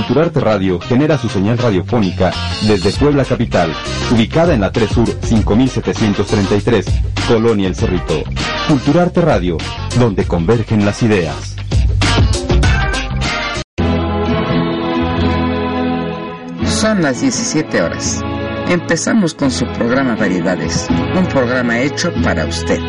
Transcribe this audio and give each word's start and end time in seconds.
Culturarte 0.00 0.40
Radio 0.40 0.80
genera 0.80 1.18
su 1.18 1.28
señal 1.28 1.58
radiofónica 1.58 2.32
desde 2.62 2.90
Puebla 2.92 3.22
Capital, 3.22 3.70
ubicada 4.10 4.54
en 4.54 4.62
la 4.62 4.72
3 4.72 4.88
Sur 4.88 5.06
5733, 5.06 6.86
Colonia 7.28 7.68
El 7.68 7.76
Cerrito. 7.76 8.22
Culturarte 8.66 9.20
Radio, 9.20 9.58
donde 9.98 10.24
convergen 10.24 10.86
las 10.86 11.02
ideas. 11.02 11.54
Son 16.64 17.02
las 17.02 17.20
17 17.20 17.82
horas. 17.82 18.22
Empezamos 18.70 19.34
con 19.34 19.50
su 19.50 19.66
programa 19.66 20.16
Variedades, 20.16 20.88
un 21.14 21.26
programa 21.26 21.78
hecho 21.78 22.10
para 22.24 22.46
usted. 22.46 22.80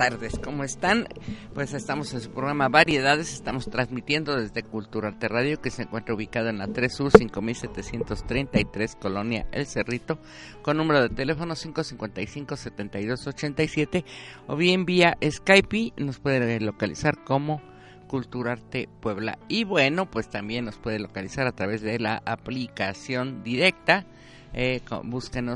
Tardes. 0.00 0.40
¿Cómo 0.42 0.64
están? 0.64 1.06
Pues 1.52 1.74
estamos 1.74 2.14
en 2.14 2.22
su 2.22 2.30
programa 2.30 2.70
Variedades. 2.70 3.34
Estamos 3.34 3.68
transmitiendo 3.68 4.34
desde 4.34 4.62
Cultura 4.62 5.14
Radio, 5.20 5.60
que 5.60 5.70
se 5.70 5.82
encuentra 5.82 6.14
ubicado 6.14 6.48
en 6.48 6.56
la 6.56 6.68
3 6.68 6.90
Sur 6.90 7.12
5733, 7.12 8.96
Colonia 8.96 9.46
El 9.52 9.66
Cerrito, 9.66 10.18
con 10.62 10.78
número 10.78 11.02
de 11.02 11.10
teléfono 11.10 11.54
555-7287, 11.54 14.04
o 14.46 14.56
bien 14.56 14.86
vía 14.86 15.18
Skype. 15.22 15.92
Nos 15.98 16.18
puede 16.18 16.60
localizar 16.60 17.22
como 17.22 17.60
Culturarte 18.06 18.88
Puebla. 19.02 19.38
Y 19.48 19.64
bueno, 19.64 20.10
pues 20.10 20.30
también 20.30 20.64
nos 20.64 20.78
puede 20.78 20.98
localizar 20.98 21.46
a 21.46 21.52
través 21.52 21.82
de 21.82 21.98
la 21.98 22.22
aplicación 22.24 23.42
directa. 23.42 24.06
Eh, 24.52 24.82
en, 24.88 25.48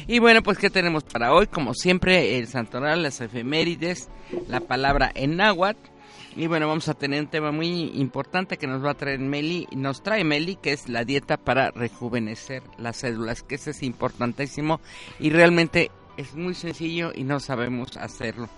Y 0.07 0.19
bueno, 0.19 0.43
pues 0.43 0.59
¿qué 0.59 0.71
tenemos 0.71 1.05
para 1.05 1.33
hoy? 1.35 1.47
Como 1.47 1.75
siempre, 1.75 2.39
el 2.39 2.49
santoral, 2.49 3.03
las 3.03 3.21
efemérides, 3.21 4.09
la 4.49 4.61
palabra 4.61 5.11
en 5.15 5.37
náhuatl. 5.37 5.91
Y 6.35 6.47
bueno, 6.47 6.67
vamos 6.67 6.89
a 6.89 6.95
tener 6.95 7.21
un 7.21 7.29
tema 7.29 7.53
muy 7.53 7.91
importante 7.95 8.57
que 8.57 8.67
nos 8.67 8.83
va 8.83 8.93
a 8.93 8.95
traer 8.95 9.19
Meli, 9.19 9.69
nos 9.73 10.03
trae 10.03 10.25
Meli, 10.25 10.57
que 10.57 10.73
es 10.73 10.89
la 10.89 11.05
dieta 11.05 11.37
para 11.37 11.71
rejuvenecer 11.73 12.63
las 12.79 12.97
células, 12.97 13.43
que 13.43 13.57
eso 13.57 13.69
es 13.69 13.83
importantísimo 13.83 14.81
y 15.21 15.29
realmente 15.29 15.91
es 16.17 16.35
muy 16.35 16.55
sencillo 16.55 17.13
y 17.15 17.25
no 17.25 17.39
sabemos 17.39 17.99
hacerlo. 17.99 18.49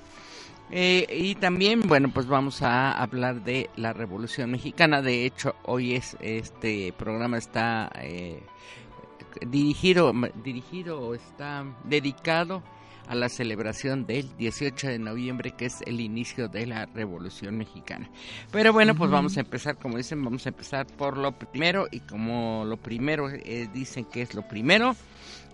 Eh, 0.70 1.06
y 1.10 1.34
también, 1.34 1.82
bueno, 1.86 2.10
pues 2.12 2.26
vamos 2.26 2.62
a 2.62 2.92
hablar 2.92 3.42
de 3.42 3.70
la 3.76 3.92
Revolución 3.92 4.50
Mexicana. 4.50 5.02
De 5.02 5.26
hecho, 5.26 5.54
hoy 5.64 5.94
es 5.94 6.16
este 6.20 6.92
programa 6.96 7.38
está 7.38 7.90
eh, 8.00 8.40
dirigido, 9.46 10.12
dirigido 10.42 11.00
o 11.00 11.14
está 11.14 11.64
dedicado 11.84 12.62
a 13.08 13.14
la 13.14 13.28
celebración 13.28 14.06
del 14.06 14.36
18 14.36 14.88
de 14.88 14.98
noviembre, 14.98 15.52
que 15.52 15.66
es 15.66 15.82
el 15.86 16.00
inicio 16.00 16.48
de 16.48 16.66
la 16.66 16.86
Revolución 16.86 17.56
Mexicana. 17.56 18.10
Pero 18.50 18.72
bueno, 18.72 18.94
pues 18.94 19.10
vamos 19.10 19.36
a 19.36 19.40
empezar, 19.40 19.76
como 19.76 19.98
dicen, 19.98 20.24
vamos 20.24 20.46
a 20.46 20.50
empezar 20.50 20.86
por 20.86 21.18
lo 21.18 21.32
primero, 21.32 21.86
y 21.90 22.00
como 22.00 22.64
lo 22.64 22.76
primero 22.76 23.28
eh, 23.30 23.68
dicen 23.72 24.06
que 24.06 24.22
es 24.22 24.34
lo 24.34 24.46
primero, 24.48 24.96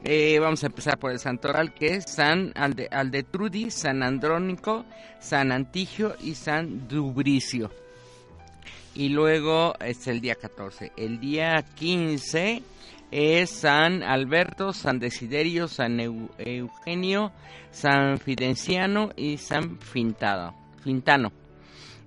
eh, 0.04 0.38
vamos 0.38 0.62
a 0.62 0.66
empezar 0.66 0.98
por 0.98 1.10
el 1.10 1.18
santoral, 1.18 1.74
que 1.74 1.96
es 1.96 2.04
San 2.04 2.52
Alde, 2.54 2.88
Aldetrudi, 2.90 3.70
San 3.70 4.02
Andrónico, 4.02 4.84
San 5.18 5.52
Antigio 5.52 6.16
y 6.22 6.34
San 6.34 6.88
Dubricio. 6.88 7.70
Y 8.94 9.10
luego 9.10 9.74
es 9.78 10.06
el 10.08 10.20
día 10.20 10.34
14. 10.34 10.92
El 10.96 11.20
día 11.20 11.62
15 11.74 12.62
es 13.10 13.50
San 13.50 14.02
Alberto, 14.02 14.72
San 14.72 14.98
Desiderio, 14.98 15.68
San 15.68 15.98
Eu- 16.00 16.30
Eugenio, 16.38 17.32
San 17.70 18.18
Fidenciano 18.18 19.10
y 19.16 19.36
San 19.38 19.78
Fintado, 19.80 20.54
Fintano. 20.82 21.32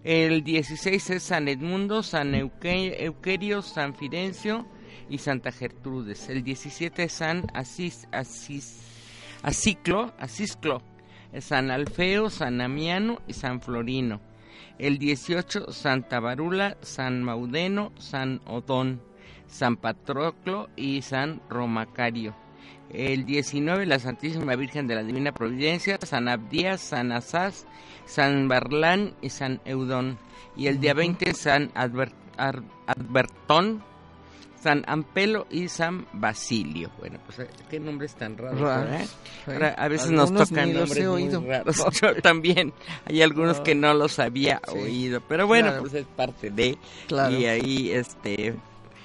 El 0.03 0.43
16 0.43 1.09
es 1.11 1.23
San 1.23 1.47
Edmundo, 1.47 2.03
San 2.03 2.33
Euque- 2.35 2.95
Euquerio, 2.99 3.61
San 3.61 3.95
Fidencio 3.95 4.65
y 5.09 5.17
Santa 5.17 5.51
Gertrudes. 5.51 6.27
El 6.29 6.43
17 6.43 7.03
es 7.03 7.13
San 7.13 7.45
Asís, 7.53 8.07
Asís, 8.11 8.81
Asiclo, 9.43 10.13
Asisclo, 10.19 10.81
San 11.39 11.71
Alfeo, 11.71 12.29
San 12.29 12.61
Amiano 12.61 13.21
y 13.27 13.33
San 13.33 13.61
Florino. 13.61 14.21
El 14.79 14.97
18 14.97 15.71
Santa 15.71 16.19
Barula, 16.19 16.77
San 16.81 17.23
Maudeno, 17.23 17.91
San 17.97 18.41
Odón. 18.45 19.01
San 19.53 19.77
Patroclo 19.77 20.67
y 20.75 21.01
San 21.03 21.41
Romacario. 21.49 22.35
El 22.89 23.25
19, 23.25 23.85
la 23.85 23.99
Santísima 23.99 24.55
Virgen 24.55 24.87
de 24.87 24.95
la 24.95 25.03
Divina 25.03 25.31
Providencia, 25.31 25.97
San 26.03 26.27
Abdías, 26.27 26.81
San 26.81 27.11
Asás, 27.11 27.65
San 28.05 28.47
Barlán 28.47 29.13
y 29.21 29.29
San 29.29 29.61
Eudón. 29.65 30.17
Y 30.55 30.67
el 30.67 30.79
día 30.79 30.93
20, 30.93 31.33
San 31.33 31.71
Adver- 31.73 32.11
Ar- 32.37 32.61
Adbertón, 32.85 33.83
San 34.61 34.83
Ampelo 34.87 35.45
y 35.49 35.67
San 35.69 36.05
Basilio. 36.13 36.89
Bueno, 36.99 37.19
pues 37.25 37.39
eh, 37.39 37.47
qué 37.69 37.79
nombres 37.79 38.15
tan 38.15 38.37
raros. 38.37 38.61
A 39.77 39.87
veces 39.87 40.11
nos 40.11 40.33
tocan 40.33 40.73
nombres 40.73 40.97
he 40.97 41.07
muy 41.07 41.23
oído. 41.23 41.43
raros. 41.45 41.83
Yo 42.01 42.15
también. 42.21 42.73
Hay 43.05 43.21
algunos 43.21 43.59
que 43.61 43.75
no 43.75 43.93
los 43.93 44.19
había 44.19 44.61
Sí. 44.71 44.77
oído. 44.77 45.21
Pero 45.27 45.47
bueno, 45.47 45.67
Claro. 45.69 45.81
pues 45.81 45.93
es 45.95 46.05
parte 46.05 46.49
de... 46.49 46.77
Claro. 47.07 47.35
Y 47.37 47.45
ahí, 47.45 47.91
este, 47.91 48.55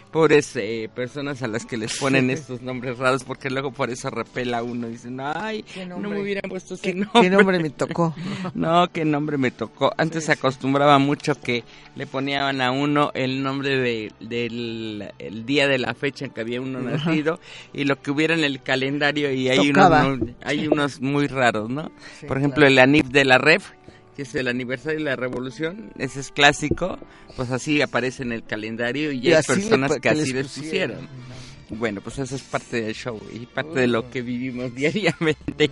pobres 0.08 0.54
eh, 0.56 0.88
personas 0.94 1.42
a 1.42 1.48
las 1.48 1.64
que 1.66 1.76
les 1.76 1.96
ponen 1.98 2.30
estos 2.30 2.62
nombres 2.62 2.98
raros, 2.98 3.24
porque 3.24 3.50
luego 3.50 3.70
por 3.72 3.90
eso 3.90 4.10
repela 4.10 4.62
uno. 4.62 4.88
Dicen, 4.88 5.20
ay, 5.20 5.62
¿Qué 5.74 5.86
no 5.86 5.98
me 5.98 6.20
hubieran 6.20 6.48
puesto 6.48 6.74
ese 6.74 6.82
¿Qué, 6.82 6.94
nombre. 6.94 7.20
qué 7.22 7.30
nombre 7.30 7.58
me 7.58 7.70
tocó? 7.70 8.14
No, 8.54 8.88
qué 8.92 9.04
nombre 9.04 9.38
me 9.38 9.50
tocó. 9.50 9.92
Antes 9.96 10.24
Sí, 10.24 10.26
se 10.28 10.32
sí. 10.34 10.38
acostumbraba 10.38 10.98
mucho 10.98 11.34
que 11.40 11.64
le 11.94 12.06
ponían 12.06 12.60
a 12.60 12.70
uno 12.70 13.10
el 13.14 13.42
nombre 13.42 13.76
de, 13.76 14.12
del 14.20 15.12
el 15.18 15.44
día 15.46 15.68
de 15.68 15.78
la 15.78 15.94
fecha 15.94 16.24
en 16.24 16.30
que 16.32 16.40
había 16.40 16.60
uno 16.60 16.80
nacido 16.80 17.38
y 17.72 17.84
lo 17.84 18.00
que 18.00 18.10
hubiera 18.10 18.34
en 18.34 18.44
el 18.44 18.62
calendario 18.62 19.32
y 19.32 19.48
hay 19.48 19.68
Tocaba. 19.68 20.06
unos, 20.06 20.18
muy- 20.20 20.34
hay 20.44 20.66
unos 20.68 21.00
muy 21.00 21.26
raros, 21.26 21.68
¿no? 21.68 21.90
Sí, 22.18 22.26
Por 22.26 22.38
ejemplo, 22.38 22.60
claro. 22.60 22.72
el 22.72 22.78
ANIF 22.78 23.06
de 23.08 23.24
la 23.24 23.38
REF 23.38 23.70
que 24.18 24.22
es 24.22 24.34
el 24.34 24.48
aniversario 24.48 24.98
de 24.98 25.04
la 25.04 25.14
revolución, 25.14 25.92
ese 25.96 26.18
es 26.18 26.32
clásico, 26.32 26.98
pues 27.36 27.52
así 27.52 27.80
aparece 27.82 28.24
en 28.24 28.32
el 28.32 28.42
calendario 28.42 29.12
y, 29.12 29.18
Y 29.18 29.32
hay 29.32 29.36
le 29.36 29.42
personas 29.44 30.00
que 30.00 30.08
así 30.08 30.32
les 30.32 30.48
pusieron. 30.48 30.96
pusieron. 30.96 31.78
Bueno, 31.78 32.00
pues 32.00 32.18
eso 32.18 32.34
es 32.34 32.42
parte 32.42 32.82
del 32.82 32.96
show 32.96 33.20
y 33.32 33.46
parte 33.46 33.78
de 33.78 33.86
lo 33.86 34.10
que 34.10 34.22
vivimos 34.22 34.74
diariamente. 34.74 35.70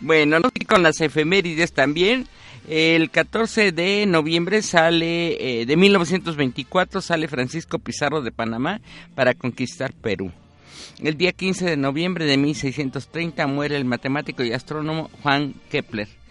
Bueno, 0.00 0.40
no 0.40 0.48
y 0.58 0.64
con 0.64 0.82
las 0.82 1.02
efemérides 1.02 1.74
también. 1.74 2.26
El 2.66 3.10
14 3.10 3.72
de 3.72 4.06
noviembre 4.06 4.62
sale, 4.62 5.60
eh, 5.60 5.66
de 5.66 5.76
1924, 5.76 7.02
sale 7.02 7.28
Francisco 7.28 7.78
Pizarro 7.78 8.22
de 8.22 8.32
Panamá 8.32 8.80
para 9.14 9.34
conquistar 9.34 9.92
Perú. 9.92 10.32
El 10.98 11.18
día 11.18 11.32
15 11.32 11.66
de 11.66 11.76
noviembre 11.76 12.24
de 12.24 12.38
1630 12.38 13.46
muere 13.48 13.76
el 13.76 13.84
matemático 13.84 14.42
y 14.42 14.54
astrónomo 14.54 15.10
Juan 15.22 15.52
Kepler. 15.70 16.21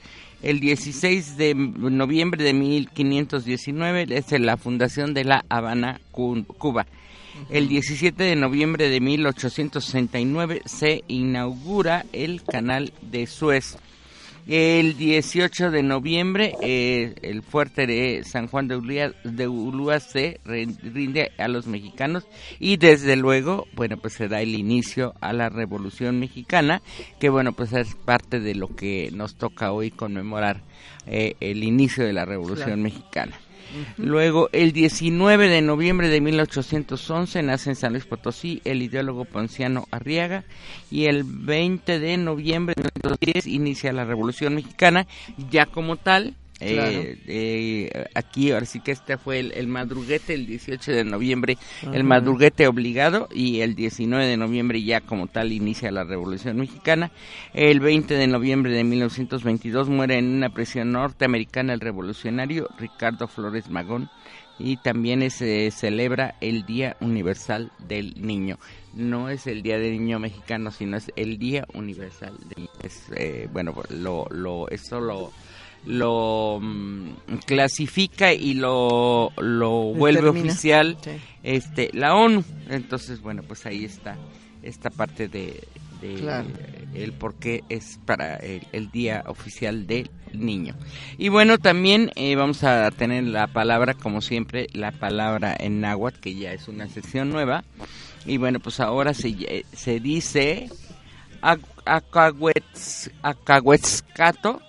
El 0.41 0.59
16 0.59 1.37
de 1.37 1.53
noviembre 1.53 2.43
de 2.43 2.53
1519 2.53 4.07
es 4.09 4.31
la 4.39 4.57
fundación 4.57 5.13
de 5.13 5.23
La 5.23 5.45
Habana, 5.49 6.01
Cu- 6.11 6.43
Cuba. 6.57 6.87
El 7.49 7.67
17 7.67 8.23
de 8.23 8.35
noviembre 8.35 8.89
de 8.89 8.99
1869 8.99 10.61
se 10.65 11.03
inaugura 11.07 12.05
el 12.11 12.43
canal 12.43 12.91
de 13.01 13.27
Suez. 13.27 13.77
El 14.53 14.97
18 14.97 15.71
de 15.71 15.81
noviembre 15.81 16.53
eh, 16.61 17.15
el 17.21 17.41
fuerte 17.41 17.87
de 17.87 18.21
San 18.25 18.47
Juan 18.47 18.67
de 18.67 18.75
Ulúa, 18.75 19.13
de 19.23 19.47
Ulúa 19.47 20.01
se 20.01 20.41
rin- 20.43 20.77
rinde 20.93 21.31
a 21.37 21.47
los 21.47 21.67
mexicanos 21.67 22.27
y 22.59 22.75
desde 22.75 23.15
luego, 23.15 23.65
bueno, 23.75 23.95
pues 23.95 24.11
se 24.15 24.27
da 24.27 24.41
el 24.41 24.53
inicio 24.55 25.13
a 25.21 25.31
la 25.31 25.47
Revolución 25.47 26.19
Mexicana, 26.19 26.81
que 27.17 27.29
bueno, 27.29 27.53
pues 27.53 27.71
es 27.71 27.95
parte 27.95 28.41
de 28.41 28.53
lo 28.55 28.67
que 28.75 29.09
nos 29.13 29.35
toca 29.35 29.71
hoy 29.71 29.89
conmemorar 29.89 30.63
eh, 31.07 31.35
el 31.39 31.63
inicio 31.63 32.03
de 32.05 32.11
la 32.11 32.25
Revolución 32.25 32.65
Claro. 32.65 32.81
Mexicana. 32.81 33.39
Luego, 33.97 34.49
el 34.51 34.71
19 34.71 35.47
de 35.47 35.61
noviembre 35.61 36.09
de 36.09 36.21
1811 36.21 37.43
nace 37.43 37.69
en 37.69 37.75
San 37.75 37.93
Luis 37.93 38.05
Potosí 38.05 38.61
el 38.65 38.81
ideólogo 38.81 39.25
Ponciano 39.25 39.87
Arriaga 39.91 40.43
y 40.89 41.05
el 41.05 41.23
20 41.23 41.99
de 41.99 42.17
noviembre 42.17 42.75
de 42.75 42.83
1910 42.83 43.47
inicia 43.47 43.93
la 43.93 44.05
Revolución 44.05 44.55
Mexicana 44.55 45.07
ya 45.49 45.65
como 45.65 45.97
tal. 45.97 46.35
Eh, 46.61 46.73
Claro. 46.73 47.01
eh, 47.27 48.05
aquí 48.13 48.51
ahora 48.51 48.65
sí 48.65 48.79
que 48.79 48.91
este 48.91 49.17
fue 49.17 49.39
el, 49.39 49.51
el 49.53 49.67
madruguete 49.67 50.33
el 50.33 50.45
18 50.45 50.91
de 50.91 51.03
noviembre 51.03 51.57
el 51.91 52.03
madruguete 52.03 52.67
obligado 52.67 53.27
y 53.33 53.61
el 53.61 53.75
19 53.75 54.25
de 54.25 54.37
noviembre 54.37 54.81
ya 54.83 55.01
como 55.01 55.27
tal 55.27 55.51
inicia 55.51 55.91
la 55.91 56.03
revolución 56.03 56.57
mexicana 56.57 57.11
el 57.53 57.79
20 57.79 58.13
de 58.13 58.27
noviembre 58.27 58.71
de 58.73 58.83
1922 58.83 59.89
muere 59.89 60.17
en 60.17 60.27
una 60.27 60.49
prisión 60.49 60.91
norteamericana 60.91 61.73
el 61.73 61.79
revolucionario 61.79 62.69
Ricardo 62.77 63.27
Flores 63.27 63.69
Magón 63.69 64.09
y 64.59 64.77
también 64.77 65.29
se 65.31 65.71
celebra 65.71 66.35
el 66.39 66.65
Día 66.65 66.95
Universal 67.01 67.71
del 67.79 68.13
Niño. 68.21 68.59
No 68.93 69.29
es 69.29 69.47
el 69.47 69.63
Día 69.63 69.79
del 69.79 69.93
Niño 69.93 70.19
Mexicano, 70.19 70.69
sino 70.69 70.97
es 70.97 71.11
el 71.15 71.39
Día 71.39 71.65
Universal 71.73 72.37
del 72.49 72.57
Niño. 72.57 72.69
Es, 72.83 73.05
eh, 73.15 73.49
bueno, 73.51 73.73
lo, 73.89 74.27
lo, 74.29 74.69
esto 74.69 74.99
lo, 74.99 75.31
lo 75.85 76.59
mm, 76.61 77.09
clasifica 77.45 78.33
y 78.33 78.53
lo, 78.53 79.31
lo 79.37 79.71
vuelve 79.93 80.21
Determina. 80.21 80.51
oficial 80.51 80.97
Sí. 81.03 81.11
este 81.43 81.89
la 81.93 82.15
ONU. 82.15 82.43
Entonces, 82.69 83.21
bueno, 83.21 83.43
pues 83.43 83.65
ahí 83.65 83.85
está 83.85 84.17
esta 84.63 84.89
parte 84.91 85.27
de, 85.27 85.63
de 86.01 86.13
Claro. 86.15 86.47
el 86.93 87.13
por 87.13 87.35
qué 87.35 87.63
es 87.69 87.99
para 88.05 88.35
el, 88.37 88.61
el 88.71 88.91
día 88.91 89.23
oficial 89.27 89.87
del 89.87 90.09
niño. 90.33 90.75
Y 91.17 91.29
bueno, 91.29 91.57
también 91.57 92.11
eh, 92.15 92.35
vamos 92.35 92.63
a 92.63 92.89
tener 92.91 93.23
la 93.23 93.47
palabra, 93.47 93.95
como 93.95 94.21
siempre, 94.21 94.67
la 94.73 94.91
palabra 94.91 95.55
en 95.59 95.81
náhuatl, 95.81 96.19
que 96.19 96.35
ya 96.35 96.53
es 96.53 96.67
una 96.67 96.87
sección 96.89 97.29
nueva. 97.31 97.63
Y 98.25 98.37
bueno, 98.37 98.59
pues 98.59 98.79
ahora 98.79 99.15
se, 99.15 99.29
eh, 99.29 99.65
se 99.73 99.99
dice 99.99 100.69
ac- 101.41 101.59
acahuetz- 101.85 103.11
acahuetzcato, 103.23 104.61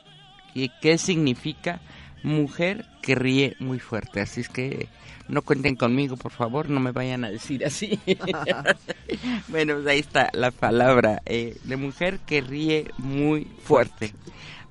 y 0.54 0.70
qué 0.80 0.98
significa 0.98 1.80
mujer 2.22 2.86
que 3.02 3.14
ríe 3.14 3.56
muy 3.58 3.78
fuerte. 3.78 4.20
Así 4.20 4.42
es 4.42 4.48
que 4.48 4.88
no 5.28 5.42
cuenten 5.42 5.76
conmigo, 5.76 6.16
por 6.16 6.32
favor, 6.32 6.68
no 6.68 6.80
me 6.80 6.92
vayan 6.92 7.24
a 7.24 7.30
decir 7.30 7.64
así. 7.64 7.98
bueno, 9.48 9.74
pues 9.74 9.86
ahí 9.86 9.98
está 9.98 10.30
la 10.32 10.50
palabra 10.50 11.22
eh, 11.26 11.56
de 11.64 11.76
mujer 11.76 12.20
que 12.26 12.40
ríe 12.40 12.90
muy 12.98 13.46
fuerte. 13.64 14.12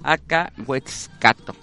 Acá, 0.03 0.51
huetzcato. 0.65 1.55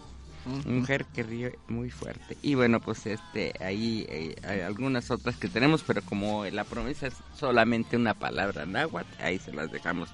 Mujer 0.67 1.05
que 1.15 1.23
ríe 1.23 1.59
muy 1.69 1.91
fuerte. 1.91 2.37
Y 2.43 2.55
bueno, 2.55 2.81
pues 2.81 3.07
este 3.07 3.53
ahí 3.61 4.07
eh, 4.09 4.37
hay 4.47 4.61
algunas 4.61 5.11
otras 5.11 5.37
que 5.37 5.49
tenemos, 5.49 5.83
pero 5.83 6.03
como 6.03 6.45
la 6.47 6.65
promesa 6.65 7.09
es 7.09 7.15
solamente 7.35 7.97
una 7.97 8.15
palabra 8.15 8.67
náhuatl, 8.67 9.23
ahí 9.23 9.39
se 9.39 9.53
las 9.53 9.71
dejamos. 9.71 10.09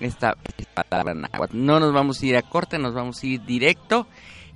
Esta, 0.00 0.36
palabra 0.74 1.14
náhuatl. 1.14 1.56
No 1.56 1.80
nos 1.80 1.92
vamos 1.92 2.20
a 2.20 2.26
ir 2.26 2.36
a 2.36 2.42
corte, 2.42 2.78
nos 2.78 2.94
vamos 2.94 3.22
a 3.22 3.26
ir 3.26 3.44
directo. 3.44 4.06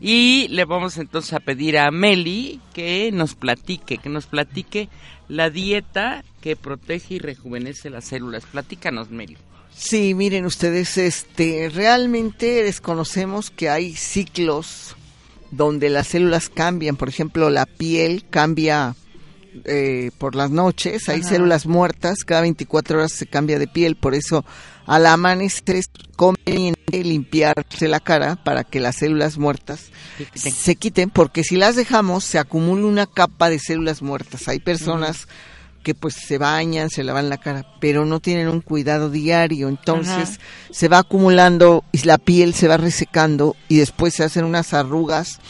Y 0.00 0.48
le 0.48 0.64
vamos 0.64 0.98
entonces 0.98 1.32
a 1.32 1.38
pedir 1.38 1.78
a 1.78 1.90
Meli 1.92 2.60
que 2.74 3.10
nos 3.12 3.36
platique, 3.36 3.98
que 3.98 4.08
nos 4.08 4.26
platique 4.26 4.88
la 5.28 5.48
dieta 5.48 6.24
que 6.40 6.56
protege 6.56 7.14
y 7.14 7.18
rejuvenece 7.20 7.88
las 7.88 8.06
células. 8.06 8.44
Platícanos, 8.46 9.10
Meli. 9.10 9.36
Sí, 9.74 10.14
miren 10.14 10.44
ustedes, 10.44 10.98
este, 10.98 11.70
realmente 11.72 12.62
desconocemos 12.62 13.50
que 13.50 13.70
hay 13.70 13.94
ciclos 13.94 14.96
donde 15.52 15.90
las 15.90 16.08
células 16.08 16.48
cambian. 16.48 16.96
Por 16.96 17.08
ejemplo, 17.08 17.48
la 17.50 17.66
piel 17.66 18.24
cambia 18.28 18.96
eh, 19.64 20.10
por 20.18 20.34
las 20.34 20.50
noches. 20.50 21.08
Hay 21.08 21.20
Ajá. 21.20 21.28
células 21.28 21.66
muertas. 21.66 22.24
Cada 22.24 22.40
24 22.40 22.98
horas 22.98 23.12
se 23.12 23.26
cambia 23.26 23.58
de 23.60 23.68
piel. 23.68 23.94
Por 23.94 24.14
eso, 24.14 24.44
al 24.86 25.06
amanecer 25.06 25.76
es 25.76 25.90
conveniente 26.16 27.04
limpiarse 27.04 27.86
la 27.86 28.00
cara 28.00 28.36
para 28.42 28.64
que 28.64 28.80
las 28.80 28.96
células 28.96 29.38
muertas 29.38 29.90
se 30.34 30.74
quiten. 30.74 31.10
Porque 31.10 31.44
si 31.44 31.56
las 31.56 31.76
dejamos, 31.76 32.24
se 32.24 32.38
acumula 32.38 32.86
una 32.86 33.06
capa 33.06 33.50
de 33.50 33.58
células 33.58 34.02
muertas. 34.02 34.48
Hay 34.48 34.58
personas 34.58 35.28
que 35.82 35.94
pues 35.94 36.14
se 36.14 36.38
bañan, 36.38 36.90
se 36.90 37.04
lavan 37.04 37.28
la 37.28 37.38
cara, 37.38 37.66
pero 37.80 38.04
no 38.04 38.20
tienen 38.20 38.48
un 38.48 38.60
cuidado 38.60 39.10
diario, 39.10 39.68
entonces 39.68 40.40
se 40.70 40.88
va 40.88 40.98
acumulando 40.98 41.84
y 41.92 41.98
la 42.04 42.18
piel 42.18 42.54
se 42.54 42.68
va 42.68 42.76
resecando 42.76 43.56
y 43.68 43.78
después 43.78 44.14
se 44.14 44.24
hacen 44.24 44.44
unas 44.44 44.74
arrugas 44.74 45.40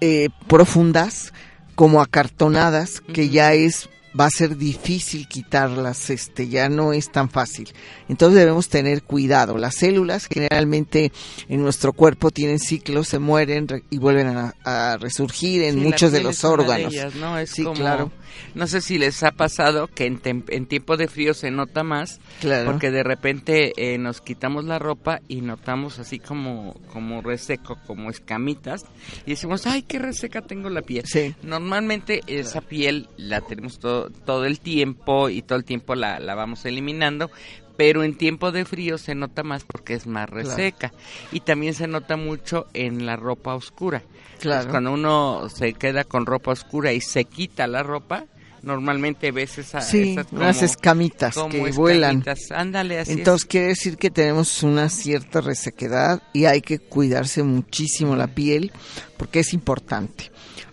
eh, 0.00 0.28
profundas 0.46 1.32
como 1.74 2.00
acartonadas 2.00 3.00
que 3.00 3.28
ya 3.28 3.54
es 3.54 3.88
va 4.18 4.26
a 4.26 4.30
ser 4.30 4.56
difícil 4.56 5.28
quitarlas, 5.28 6.10
este 6.10 6.48
ya 6.48 6.68
no 6.68 6.92
es 6.92 7.10
tan 7.12 7.28
fácil. 7.30 7.68
Entonces 8.08 8.38
debemos 8.38 8.68
tener 8.68 9.02
cuidado. 9.02 9.58
Las 9.58 9.76
células 9.76 10.26
generalmente 10.26 11.12
en 11.48 11.62
nuestro 11.62 11.92
cuerpo 11.92 12.30
tienen 12.30 12.58
ciclos, 12.58 13.08
se 13.08 13.18
mueren 13.18 13.68
re- 13.68 13.84
y 13.90 13.98
vuelven 13.98 14.26
a, 14.28 14.54
a 14.64 14.96
resurgir 14.96 15.62
en 15.62 15.74
Sí, 15.74 15.80
muchos 15.80 16.12
de 16.12 16.22
los 16.22 16.40
de 16.42 16.48
órganos. 16.48 16.92
ellas, 16.92 17.14
¿no? 17.14 17.38
Es 17.38 17.50
Sí, 17.50 17.62
como- 17.64 17.76
claro. 17.76 18.10
No 18.54 18.66
sé 18.66 18.80
si 18.82 18.98
les 18.98 19.22
ha 19.22 19.32
pasado 19.32 19.88
que 19.88 20.04
en, 20.06 20.20
en 20.48 20.66
tiempo 20.66 20.96
de 20.96 21.08
frío 21.08 21.34
se 21.34 21.50
nota 21.50 21.82
más, 21.82 22.20
Claro. 22.40 22.70
porque 22.70 22.90
de 22.90 23.02
repente 23.02 23.72
eh, 23.76 23.98
nos 23.98 24.20
quitamos 24.20 24.64
la 24.64 24.78
ropa 24.78 25.20
y 25.28 25.40
notamos 25.40 25.98
así 25.98 26.18
como, 26.18 26.74
como 26.92 27.20
reseco, 27.22 27.78
como 27.86 28.10
escamitas, 28.10 28.84
y 29.26 29.30
decimos, 29.30 29.66
ay, 29.66 29.82
qué 29.82 29.98
reseca 29.98 30.42
tengo 30.42 30.68
la 30.70 30.82
piel. 30.82 31.04
Sí. 31.06 31.34
Normalmente 31.42 32.20
esa 32.26 32.60
piel 32.60 33.08
la 33.16 33.40
tenemos 33.40 33.78
todo, 33.78 34.07
todo 34.24 34.44
el 34.44 34.60
tiempo 34.60 35.28
y 35.28 35.42
todo 35.42 35.58
el 35.58 35.64
tiempo 35.64 35.94
la, 35.94 36.18
la 36.20 36.34
vamos 36.34 36.64
eliminando, 36.64 37.30
pero 37.76 38.02
en 38.02 38.16
tiempo 38.16 38.50
de 38.52 38.64
frío 38.64 38.98
se 38.98 39.14
nota 39.14 39.42
más 39.42 39.64
porque 39.64 39.94
es 39.94 40.06
más 40.06 40.28
reseca. 40.28 40.92
Y 41.32 41.40
también 41.40 41.74
se 41.74 41.86
nota 41.86 42.16
mucho 42.16 42.66
en 42.74 43.06
la 43.06 43.16
ropa 43.16 43.54
oscura. 43.54 44.02
Claro. 44.40 44.62
Pues 44.62 44.70
cuando 44.72 44.92
uno 44.92 45.48
se 45.48 45.72
queda 45.74 46.04
con 46.04 46.26
ropa 46.26 46.52
oscura 46.52 46.92
y 46.92 47.00
se 47.00 47.24
quita 47.24 47.66
la 47.66 47.82
ropa, 47.82 48.24
normalmente 48.62 49.30
ves 49.30 49.58
esa, 49.58 49.80
Sí, 49.80 50.12
esas 50.12 50.26
como- 50.26 50.40
unas 50.42 50.62
escamitas 50.62 51.34
como 51.34 51.50
que 51.50 51.70
vuelan. 51.72 52.18
escamitas. 52.18 52.50
Ándale, 52.50 52.98
así 52.98 53.12
es. 53.12 53.18
Entonces 53.18 53.46
quiere 53.46 53.68
decir 53.68 53.96
que 53.96 54.10
tenemos 54.10 54.62
una 54.64 54.88
cierta 54.88 55.40
resequedad 55.40 56.22
y 56.32 56.46
hay 56.46 56.60
que 56.60 56.80
cuidarse 56.80 57.42
muchísimo 57.44 58.16
la 58.16 58.26
piel 58.26 58.72
porque 59.16 59.40
es 59.40 59.52
importante. 59.54 60.30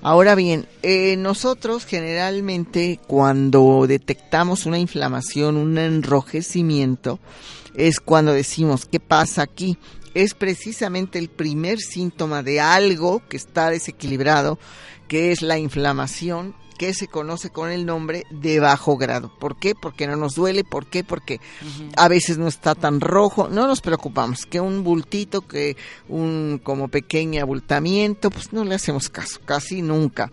Ahora 0.07 0.35
bien, 0.35 0.67
eh, 0.83 1.17
nosotros 1.17 1.83
generalmente 1.83 3.00
cuando 3.07 3.85
detectamos 3.88 4.67
una 4.67 4.77
inflamación, 4.77 5.57
un 5.57 5.79
enrojecimiento, 5.79 7.19
es 7.74 8.00
cuando 8.00 8.31
decimos, 8.31 8.85
¿qué 8.85 9.00
pasa 9.00 9.41
aquí? 9.41 9.79
Es 10.13 10.35
precisamente 10.35 11.17
el 11.17 11.29
primer 11.29 11.79
síntoma 11.79 12.43
de 12.43 12.62
algo 12.62 13.24
que 13.27 13.35
está 13.35 13.71
desequilibrado, 13.71 14.59
que 15.07 15.31
es 15.31 15.41
la 15.41 15.57
inflamación 15.57 16.53
que 16.77 16.94
se 16.94 17.08
conoce 17.08 17.50
con 17.50 17.72
el 17.72 17.86
nombre 17.86 18.25
de 18.29 18.60
bajo 18.60 18.98
grado. 18.98 19.32
¿Por 19.39 19.58
qué? 19.58 19.75
Porque 19.75 20.08
no 20.08 20.15
nos 20.15 20.36
duele, 20.36 20.63
¿por 20.63 20.86
qué? 20.86 21.03
Porque 21.03 21.39
a 21.96 22.08
veces 22.08 22.38
no 22.38 22.48
está 22.48 22.75
tan 22.75 23.01
rojo, 23.01 23.48
no 23.50 23.67
nos 23.67 23.82
preocupamos, 23.82 24.46
que 24.46 24.60
un 24.60 24.84
bultito, 24.84 25.41
que 25.41 25.77
un 26.10 26.60
como 26.63 26.88
pequeño 26.88 27.41
abultamiento, 27.41 28.29
pues 28.29 28.53
no 28.53 28.63
le 28.63 28.75
hacemos 28.75 29.10
caso, 29.10 29.39
casi 29.46 29.82
nunca. 29.82 30.32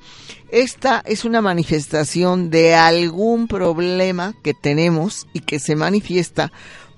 Esta 0.51 1.03
es 1.07 1.25
una 1.25 1.41
manifestación 1.41 2.51
de 2.51 2.75
algún 2.75 3.49
problema 3.49 4.35
que 4.43 4.55
tenemos 4.55 5.27
y 5.33 5.41
que 5.41 5.59
se 5.59 5.77
manifiesta 5.77 6.53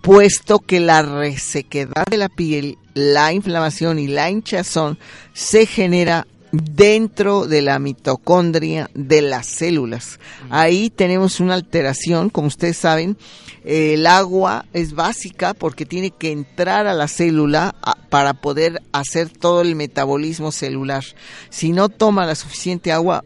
puesto 0.05 0.59
que 0.59 0.81
la 0.81 1.01
resequedad 1.01 2.05
de 2.11 2.19
la 2.19 2.29
piel, 2.29 2.77
la 2.93 3.33
inflamación 3.33 3.99
y 3.99 4.07
la 4.07 4.31
hinchazón 4.31 4.99
se 5.33 5.65
genera 5.65 6.27
dentro 6.54 7.46
de 7.46 7.62
la 7.62 7.78
mitocondria 7.78 8.88
de 8.94 9.23
las 9.23 9.46
células. 9.46 10.20
Ahí 10.50 10.88
tenemos 10.90 11.40
una 11.40 11.54
alteración, 11.54 12.30
como 12.30 12.46
ustedes 12.46 12.76
saben, 12.76 13.16
el 13.64 14.06
agua 14.06 14.66
es 14.73 14.92
básica 14.92 15.54
porque 15.54 15.87
tiene 15.87 16.11
que 16.11 16.30
entrar 16.30 16.87
a 16.87 16.94
la 16.94 17.08
célula 17.08 17.75
para 18.08 18.34
poder 18.34 18.82
hacer 18.92 19.30
todo 19.30 19.62
el 19.62 19.75
metabolismo 19.75 20.52
celular. 20.52 21.04
Si 21.50 21.73
no 21.73 21.88
toma 21.88 22.26
la 22.26 22.34
suficiente 22.37 22.92
agua, 22.92 23.25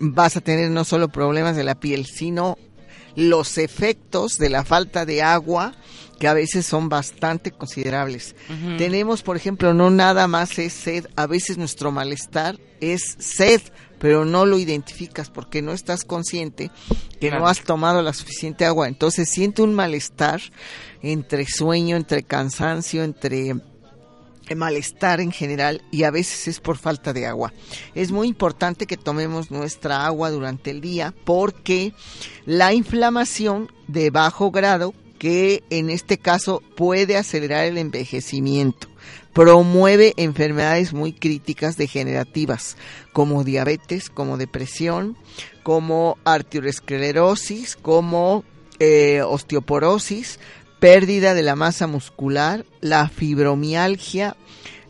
vas 0.00 0.36
a 0.36 0.40
tener 0.40 0.70
no 0.70 0.84
solo 0.84 1.08
problemas 1.08 1.56
de 1.56 1.64
la 1.64 1.74
piel, 1.74 2.06
sino 2.06 2.56
los 3.14 3.58
efectos 3.58 4.38
de 4.38 4.48
la 4.48 4.64
falta 4.64 5.04
de 5.04 5.22
agua 5.22 5.74
que 6.24 6.28
a 6.28 6.32
veces 6.32 6.64
son 6.64 6.88
bastante 6.88 7.50
considerables. 7.50 8.34
Tenemos, 8.78 9.22
por 9.22 9.36
ejemplo, 9.36 9.74
no 9.74 9.90
nada 9.90 10.26
más 10.26 10.58
es 10.58 10.72
sed, 10.72 11.06
a 11.16 11.26
veces 11.26 11.58
nuestro 11.58 11.92
malestar 11.92 12.58
es 12.80 13.16
sed, 13.18 13.60
pero 13.98 14.24
no 14.24 14.46
lo 14.46 14.58
identificas 14.58 15.28
porque 15.28 15.60
no 15.60 15.72
estás 15.72 16.02
consciente 16.06 16.70
que 17.20 17.30
no 17.30 17.46
has 17.46 17.60
tomado 17.60 18.00
la 18.00 18.14
suficiente 18.14 18.64
agua. 18.64 18.88
Entonces 18.88 19.28
siente 19.28 19.60
un 19.60 19.74
malestar 19.74 20.40
entre 21.02 21.44
sueño, 21.44 21.94
entre 21.94 22.22
cansancio, 22.22 23.04
entre 23.04 23.56
malestar 24.56 25.20
en 25.20 25.30
general 25.30 25.82
y 25.90 26.04
a 26.04 26.10
veces 26.10 26.48
es 26.48 26.58
por 26.58 26.78
falta 26.78 27.12
de 27.12 27.26
agua. 27.26 27.52
Es 27.94 28.12
muy 28.12 28.28
importante 28.28 28.86
que 28.86 28.96
tomemos 28.96 29.50
nuestra 29.50 30.06
agua 30.06 30.30
durante 30.30 30.70
el 30.70 30.80
día 30.80 31.12
porque 31.26 31.92
la 32.46 32.72
inflamación 32.72 33.70
de 33.88 34.08
bajo 34.08 34.50
grado 34.50 34.94
que 35.18 35.62
en 35.70 35.90
este 35.90 36.18
caso 36.18 36.62
puede 36.76 37.16
acelerar 37.16 37.64
el 37.64 37.78
envejecimiento. 37.78 38.88
Promueve 39.32 40.14
enfermedades 40.16 40.92
muy 40.92 41.12
críticas 41.12 41.76
degenerativas 41.76 42.76
como 43.12 43.42
diabetes, 43.42 44.08
como 44.08 44.36
depresión, 44.36 45.16
como 45.62 46.18
arteriosclerosis, 46.24 47.76
como 47.76 48.44
eh, 48.78 49.22
osteoporosis, 49.22 50.38
pérdida 50.78 51.34
de 51.34 51.42
la 51.42 51.56
masa 51.56 51.86
muscular, 51.86 52.64
la 52.80 53.08
fibromialgia, 53.08 54.36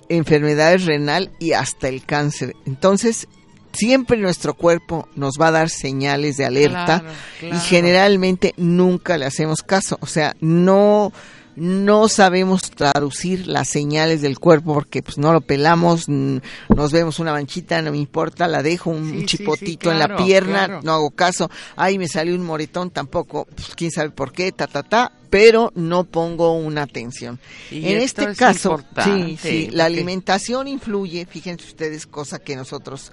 enfermedades 0.08 0.84
renal 0.84 1.30
y 1.38 1.52
hasta 1.52 1.88
el 1.88 2.04
cáncer. 2.04 2.54
Entonces, 2.66 3.28
siempre 3.74 4.16
nuestro 4.16 4.54
cuerpo 4.54 5.08
nos 5.14 5.34
va 5.40 5.48
a 5.48 5.52
dar 5.52 5.68
señales 5.68 6.36
de 6.36 6.44
alerta 6.44 7.04
y 7.42 7.56
generalmente 7.58 8.54
nunca 8.56 9.18
le 9.18 9.26
hacemos 9.26 9.62
caso. 9.62 9.98
O 10.00 10.06
sea, 10.06 10.34
no 10.40 11.12
no 11.56 12.08
sabemos 12.08 12.70
traducir 12.70 13.46
las 13.46 13.68
señales 13.68 14.22
del 14.22 14.38
cuerpo 14.38 14.74
porque 14.74 15.02
pues 15.02 15.18
no 15.18 15.32
lo 15.32 15.40
pelamos, 15.40 16.08
nos 16.08 16.92
vemos 16.92 17.18
una 17.18 17.32
manchita, 17.32 17.80
no 17.82 17.92
me 17.92 17.98
importa, 17.98 18.48
la 18.48 18.62
dejo 18.62 18.90
un 18.90 19.24
chipotito 19.26 19.92
en 19.92 19.98
la 19.98 20.16
pierna, 20.16 20.80
no 20.82 20.92
hago 20.92 21.10
caso, 21.10 21.50
ay 21.76 21.98
me 21.98 22.08
salió 22.08 22.34
un 22.34 22.44
moretón, 22.44 22.90
tampoco, 22.90 23.46
pues, 23.54 23.68
quién 23.76 23.90
sabe 23.90 24.10
por 24.10 24.32
qué, 24.32 24.52
ta 24.52 24.66
ta 24.66 24.82
ta, 24.82 25.12
pero 25.30 25.72
no 25.74 26.04
pongo 26.04 26.52
una 26.56 26.82
atención. 26.82 27.38
en 27.70 28.00
este 28.00 28.34
caso, 28.34 28.80
sí, 29.04 29.38
sí, 29.40 29.68
la 29.70 29.84
alimentación 29.84 30.68
influye, 30.68 31.26
fíjense 31.26 31.66
ustedes, 31.66 32.06
cosa 32.06 32.38
que 32.38 32.56
nosotros 32.56 33.12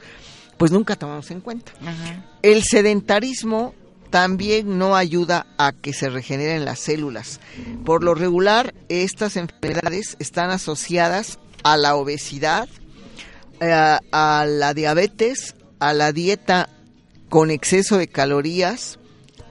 pues 0.62 0.72
nunca 0.72 0.96
tomamos 0.96 1.32
en 1.32 1.42
cuenta. 1.42 1.72
El 2.44 2.62
sedentarismo 2.62 3.74
también 4.12 4.78
no 4.78 4.96
ayuda 4.96 5.48
a 5.58 5.72
que 5.72 5.92
se 5.92 6.08
regeneren 6.08 6.66
las 6.66 6.78
células. 6.82 7.40
Por 7.84 8.04
lo 8.04 8.14
regular, 8.14 8.76
estas 8.88 9.38
enfermedades 9.38 10.18
están 10.20 10.52
asociadas 10.52 11.40
a 11.64 11.78
la 11.78 11.96
obesidad, 11.96 12.70
eh, 13.60 13.98
a 14.12 14.46
la 14.48 14.76
diabetes, 14.76 15.56
a 15.80 15.94
la 15.94 16.12
dieta 16.12 16.70
con 17.28 17.50
exceso 17.50 17.98
de 17.98 18.08
calorías, 18.08 19.00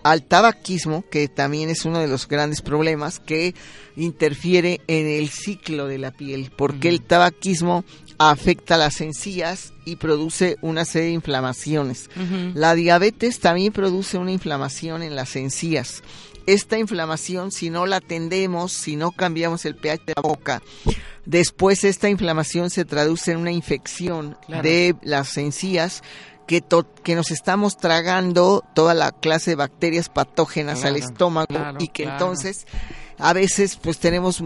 al 0.04 0.22
tabaquismo, 0.22 1.04
que 1.10 1.26
también 1.26 1.70
es 1.70 1.84
uno 1.84 1.98
de 1.98 2.06
los 2.06 2.28
grandes 2.28 2.62
problemas 2.62 3.18
que 3.18 3.56
interfiere 3.96 4.80
en 4.86 5.08
el 5.08 5.28
ciclo 5.28 5.88
de 5.88 5.98
la 5.98 6.12
piel, 6.12 6.52
porque 6.56 6.88
el 6.88 7.02
tabaquismo 7.02 7.84
afecta 8.20 8.76
las 8.76 9.00
encías 9.00 9.72
y 9.86 9.96
produce 9.96 10.58
una 10.60 10.84
serie 10.84 11.08
de 11.08 11.14
inflamaciones. 11.14 12.10
La 12.52 12.74
diabetes 12.74 13.40
también 13.40 13.72
produce 13.72 14.18
una 14.18 14.30
inflamación 14.30 15.02
en 15.02 15.16
las 15.16 15.36
encías. 15.36 16.02
Esta 16.46 16.78
inflamación, 16.78 17.50
si 17.50 17.70
no 17.70 17.86
la 17.86 17.96
atendemos, 17.96 18.72
si 18.72 18.96
no 18.96 19.10
cambiamos 19.12 19.64
el 19.64 19.74
pH 19.74 20.04
de 20.04 20.12
la 20.16 20.22
boca, 20.22 20.62
después 21.24 21.82
esta 21.82 22.10
inflamación 22.10 22.68
se 22.68 22.84
traduce 22.84 23.32
en 23.32 23.38
una 23.38 23.52
infección 23.52 24.36
de 24.48 24.94
las 25.00 25.38
encías 25.38 26.02
que, 26.46 26.62
que, 27.02 27.14
nos 27.14 27.30
estamos 27.30 27.78
tragando 27.78 28.62
toda 28.74 28.92
la 28.92 29.12
clase 29.12 29.52
de 29.52 29.56
bacterias 29.56 30.10
patógenas 30.10 30.84
al 30.84 30.96
estómago 30.96 31.56
y 31.78 31.88
que 31.88 32.02
entonces 32.02 32.66
a 33.16 33.32
veces 33.32 33.76
pues 33.76 33.98
tenemos 33.98 34.42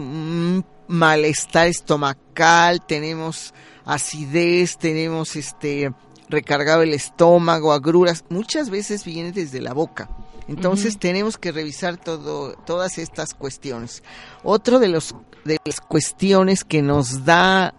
malestar 0.87 1.67
estomacal, 1.67 2.85
tenemos 2.85 3.53
acidez, 3.85 4.77
tenemos 4.77 5.35
este 5.35 5.91
recargado 6.29 6.81
el 6.81 6.93
estómago, 6.93 7.71
agruras, 7.71 8.25
muchas 8.29 8.69
veces 8.69 9.05
viene 9.05 9.31
desde 9.31 9.61
la 9.61 9.73
boca. 9.73 10.09
Entonces 10.47 10.99
tenemos 10.99 11.37
que 11.37 11.51
revisar 11.51 11.97
todo, 11.97 12.53
todas 12.65 12.97
estas 12.99 13.33
cuestiones. 13.33 14.03
Otro 14.43 14.79
de 14.79 14.89
los 14.89 15.15
de 15.43 15.57
las 15.63 15.79
cuestiones 15.79 16.63
que 16.63 16.81
nos 16.81 17.25
da, 17.25 17.75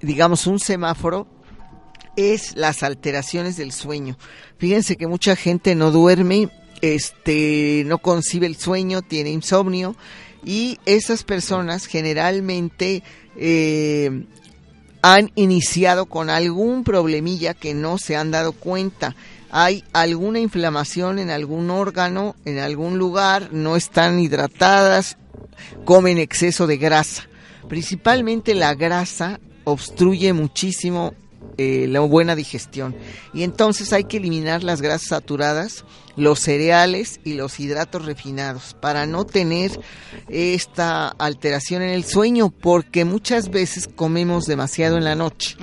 digamos, 0.00 0.46
un 0.46 0.58
semáforo 0.58 1.26
es 2.16 2.54
las 2.56 2.82
alteraciones 2.82 3.56
del 3.56 3.72
sueño. 3.72 4.16
Fíjense 4.58 4.96
que 4.96 5.06
mucha 5.06 5.36
gente 5.36 5.74
no 5.74 5.90
duerme, 5.90 6.50
este, 6.80 7.84
no 7.86 7.98
concibe 7.98 8.46
el 8.46 8.56
sueño, 8.56 9.02
tiene 9.02 9.30
insomnio 9.30 9.96
y 10.46 10.78
esas 10.86 11.24
personas 11.24 11.86
generalmente 11.86 13.02
eh, 13.36 14.24
han 15.02 15.32
iniciado 15.34 16.06
con 16.06 16.30
algún 16.30 16.84
problemilla 16.84 17.52
que 17.52 17.74
no 17.74 17.98
se 17.98 18.16
han 18.16 18.30
dado 18.30 18.52
cuenta. 18.52 19.16
Hay 19.50 19.82
alguna 19.92 20.38
inflamación 20.38 21.18
en 21.18 21.30
algún 21.30 21.68
órgano, 21.70 22.36
en 22.44 22.60
algún 22.60 22.96
lugar, 22.96 23.48
no 23.52 23.74
están 23.74 24.20
hidratadas, 24.20 25.18
comen 25.84 26.18
exceso 26.18 26.68
de 26.68 26.76
grasa. 26.76 27.28
Principalmente 27.68 28.54
la 28.54 28.74
grasa 28.74 29.40
obstruye 29.64 30.32
muchísimo 30.32 31.12
eh, 31.58 31.86
la 31.88 32.00
buena 32.00 32.36
digestión. 32.36 32.94
Y 33.34 33.42
entonces 33.42 33.92
hay 33.92 34.04
que 34.04 34.18
eliminar 34.18 34.62
las 34.62 34.80
grasas 34.80 35.08
saturadas 35.08 35.84
los 36.16 36.40
cereales 36.40 37.20
y 37.24 37.34
los 37.34 37.60
hidratos 37.60 38.04
refinados 38.04 38.74
para 38.80 39.06
no 39.06 39.24
tener 39.24 39.78
esta 40.28 41.08
alteración 41.08 41.82
en 41.82 41.90
el 41.90 42.04
sueño 42.04 42.50
porque 42.50 43.04
muchas 43.04 43.50
veces 43.50 43.88
comemos 43.94 44.46
demasiado 44.46 44.96
en 44.96 45.04
la 45.04 45.14
noche. 45.14 45.56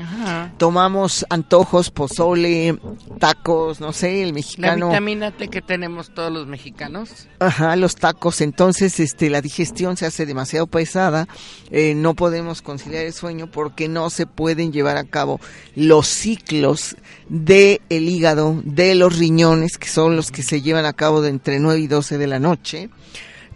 Tomamos 0.57 1.25
antojos, 1.29 1.89
pozole, 1.89 2.77
tacos, 3.19 3.79
no 3.79 3.93
sé, 3.93 4.23
el 4.23 4.33
mexicano. 4.33 4.87
La 4.87 4.93
vitamina 4.93 5.31
T 5.31 5.47
que 5.47 5.61
tenemos 5.61 6.13
todos 6.13 6.31
los 6.31 6.47
mexicanos. 6.47 7.27
Ajá, 7.39 7.75
los 7.75 7.95
tacos, 7.95 8.41
entonces 8.41 8.99
este 8.99 9.29
la 9.29 9.41
digestión 9.41 9.97
se 9.97 10.05
hace 10.05 10.25
demasiado 10.25 10.67
pesada, 10.67 11.27
eh, 11.71 11.95
no 11.95 12.13
podemos 12.13 12.61
conciliar 12.61 13.05
el 13.05 13.13
sueño 13.13 13.49
porque 13.49 13.87
no 13.87 14.09
se 14.09 14.27
pueden 14.27 14.71
llevar 14.71 14.97
a 14.97 15.03
cabo 15.03 15.39
los 15.75 16.07
ciclos 16.07 16.95
del 17.29 17.81
el 17.89 18.09
hígado, 18.09 18.61
de 18.63 18.95
los 18.95 19.17
riñones, 19.17 19.77
que 19.77 19.87
son 19.87 20.15
los 20.15 20.31
que 20.31 20.42
se 20.43 20.61
llevan 20.61 20.85
a 20.85 20.93
cabo 20.93 21.21
de 21.21 21.29
entre 21.29 21.59
9 21.59 21.79
y 21.79 21.87
12 21.87 22.17
de 22.17 22.27
la 22.27 22.39
noche. 22.39 22.89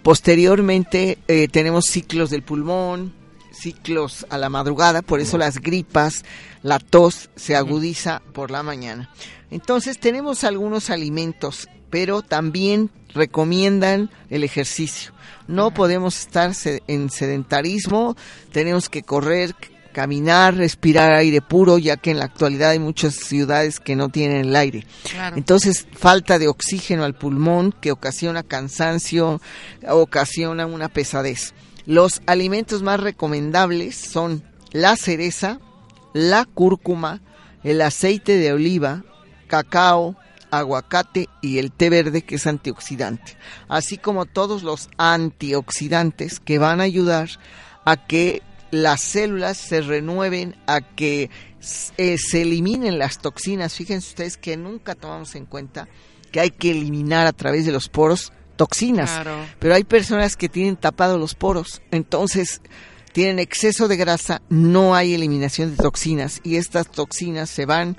Posteriormente 0.03 1.17
eh, 1.27 1.47
tenemos 1.49 1.85
ciclos 1.85 2.29
del 2.29 2.43
pulmón, 2.43 3.13
ciclos 3.51 4.25
a 4.29 4.37
la 4.37 4.49
madrugada, 4.49 5.01
por 5.01 5.19
eso 5.19 5.37
las 5.37 5.59
gripas, 5.59 6.23
la 6.63 6.79
tos 6.79 7.29
se 7.35 7.55
agudiza 7.55 8.21
por 8.33 8.51
la 8.51 8.63
mañana. 8.63 9.09
Entonces 9.51 9.99
tenemos 9.99 10.43
algunos 10.43 10.89
alimentos, 10.89 11.67
pero 11.89 12.21
también 12.21 12.89
recomiendan 13.13 14.09
el 14.29 14.43
ejercicio. 14.43 15.11
No 15.47 15.71
podemos 15.71 16.19
estar 16.19 16.51
en 16.87 17.09
sedentarismo, 17.09 18.15
tenemos 18.51 18.89
que 18.89 19.03
correr, 19.03 19.55
caminar, 19.97 20.53
respirar 20.53 21.11
aire 21.13 21.41
puro, 21.41 21.79
ya 21.79 21.97
que 21.97 22.11
en 22.11 22.19
la 22.19 22.25
actualidad 22.25 22.69
hay 22.69 22.77
muchas 22.77 23.15
ciudades 23.15 23.79
que 23.79 23.95
no 23.95 24.09
tienen 24.09 24.45
el 24.45 24.55
aire. 24.55 24.85
Entonces, 25.35 25.87
falta 25.91 26.37
de 26.37 26.47
oxígeno 26.47 27.03
al 27.03 27.15
pulmón 27.15 27.71
que 27.71 27.91
ocasiona 27.91 28.43
cansancio, 28.43 29.41
ocasiona 29.89 30.67
una 30.67 30.87
pesadez. 30.87 31.55
Los 31.87 32.21
alimentos 32.27 32.83
más 32.83 32.99
recomendables 32.99 33.95
son 33.95 34.43
la 34.71 34.97
cereza, 34.97 35.59
la 36.13 36.45
cúrcuma, 36.45 37.21
el 37.63 37.81
aceite 37.81 38.37
de 38.37 38.53
oliva, 38.53 39.03
cacao, 39.47 40.15
aguacate 40.51 41.27
y 41.41 41.57
el 41.57 41.71
té 41.71 41.89
verde 41.89 42.21
que 42.21 42.35
es 42.35 42.45
antioxidante, 42.45 43.35
así 43.67 43.97
como 43.97 44.25
todos 44.25 44.61
los 44.61 44.89
antioxidantes 44.97 46.39
que 46.39 46.59
van 46.59 46.81
a 46.81 46.83
ayudar 46.83 47.29
a 47.83 48.05
que 48.05 48.43
las 48.71 49.01
células 49.01 49.57
se 49.57 49.81
renueven, 49.81 50.55
a 50.67 50.81
que 50.81 51.29
eh, 51.97 52.17
se 52.17 52.41
eliminen 52.41 52.99
las 52.99 53.19
toxinas. 53.19 53.73
Fíjense 53.75 54.09
ustedes 54.09 54.37
que 54.37 54.57
nunca 54.57 54.95
tomamos 54.95 55.35
en 55.35 55.45
cuenta 55.45 55.87
que 56.31 56.39
hay 56.39 56.51
que 56.51 56.71
eliminar 56.71 57.27
a 57.27 57.33
través 57.33 57.65
de 57.65 57.71
los 57.71 57.89
poros 57.89 58.33
toxinas, 58.55 59.21
pero 59.59 59.75
hay 59.75 59.83
personas 59.83 60.35
que 60.35 60.49
tienen 60.49 60.75
tapados 60.75 61.19
los 61.19 61.35
poros, 61.35 61.81
entonces 61.91 62.61
tienen 63.13 63.39
exceso 63.39 63.87
de 63.87 63.97
grasa, 63.97 64.41
no 64.49 64.95
hay 64.95 65.13
eliminación 65.13 65.71
de 65.71 65.77
toxinas 65.77 66.41
y 66.43 66.57
estas 66.57 66.89
toxinas 66.89 67.49
se 67.49 67.65
van 67.65 67.97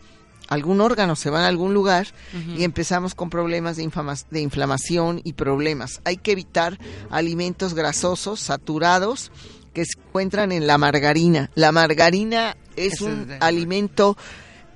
algún 0.48 0.80
órgano, 0.80 1.14
se 1.16 1.30
van 1.30 1.44
a 1.44 1.48
algún 1.48 1.75
lugar 1.75 2.08
y 2.56 2.64
empezamos 2.64 3.14
con 3.14 3.30
problemas 3.30 3.76
de, 3.76 3.88
de 4.30 4.40
inflamación 4.40 5.20
y 5.25 5.34
problemas. 5.34 6.00
Hay 6.04 6.16
que 6.16 6.32
evitar 6.32 6.78
alimentos 7.10 7.75
grasosos, 7.75 8.40
saturados, 8.40 9.30
que 9.72 9.84
se 9.84 9.98
encuentran 9.98 10.52
en 10.52 10.66
la 10.66 10.78
margarina. 10.78 11.50
La 11.54 11.72
margarina 11.72 12.56
es 12.76 13.00
un 13.00 13.37
alimento 13.40 14.16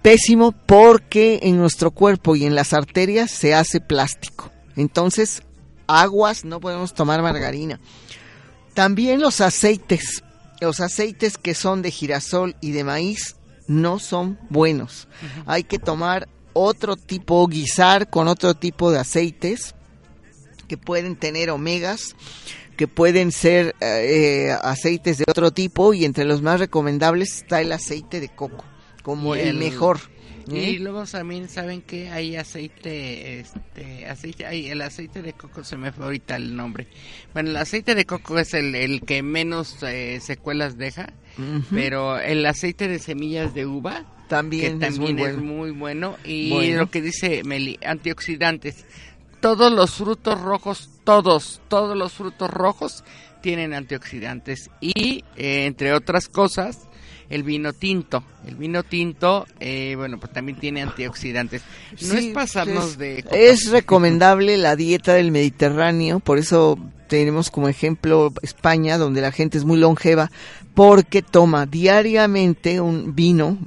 pésimo 0.02 0.52
porque 0.52 1.40
en 1.42 1.56
nuestro 1.56 1.90
cuerpo 1.90 2.37
y 2.37 2.44
en 2.44 2.54
las 2.54 2.72
arterias 2.72 3.30
se 3.30 3.54
hace 3.54 3.80
plástico. 3.80 4.50
Entonces, 4.76 5.42
aguas, 5.87 6.44
no 6.44 6.61
podemos 6.61 6.94
tomar 6.94 7.22
margarina. 7.22 7.80
También 8.75 9.20
los 9.20 9.40
aceites, 9.40 10.22
los 10.61 10.80
aceites 10.80 11.38
que 11.38 11.54
son 11.54 11.82
de 11.82 11.90
girasol 11.90 12.56
y 12.61 12.72
de 12.72 12.84
maíz 12.84 13.37
no 13.66 13.99
son 13.99 14.38
buenos. 14.50 15.08
Hay 15.46 15.64
que 15.64 15.78
tomar 15.78 16.28
otro 16.52 16.96
tipo, 16.96 17.46
guisar 17.46 18.11
con 18.11 18.28
otro 18.28 18.54
tipo 18.54 18.90
de 18.90 18.99
aceites 18.99 19.75
que 20.68 20.76
pueden 20.76 21.16
tener 21.16 21.50
omegas, 21.50 22.16
que 22.83 22.89
pueden 22.89 23.31
ser 23.31 23.77
eh, 23.81 24.51
aceites 24.61 25.19
de 25.19 25.25
otro 25.29 25.53
tipo 25.53 25.95
y 25.95 26.05
entre 26.05 26.25
los 26.25 26.43
más 26.43 26.59
recomendables 26.59 27.37
está 27.37 27.61
el 27.61 27.71
aceite 27.71 28.19
de 28.19 28.29
coco, 28.29 28.65
como 29.05 29.37
el, 29.37 29.57
mejor. 29.57 30.01
Y 30.49 30.79
luego 30.79 31.05
también 31.05 31.49
saben 31.49 31.83
que 31.83 32.11
hay 32.11 32.35
aceite, 32.35 33.39
este, 33.39 34.07
aceite, 34.07 34.73
el 34.73 34.83
aceite 34.83 35.23
de 35.23 35.33
coco 35.35 35.62
se 35.62 35.77
me 35.77 35.93
fue 35.93 36.07
ahorita 36.07 36.35
el 36.35 36.57
nombre. 36.57 36.89
Bueno, 37.33 37.51
el 37.51 37.57
aceite 37.57 37.95
de 37.95 38.05
coco 38.05 38.41
es 38.41 38.53
el, 38.53 38.75
el 38.75 39.03
que 39.03 39.23
menos 39.23 39.81
eh, 39.85 40.19
secuelas 40.21 40.77
deja 40.77 41.12
pero 41.71 42.19
el 42.19 42.45
aceite 42.45 42.89
de 42.89 42.99
semillas 42.99 43.55
de 43.55 43.65
uva 43.65 44.05
también, 44.29 44.81
que 44.81 44.87
también 44.87 45.19
es, 45.21 45.39
muy 45.39 45.71
bueno. 45.71 46.17
y 46.25 46.73
lo 46.73 46.91
que 46.91 47.01
dice 47.01 47.45
Meli, 47.45 47.79
antioxidantes. 47.87 48.85
Todos 49.42 49.72
los 49.72 49.90
frutos 49.90 50.40
rojos, 50.40 50.88
todos, 51.04 51.61
todos 51.68 51.96
los 51.96 52.12
frutos 52.12 52.49
rojos 52.49 53.04
tienen 53.42 53.75
antioxidantes 53.75 54.70
y 54.80 55.25
eh, 55.37 55.66
entre 55.66 55.92
otras 55.92 56.28
cosas 56.28 56.88
el 57.28 57.42
vino 57.42 57.72
tinto. 57.72 58.22
El 58.46 58.56
vino 58.56 58.82
tinto, 58.82 59.46
eh, 59.58 59.94
bueno, 59.96 60.20
pues 60.20 60.32
también 60.32 60.61
tiene 60.61 60.82
antioxidantes. 60.82 61.62
No 62.02 62.14
es 62.14 62.26
pasarnos 62.26 62.99
de... 62.99 63.25
Es 63.32 63.70
recomendable 63.70 64.58
la 64.58 64.76
dieta 64.76 65.14
del 65.14 65.32
Mediterráneo, 65.32 66.20
por 66.20 66.38
eso 66.38 66.78
tenemos 67.08 67.50
como 67.50 67.68
ejemplo 67.68 68.32
España, 68.42 68.96
donde 68.96 69.20
la 69.22 69.32
gente 69.32 69.58
es 69.58 69.64
muy 69.64 69.78
longeva, 69.78 70.30
porque 70.75 71.21
toma 71.23 71.67
diariamente 71.67 72.81
un 72.81 73.14
vino 73.14 73.59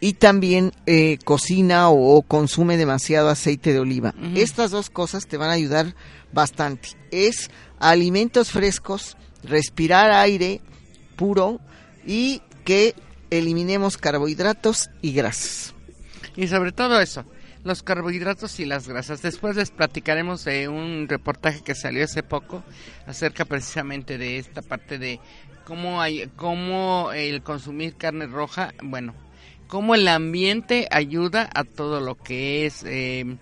y 0.00 0.14
también 0.14 0.72
eh, 0.86 1.18
cocina 1.24 1.90
o, 1.90 2.22
consume 2.22 2.76
demasiado 2.76 3.28
aceite 3.28 3.72
de 3.72 3.80
oliva. 3.80 4.14
Estas 4.34 4.70
dos 4.70 4.90
cosas 4.90 5.26
te 5.26 5.36
van 5.36 5.50
a 5.50 5.54
ayudar 5.54 5.94
bastante. 6.32 6.90
Es 7.10 7.50
alimentos 7.80 8.52
frescos, 8.52 9.16
respirar 9.42 10.10
aire 10.12 10.60
puro 11.16 11.60
y 12.06 12.42
que 12.64 12.94
eliminemos 13.30 13.96
carbohidratos 13.96 14.90
y 15.02 15.12
grasas. 15.12 15.74
Y 16.36 16.46
sobre 16.48 16.70
todo 16.70 17.00
eso, 17.00 17.24
los 17.66 17.82
carbohidratos 17.82 18.60
y 18.60 18.64
las 18.64 18.88
grasas. 18.88 19.20
Después 19.22 19.56
les 19.56 19.70
platicaremos 19.70 20.44
de 20.44 20.68
un 20.68 21.06
reportaje 21.08 21.62
que 21.62 21.74
salió 21.74 22.04
hace 22.04 22.22
poco 22.22 22.62
acerca 23.06 23.44
precisamente 23.44 24.16
de 24.18 24.38
esta 24.38 24.62
parte 24.62 24.98
de 24.98 25.20
cómo 25.64 26.00
hay 26.00 26.30
cómo 26.36 27.10
el 27.12 27.42
consumir 27.42 27.96
carne 27.96 28.26
roja, 28.26 28.72
bueno, 28.82 29.14
cómo 29.66 29.94
el 29.94 30.06
ambiente 30.06 30.86
ayuda 30.90 31.50
a 31.54 31.64
todo 31.64 32.00
lo 32.00 32.14
que 32.14 32.66
es 32.66 32.84
eh, 32.84 33.36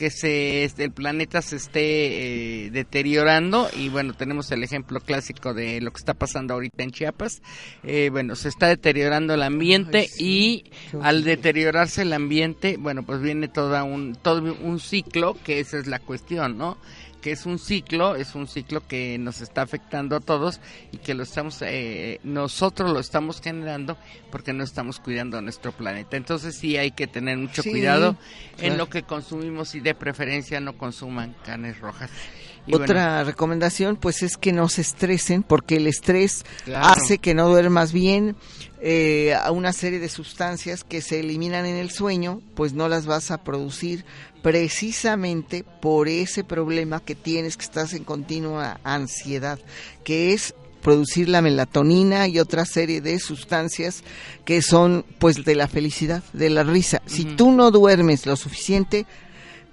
que 0.00 0.08
se 0.08 0.64
el 0.64 0.92
planeta 0.92 1.42
se 1.42 1.56
esté 1.56 2.64
eh, 2.64 2.70
deteriorando. 2.70 3.68
Y 3.76 3.90
bueno 3.90 4.14
tenemos 4.14 4.50
el 4.50 4.64
ejemplo 4.64 4.98
clásico 4.98 5.52
de 5.52 5.82
lo 5.82 5.90
que 5.90 5.98
está 5.98 6.14
pasando 6.14 6.54
ahorita 6.54 6.82
en 6.82 6.90
Chiapas. 6.90 7.42
Eh, 7.84 8.08
bueno 8.10 8.34
se 8.34 8.48
está 8.48 8.68
deteriorando 8.68 9.34
el 9.34 9.42
ambiente 9.42 10.08
y 10.18 10.64
al 11.02 11.22
deteriorarse 11.22 12.00
el 12.00 12.14
ambiente 12.14 12.78
bueno 12.78 13.02
pues 13.02 13.20
viene 13.20 13.48
toda 13.48 13.84
un 13.84 14.14
todo 14.14 14.56
un 14.62 14.80
ciclo 14.80 15.36
que 15.44 15.60
esa 15.60 15.76
es 15.76 15.86
la 15.86 15.98
cuestión 15.98 16.56
no 16.56 16.78
que 17.20 17.32
es 17.32 17.46
un 17.46 17.58
ciclo, 17.58 18.16
es 18.16 18.34
un 18.34 18.46
ciclo 18.48 18.86
que 18.86 19.18
nos 19.18 19.40
está 19.40 19.62
afectando 19.62 20.16
a 20.16 20.20
todos 20.20 20.60
y 20.92 20.98
que 20.98 21.14
lo 21.14 21.22
estamos, 21.22 21.62
eh, 21.62 22.20
nosotros 22.22 22.90
lo 22.90 23.00
estamos 23.00 23.40
generando 23.40 23.96
porque 24.30 24.52
no 24.52 24.64
estamos 24.64 25.00
cuidando 25.00 25.40
nuestro 25.40 25.72
planeta. 25.72 26.16
Entonces 26.16 26.56
sí 26.56 26.76
hay 26.76 26.90
que 26.90 27.06
tener 27.06 27.36
mucho 27.38 27.62
cuidado 27.62 28.16
en 28.58 28.78
lo 28.78 28.88
que 28.88 29.02
consumimos 29.02 29.74
y 29.74 29.80
de 29.80 29.94
preferencia 29.94 30.60
no 30.60 30.76
consuman 30.76 31.34
carnes 31.44 31.78
rojas. 31.80 32.10
Otra 32.72 33.24
recomendación 33.24 33.96
pues 33.96 34.22
es 34.22 34.36
que 34.36 34.52
no 34.52 34.68
se 34.68 34.82
estresen 34.82 35.42
porque 35.42 35.76
el 35.76 35.86
estrés 35.86 36.44
hace 36.74 37.18
que 37.18 37.34
no 37.34 37.48
duermas 37.48 37.92
bien, 37.92 38.36
eh, 38.82 39.34
a 39.34 39.50
una 39.50 39.72
serie 39.72 39.98
de 39.98 40.08
sustancias 40.08 40.84
que 40.84 41.02
se 41.02 41.20
eliminan 41.20 41.66
en 41.66 41.76
el 41.76 41.90
sueño, 41.90 42.40
pues 42.54 42.72
no 42.72 42.88
las 42.88 43.06
vas 43.06 43.30
a 43.30 43.44
producir 43.44 44.04
precisamente 44.42 45.64
por 45.82 46.08
ese 46.08 46.44
problema 46.44 47.00
que 47.00 47.14
tienes, 47.14 47.56
que 47.56 47.64
estás 47.64 47.92
en 47.92 48.04
continua 48.04 48.80
ansiedad, 48.82 49.58
que 50.02 50.32
es 50.32 50.54
producir 50.80 51.28
la 51.28 51.42
melatonina 51.42 52.26
y 52.26 52.38
otra 52.38 52.64
serie 52.64 53.00
de 53.00 53.18
sustancias 53.18 54.02
que 54.44 54.62
son 54.62 55.04
pues 55.18 55.44
de 55.44 55.54
la 55.54 55.68
felicidad, 55.68 56.22
de 56.32 56.50
la 56.50 56.62
risa. 56.62 57.02
Si 57.06 57.24
tú 57.24 57.52
no 57.52 57.70
duermes 57.70 58.24
lo 58.24 58.36
suficiente, 58.36 59.06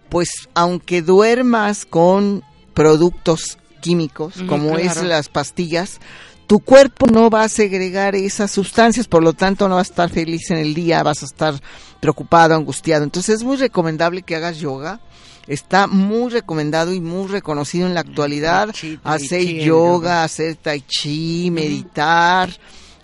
pues 0.10 0.30
aunque 0.54 1.02
duermas 1.02 1.86
con 1.86 2.44
productos 2.74 3.58
químicos, 3.82 4.36
como 4.48 4.78
es 4.78 5.02
las 5.02 5.30
pastillas, 5.30 6.00
tu 6.48 6.60
cuerpo 6.60 7.08
no 7.08 7.30
va 7.30 7.44
a 7.44 7.50
segregar 7.50 8.16
esas 8.16 8.52
sustancias, 8.52 9.08
por 9.08 9.22
lo 9.22 9.34
tanto 9.34 9.68
no 9.68 9.76
va 9.76 9.82
a 9.82 9.84
estar 9.84 10.10
feliz 10.10 10.50
en 10.50 10.58
el 10.58 10.74
día, 10.74 11.04
vas 11.04 11.22
a 11.22 11.26
estar 11.26 11.62
preocupado, 12.00 12.56
angustiado. 12.56 13.04
Entonces 13.04 13.36
es 13.36 13.44
muy 13.44 13.58
recomendable 13.58 14.22
que 14.22 14.36
hagas 14.36 14.58
yoga. 14.58 15.02
Está 15.46 15.88
muy 15.88 16.30
recomendado 16.30 16.94
y 16.94 17.00
muy 17.00 17.28
reconocido 17.28 17.88
en 17.88 17.94
la 17.94 18.02
actualidad 18.02 18.74
hacer 19.04 19.46
yoga, 19.46 20.24
hacer 20.24 20.56
tai 20.56 20.82
chi, 20.82 21.50
meditar. 21.52 22.50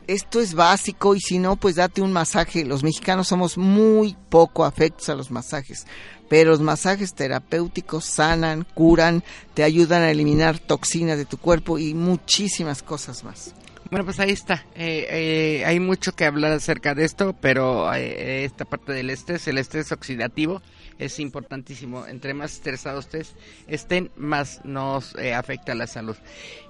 Esto 0.07 0.39
es 0.39 0.53
básico 0.53 1.15
y 1.15 1.19
si 1.19 1.39
no, 1.39 1.55
pues 1.55 1.75
date 1.75 2.01
un 2.01 2.11
masaje. 2.11 2.65
Los 2.65 2.83
mexicanos 2.83 3.27
somos 3.27 3.57
muy 3.57 4.15
poco 4.29 4.65
afectos 4.65 5.09
a 5.09 5.15
los 5.15 5.31
masajes 5.31 5.85
pero 6.33 6.49
los 6.49 6.61
masajes 6.61 7.13
terapéuticos 7.13 8.05
sanan, 8.05 8.65
curan, 8.73 9.23
te 9.53 9.61
ayudan 9.61 10.01
a 10.01 10.09
eliminar 10.09 10.57
toxinas 10.57 11.15
de 11.15 11.25
tu 11.25 11.37
cuerpo 11.37 11.77
y 11.77 11.93
muchísimas 11.93 12.81
cosas 12.81 13.23
más. 13.23 13.53
Bueno, 13.91 14.05
pues 14.05 14.19
ahí 14.19 14.31
está. 14.31 14.65
Eh, 14.73 15.05
eh, 15.11 15.65
hay 15.65 15.79
mucho 15.79 16.13
que 16.13 16.25
hablar 16.25 16.51
acerca 16.51 16.95
de 16.95 17.05
esto, 17.05 17.35
pero 17.39 17.93
eh, 17.93 18.45
esta 18.45 18.65
parte 18.65 18.93
del 18.93 19.11
estrés, 19.11 19.47
el 19.47 19.59
estrés 19.59 19.91
oxidativo, 19.91 20.63
es 20.99 21.19
importantísimo. 21.19 22.05
Entre 22.07 22.33
más 22.33 22.53
estresados 22.53 23.05
ustedes 23.05 23.35
estén, 23.67 24.11
más 24.15 24.61
nos 24.63 25.15
afecta 25.15 25.75
la 25.75 25.87
salud. 25.87 26.17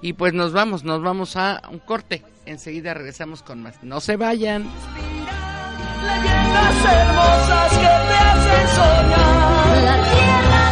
Y 0.02 0.14
pues 0.14 0.32
nos 0.32 0.52
vamos, 0.52 0.84
nos 0.84 1.02
vamos 1.02 1.36
a 1.36 1.62
un 1.70 1.78
corte. 1.78 2.22
Enseguida 2.46 2.94
regresamos 2.94 3.42
con 3.42 3.62
más. 3.62 3.82
No 3.82 4.00
se 4.00 4.16
vayan 4.16 4.70
leyendas 6.04 6.84
hermosas 6.84 7.70
que 7.72 7.78
te 7.78 8.14
hacen 8.14 8.68
soñar. 8.76 9.84
La 9.84 9.96
tierra 10.10 10.63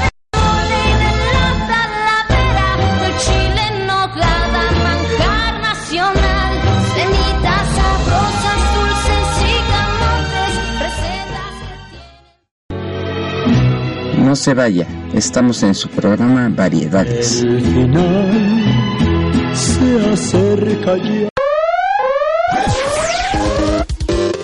No 14.32 14.36
se 14.36 14.54
vaya, 14.54 14.86
estamos 15.12 15.62
en 15.62 15.74
su 15.74 15.90
programa 15.90 16.48
Variedades. 16.48 17.42
El 17.42 17.60
final 17.60 19.50
se 19.54 20.10
acerca 20.10 20.96
ya. 20.96 21.28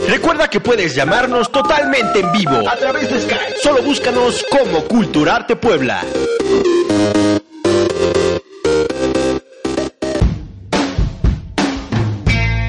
Recuerda 0.06 0.48
que 0.48 0.60
puedes 0.60 0.94
llamarnos 0.94 1.50
totalmente 1.50 2.20
en 2.20 2.30
vivo 2.32 2.68
a 2.68 2.76
través 2.76 3.10
de 3.10 3.18
Skype. 3.18 3.54
Solo 3.62 3.82
búscanos 3.82 4.44
como 4.50 4.82
Culturarte 4.82 5.56
Puebla. 5.56 6.04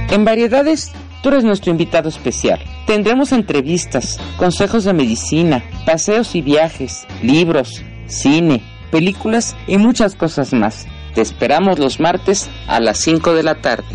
En 0.09 0.23
Variedades, 0.23 0.93
tú 1.21 1.27
eres 1.27 1.43
nuestro 1.43 1.69
invitado 1.69 2.07
especial. 2.07 2.61
Tendremos 2.87 3.33
entrevistas, 3.33 4.19
consejos 4.37 4.85
de 4.85 4.93
medicina, 4.93 5.61
paseos 5.91 6.35
y 6.35 6.43
viajes, 6.43 7.07
libros, 7.23 7.83
cine, 8.05 8.61
películas 8.91 9.57
y 9.65 9.79
muchas 9.79 10.13
cosas 10.13 10.53
más. 10.53 10.85
Te 11.15 11.21
esperamos 11.21 11.79
los 11.79 11.99
martes 11.99 12.47
a 12.67 12.79
las 12.79 12.99
5 12.99 13.33
de 13.33 13.41
la 13.41 13.55
tarde. 13.55 13.87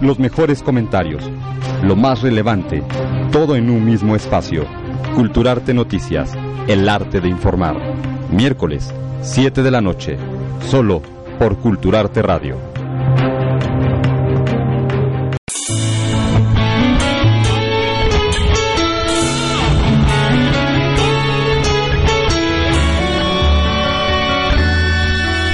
Los 0.00 0.18
mejores 0.18 0.60
comentarios, 0.60 1.22
lo 1.84 1.94
más 1.94 2.22
relevante, 2.22 2.82
todo 3.30 3.54
en 3.54 3.70
un 3.70 3.84
mismo 3.84 4.16
espacio. 4.16 4.66
Culturarte 5.14 5.72
Noticias, 5.72 6.32
el 6.66 6.88
arte 6.88 7.20
de 7.20 7.28
informar. 7.28 7.76
Miércoles, 8.32 8.92
7 9.22 9.62
de 9.62 9.70
la 9.70 9.80
noche, 9.80 10.16
solo 10.68 11.00
por 11.38 11.58
Culturarte 11.58 12.22
Radio. 12.22 12.75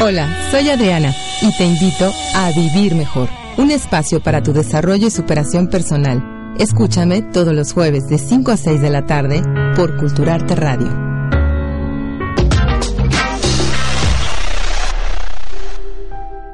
Hola, 0.05 0.51
soy 0.51 0.69
Adriana 0.69 1.15
y 1.43 1.57
te 1.57 1.65
invito 1.65 2.11
a 2.35 2.51
Vivir 2.51 2.97
Mejor, 2.97 3.29
un 3.57 3.71
espacio 3.71 4.21
para 4.21 4.43
tu 4.43 4.53
desarrollo 4.53 5.07
y 5.07 5.11
superación 5.13 5.69
personal. 5.69 6.55
Escúchame 6.59 7.23
todos 7.23 7.55
los 7.55 7.73
jueves 7.73 8.09
de 8.09 8.19
5 8.19 8.51
a 8.51 8.57
6 8.57 8.81
de 8.81 8.91
la 8.91 9.07
tarde 9.07 9.45
por 9.77 9.97
Culturarte 9.97 10.57
Radio. 10.57 10.89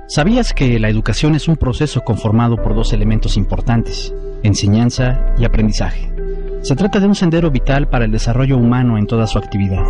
¿Sabías 0.09 0.53
que 0.53 0.79
la 0.79 0.91
educación 0.91 1.35
es 1.35 1.49
un 1.49 1.57
proceso 1.57 2.03
conformado 2.03 2.57
por 2.57 2.75
dos 2.75 2.93
elementos 2.93 3.39
importantes, 3.39 4.13
enseñanza 4.43 5.23
y 5.39 5.47
aprendizaje? 5.47 6.13
Se 6.61 6.77
trata 6.77 7.01
de 7.01 7.07
un 7.07 7.15
sendero 7.15 7.51
vital 7.51 7.89
para 7.89 8.05
el 8.05 8.11
desarrollo 8.11 8.59
humano 8.59 8.99
en 8.99 9.07
toda 9.07 9.27
su 9.27 9.39
actividad, 9.39 9.87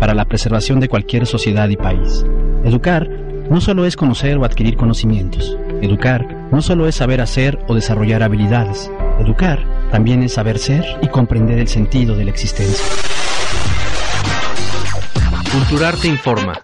para 0.00 0.14
la 0.14 0.24
preservación 0.24 0.80
de 0.80 0.88
cualquier 0.88 1.26
sociedad 1.26 1.68
y 1.68 1.76
país. 1.76 2.24
Educar 2.64 3.08
no 3.50 3.60
solo 3.60 3.84
es 3.84 3.96
conocer 3.96 4.38
o 4.38 4.44
adquirir 4.44 4.76
conocimientos. 4.76 5.56
Educar 5.82 6.26
no 6.50 6.62
solo 6.62 6.88
es 6.88 6.96
saber 6.96 7.20
hacer 7.20 7.58
o 7.68 7.74
desarrollar 7.74 8.22
habilidades. 8.22 8.90
Educar 9.20 9.62
también 9.90 10.22
es 10.22 10.32
saber 10.32 10.58
ser 10.58 10.84
y 11.02 11.08
comprender 11.08 11.58
el 11.58 11.68
sentido 11.68 12.16
de 12.16 12.24
la 12.24 12.30
existencia. 12.30 12.84
Culturarte 15.52 16.08
informa. 16.08 16.60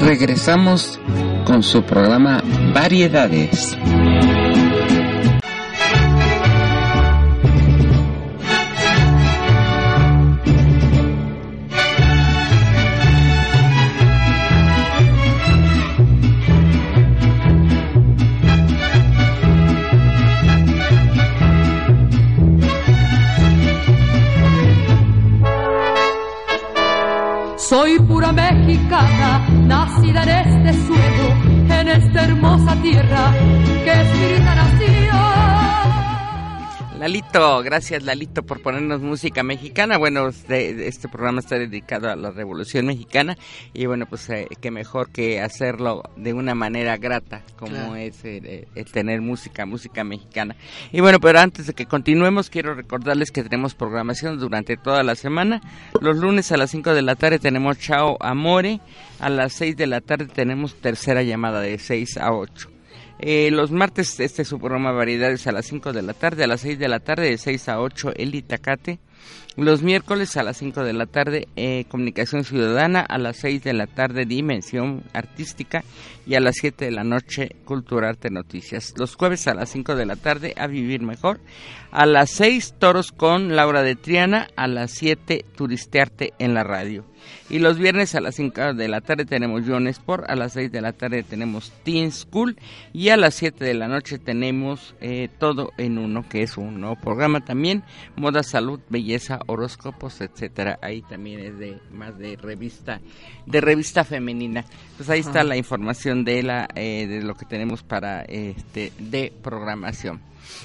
Regresamos 0.00 0.98
con 1.44 1.62
su 1.62 1.82
programa 1.82 2.42
Variedades. 2.72 3.76
Nacida 29.68 30.22
en 30.24 30.28
este 30.28 30.86
suelo, 30.86 31.78
en 31.80 31.88
esta 31.88 32.24
hermosa 32.24 32.74
tierra 32.82 33.32
que 33.84 33.92
es 33.92 34.14
mi. 34.18 34.30
Lalito, 37.00 37.62
gracias 37.62 38.02
Lalito 38.02 38.42
por 38.42 38.60
ponernos 38.60 39.00
música 39.00 39.42
mexicana. 39.42 39.96
Bueno, 39.96 40.28
este, 40.28 40.86
este 40.86 41.08
programa 41.08 41.40
está 41.40 41.58
dedicado 41.58 42.10
a 42.10 42.14
la 42.14 42.30
Revolución 42.30 42.84
Mexicana 42.84 43.38
y 43.72 43.86
bueno, 43.86 44.04
pues 44.04 44.28
eh, 44.28 44.46
qué 44.60 44.70
mejor 44.70 45.08
que 45.10 45.40
hacerlo 45.40 46.02
de 46.18 46.34
una 46.34 46.54
manera 46.54 46.98
grata 46.98 47.40
como 47.56 47.72
Claro. 47.72 47.96
es 47.96 48.22
eh, 48.24 48.68
el 48.74 48.84
tener 48.92 49.22
música, 49.22 49.64
música 49.64 50.04
mexicana. 50.04 50.56
Y 50.92 51.00
bueno, 51.00 51.20
pero 51.20 51.40
antes 51.40 51.68
de 51.68 51.72
que 51.72 51.86
continuemos, 51.86 52.50
quiero 52.50 52.74
recordarles 52.74 53.30
que 53.30 53.44
tenemos 53.44 53.74
programación 53.74 54.38
durante 54.38 54.76
toda 54.76 55.02
la 55.02 55.14
semana. 55.14 55.62
Los 56.02 56.18
lunes 56.18 56.52
a 56.52 56.58
las 56.58 56.70
5 56.70 56.92
de 56.92 57.00
la 57.00 57.14
tarde 57.14 57.38
tenemos 57.38 57.78
Chao 57.78 58.18
Amore, 58.20 58.78
a 59.20 59.30
las 59.30 59.54
6 59.54 59.74
de 59.74 59.86
la 59.86 60.02
tarde 60.02 60.26
tenemos 60.26 60.74
tercera 60.74 61.22
llamada 61.22 61.62
de 61.62 61.78
6 61.78 62.18
a 62.18 62.34
8. 62.34 62.69
Eh, 63.22 63.50
los 63.50 63.70
martes, 63.70 64.18
este 64.18 64.42
es 64.42 64.48
su 64.48 64.58
programa 64.58 64.92
Variedades 64.92 65.46
a 65.46 65.52
las 65.52 65.66
5 65.66 65.92
de 65.92 66.00
la 66.00 66.14
tarde, 66.14 66.44
a 66.44 66.46
las 66.46 66.62
6 66.62 66.78
de 66.78 66.88
la 66.88 67.00
tarde, 67.00 67.28
de 67.28 67.36
6 67.36 67.68
a 67.68 67.80
8, 67.80 68.14
El 68.16 68.34
Itacate. 68.34 68.98
Los 69.56 69.82
miércoles 69.82 70.38
a 70.38 70.42
las 70.42 70.56
5 70.56 70.84
de 70.84 70.94
la 70.94 71.04
tarde, 71.04 71.46
eh, 71.56 71.84
Comunicación 71.88 72.44
Ciudadana, 72.44 73.00
a 73.00 73.18
las 73.18 73.36
6 73.36 73.62
de 73.62 73.74
la 73.74 73.86
tarde, 73.86 74.24
Dimensión 74.24 75.02
Artística, 75.12 75.84
y 76.30 76.36
a 76.36 76.40
las 76.40 76.58
7 76.60 76.84
de 76.84 76.92
la 76.92 77.02
noche, 77.02 77.56
Cultura 77.64 78.10
Arte 78.10 78.30
Noticias. 78.30 78.94
Los 78.96 79.16
jueves 79.16 79.48
a 79.48 79.54
las 79.54 79.68
5 79.70 79.96
de 79.96 80.06
la 80.06 80.14
tarde, 80.14 80.54
A 80.56 80.68
Vivir 80.68 81.02
Mejor. 81.02 81.40
A 81.90 82.06
las 82.06 82.30
6, 82.30 82.76
Toros 82.78 83.10
con 83.10 83.56
Laura 83.56 83.82
de 83.82 83.96
Triana, 83.96 84.46
a 84.54 84.68
las 84.68 84.92
7, 84.92 85.44
Turistearte 85.56 86.32
en 86.38 86.54
la 86.54 86.62
radio. 86.62 87.04
Y 87.48 87.58
los 87.58 87.78
viernes 87.78 88.14
a 88.14 88.20
las 88.20 88.36
5 88.36 88.74
de 88.74 88.88
la 88.88 89.00
tarde 89.00 89.24
tenemos 89.24 89.62
John 89.66 89.88
Sport, 89.88 90.24
a 90.28 90.36
las 90.36 90.52
6 90.52 90.70
de 90.70 90.80
la 90.80 90.92
tarde 90.92 91.22
tenemos 91.22 91.72
Teen 91.82 92.12
School 92.12 92.56
y 92.92 93.08
a 93.08 93.16
las 93.16 93.34
7 93.34 93.64
de 93.64 93.74
la 93.74 93.88
noche 93.88 94.18
tenemos 94.18 94.94
eh, 95.00 95.28
Todo 95.38 95.72
en 95.76 95.98
Uno, 95.98 96.28
que 96.28 96.42
es 96.42 96.56
un 96.56 96.80
nuevo 96.80 96.96
programa 96.96 97.44
también, 97.44 97.82
moda, 98.16 98.42
salud, 98.42 98.80
belleza, 98.88 99.40
horóscopos, 99.46 100.20
etcétera. 100.20 100.78
Ahí 100.80 101.02
también 101.02 101.40
es 101.40 101.58
de 101.58 101.78
más 101.90 102.16
de 102.18 102.36
revista, 102.36 103.00
de 103.46 103.60
revista 103.60 104.04
femenina. 104.04 104.64
Pues 104.96 105.10
ahí 105.10 105.20
está 105.20 105.42
la 105.42 105.56
información 105.56 106.19
eh, 106.28 107.06
de 107.06 107.22
lo 107.22 107.34
que 107.34 107.46
tenemos 107.46 107.82
para 107.82 108.22
este 108.22 108.92
de 108.98 109.32
programación. 109.42 110.20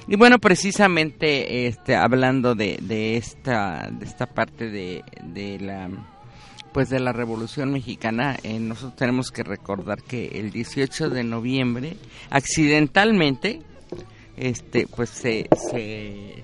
Y 0.07 0.15
bueno, 0.15 0.39
precisamente 0.39 1.67
este 1.67 1.95
hablando 1.95 2.55
de, 2.55 2.79
de 2.81 3.17
esta 3.17 3.89
de 3.91 4.05
esta 4.05 4.25
parte 4.25 4.69
de, 4.69 5.03
de 5.23 5.59
la 5.59 5.89
pues 6.75 6.89
de 6.89 6.99
la 6.99 7.13
Revolución 7.13 7.71
Mexicana, 7.71 8.35
eh, 8.43 8.59
nosotros 8.59 8.97
tenemos 8.97 9.31
que 9.31 9.43
recordar 9.43 10.03
que 10.03 10.27
el 10.39 10.51
18 10.51 11.09
de 11.09 11.23
noviembre, 11.23 11.95
accidentalmente, 12.29 13.61
este, 14.35 14.85
pues 14.85 15.09
se, 15.09 15.47
se, 15.71 16.43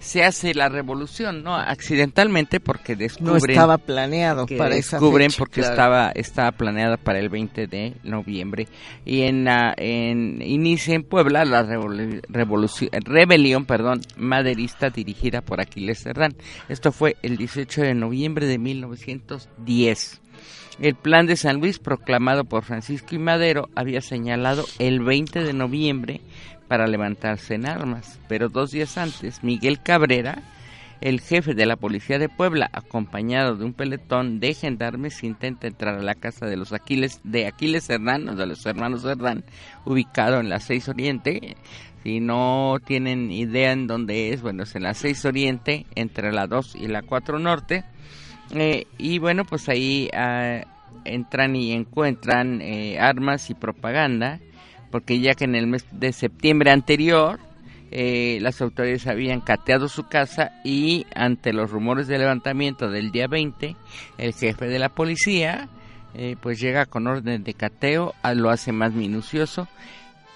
se 0.00 0.24
hace 0.24 0.54
la 0.54 0.68
revolución, 0.68 1.42
¿no? 1.44 1.54
Accidentalmente 1.54 2.58
porque 2.58 2.94
No 2.94 3.00
descubren 3.00 3.50
estaba 3.50 3.78
planeado 3.78 4.46
que 4.46 4.56
para 4.56 4.74
esa 4.74 4.96
descubren 4.96 5.30
fecha, 5.30 5.38
porque 5.38 5.60
claro. 5.60 5.74
estaba 5.74 6.10
estaba 6.14 6.52
planeada 6.52 6.96
para 6.96 7.18
el 7.20 7.28
20 7.28 7.66
de 7.66 7.94
noviembre 8.02 8.66
y 9.04 9.22
en 9.22 9.44
la 9.44 9.74
en 9.76 10.40
inicia 10.42 10.94
en 10.94 11.02
Puebla 11.04 11.44
la 11.44 11.62
revolu- 11.64 12.22
revolución 12.28 12.90
rebelión 13.04 13.66
perdón 13.66 14.00
maderista 14.16 14.88
dirigida 14.90 15.42
por 15.42 15.60
Aquiles 15.60 16.02
Cerdán 16.02 16.34
esto 16.70 16.92
fue 16.92 17.16
el 17.22 17.36
18 17.36 17.82
de 17.82 17.94
noviembre 17.94 18.46
de 18.46 18.58
1910 18.58 20.20
el 20.80 20.94
plan 20.94 21.26
de 21.26 21.36
San 21.36 21.60
Luis 21.60 21.78
proclamado 21.78 22.44
por 22.44 22.64
Francisco 22.64 23.14
y 23.14 23.18
Madero 23.18 23.68
había 23.74 24.00
señalado 24.00 24.64
el 24.78 25.00
20 25.00 25.44
de 25.44 25.52
noviembre 25.52 26.20
para 26.70 26.86
levantarse 26.86 27.56
en 27.56 27.66
armas 27.66 28.18
pero 28.28 28.48
dos 28.48 28.70
días 28.70 28.96
antes 28.96 29.42
Miguel 29.42 29.82
Cabrera 29.82 30.40
el 31.00 31.20
jefe 31.20 31.54
de 31.54 31.64
la 31.64 31.76
policía 31.76 32.18
de 32.18 32.28
Puebla, 32.28 32.68
acompañado 32.72 33.56
de 33.56 33.64
un 33.64 33.72
peletón 33.72 34.38
de 34.38 34.52
gendarmes, 34.52 35.24
intenta 35.24 35.66
entrar 35.66 35.98
a 35.98 36.02
la 36.02 36.14
casa 36.14 36.46
de 36.46 36.56
los 36.56 36.72
Aquiles, 36.72 37.20
de 37.24 37.46
Aquiles 37.46 37.88
Hernán, 37.88 38.36
de 38.36 38.46
los 38.46 38.64
hermanos 38.66 39.04
Hernán, 39.04 39.44
ubicado 39.86 40.40
en 40.40 40.50
la 40.50 40.60
6 40.60 40.90
Oriente. 40.90 41.56
Si 42.02 42.20
no 42.20 42.76
tienen 42.84 43.30
idea 43.30 43.72
en 43.72 43.86
dónde 43.86 44.32
es, 44.32 44.42
bueno, 44.42 44.64
es 44.64 44.74
en 44.76 44.82
la 44.82 44.94
6 44.94 45.24
Oriente, 45.24 45.86
entre 45.94 46.32
la 46.32 46.46
2 46.46 46.76
y 46.76 46.88
la 46.88 47.02
4 47.02 47.38
Norte. 47.38 47.84
Eh, 48.52 48.86
y 48.98 49.18
bueno, 49.18 49.44
pues 49.44 49.70
ahí 49.70 50.10
ah, 50.12 50.64
entran 51.04 51.56
y 51.56 51.72
encuentran 51.72 52.60
eh, 52.60 52.98
armas 52.98 53.48
y 53.48 53.54
propaganda 53.54 54.38
porque 54.90 55.20
ya 55.20 55.34
que 55.34 55.44
en 55.44 55.54
el 55.54 55.66
mes 55.66 55.84
de 55.92 56.12
septiembre 56.12 56.70
anterior 56.70 57.38
eh, 57.92 58.38
las 58.40 58.60
autoridades 58.60 59.06
habían 59.06 59.40
cateado 59.40 59.88
su 59.88 60.04
casa 60.08 60.52
y 60.64 61.06
ante 61.14 61.52
los 61.52 61.70
rumores 61.70 62.06
de 62.06 62.18
levantamiento 62.18 62.88
del 62.90 63.10
día 63.10 63.26
20, 63.26 63.74
el 64.18 64.32
jefe 64.34 64.66
de 64.66 64.78
la 64.78 64.88
policía 64.90 65.68
eh, 66.14 66.36
pues 66.40 66.60
llega 66.60 66.86
con 66.86 67.06
orden 67.06 67.42
de 67.44 67.54
cateo, 67.54 68.14
a- 68.22 68.34
lo 68.34 68.50
hace 68.50 68.72
más 68.72 68.92
minucioso, 68.92 69.68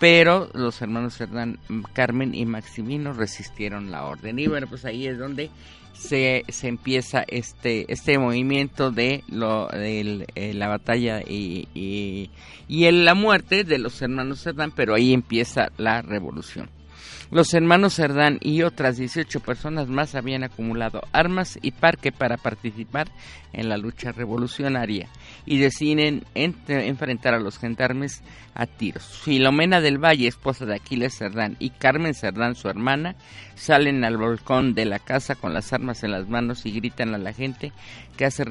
pero 0.01 0.49
los 0.55 0.81
hermanos 0.83 1.21
Hernán, 1.21 1.59
Carmen 1.93 2.35
y 2.35 2.45
Maximino 2.47 3.13
resistieron 3.13 3.91
la 3.91 4.05
orden. 4.05 4.39
Y 4.39 4.47
bueno, 4.49 4.67
pues 4.69 4.85
ahí 4.85 5.07
es 5.07 5.19
donde 5.19 5.51
se, 5.95 6.45
se 6.49 6.69
empieza 6.69 7.25
este 7.27 7.91
este 7.93 8.19
movimiento 8.19 8.91
de 8.91 9.25
lo 9.29 9.69
del, 9.69 10.27
eh, 10.35 10.53
la 10.55 10.69
batalla 10.69 11.23
y, 11.23 11.69
y, 11.75 12.31
la 12.91 13.15
muerte 13.15 13.65
de 13.65 13.79
los 13.79 14.01
hermanos 14.03 14.43
Cerdán, 14.43 14.73
pero 14.75 14.95
ahí 14.95 15.13
empieza 15.13 15.71
la 15.79 16.03
revolución. 16.03 16.69
Los 17.35 17.53
hermanos 17.53 17.95
Cerdán 17.97 18.39
y 18.41 18.63
otras 18.63 18.97
18 18.97 19.41
personas 19.41 19.89
más 19.89 20.15
habían 20.15 20.45
acumulado 20.45 21.03
armas 21.11 21.59
y 21.63 21.73
parque 21.73 22.13
para 22.13 22.37
participar 22.37 23.09
en 23.53 23.69
la 23.69 23.77
lucha 23.77 24.13
revolucionaria 24.13 25.09
y 25.45 25.59
deciden 25.59 26.23
ent- 26.37 26.55
enfrentar 26.69 27.35
a 27.35 27.41
los 27.41 27.59
gendarmes 27.59 28.23
a 28.55 28.67
tiros. 28.67 29.19
Filomena 29.25 29.81
del 29.81 29.99
Valle, 29.99 30.29
esposa 30.29 30.65
de 30.65 30.77
Aquiles 30.77 31.19
Cerdán, 31.19 31.57
y 31.59 31.71
Carmen 31.71 32.15
Cerdán, 32.15 32.55
su 32.55 32.69
hermana, 32.69 33.17
salen 33.57 34.05
al 34.05 34.17
balcón 34.17 34.75
de 34.75 34.85
la 34.85 35.01
casa 35.01 35.35
con 35.35 35.53
las 35.53 35.73
armas 35.73 36.05
en 36.05 36.13
las 36.13 36.29
manos 36.29 36.65
y 36.67 36.71
gritan 36.71 37.17
a 37.17 37.19
la 37.19 37.33
gente 37.33 37.73
que, 38.17 38.27
hace 38.27 38.45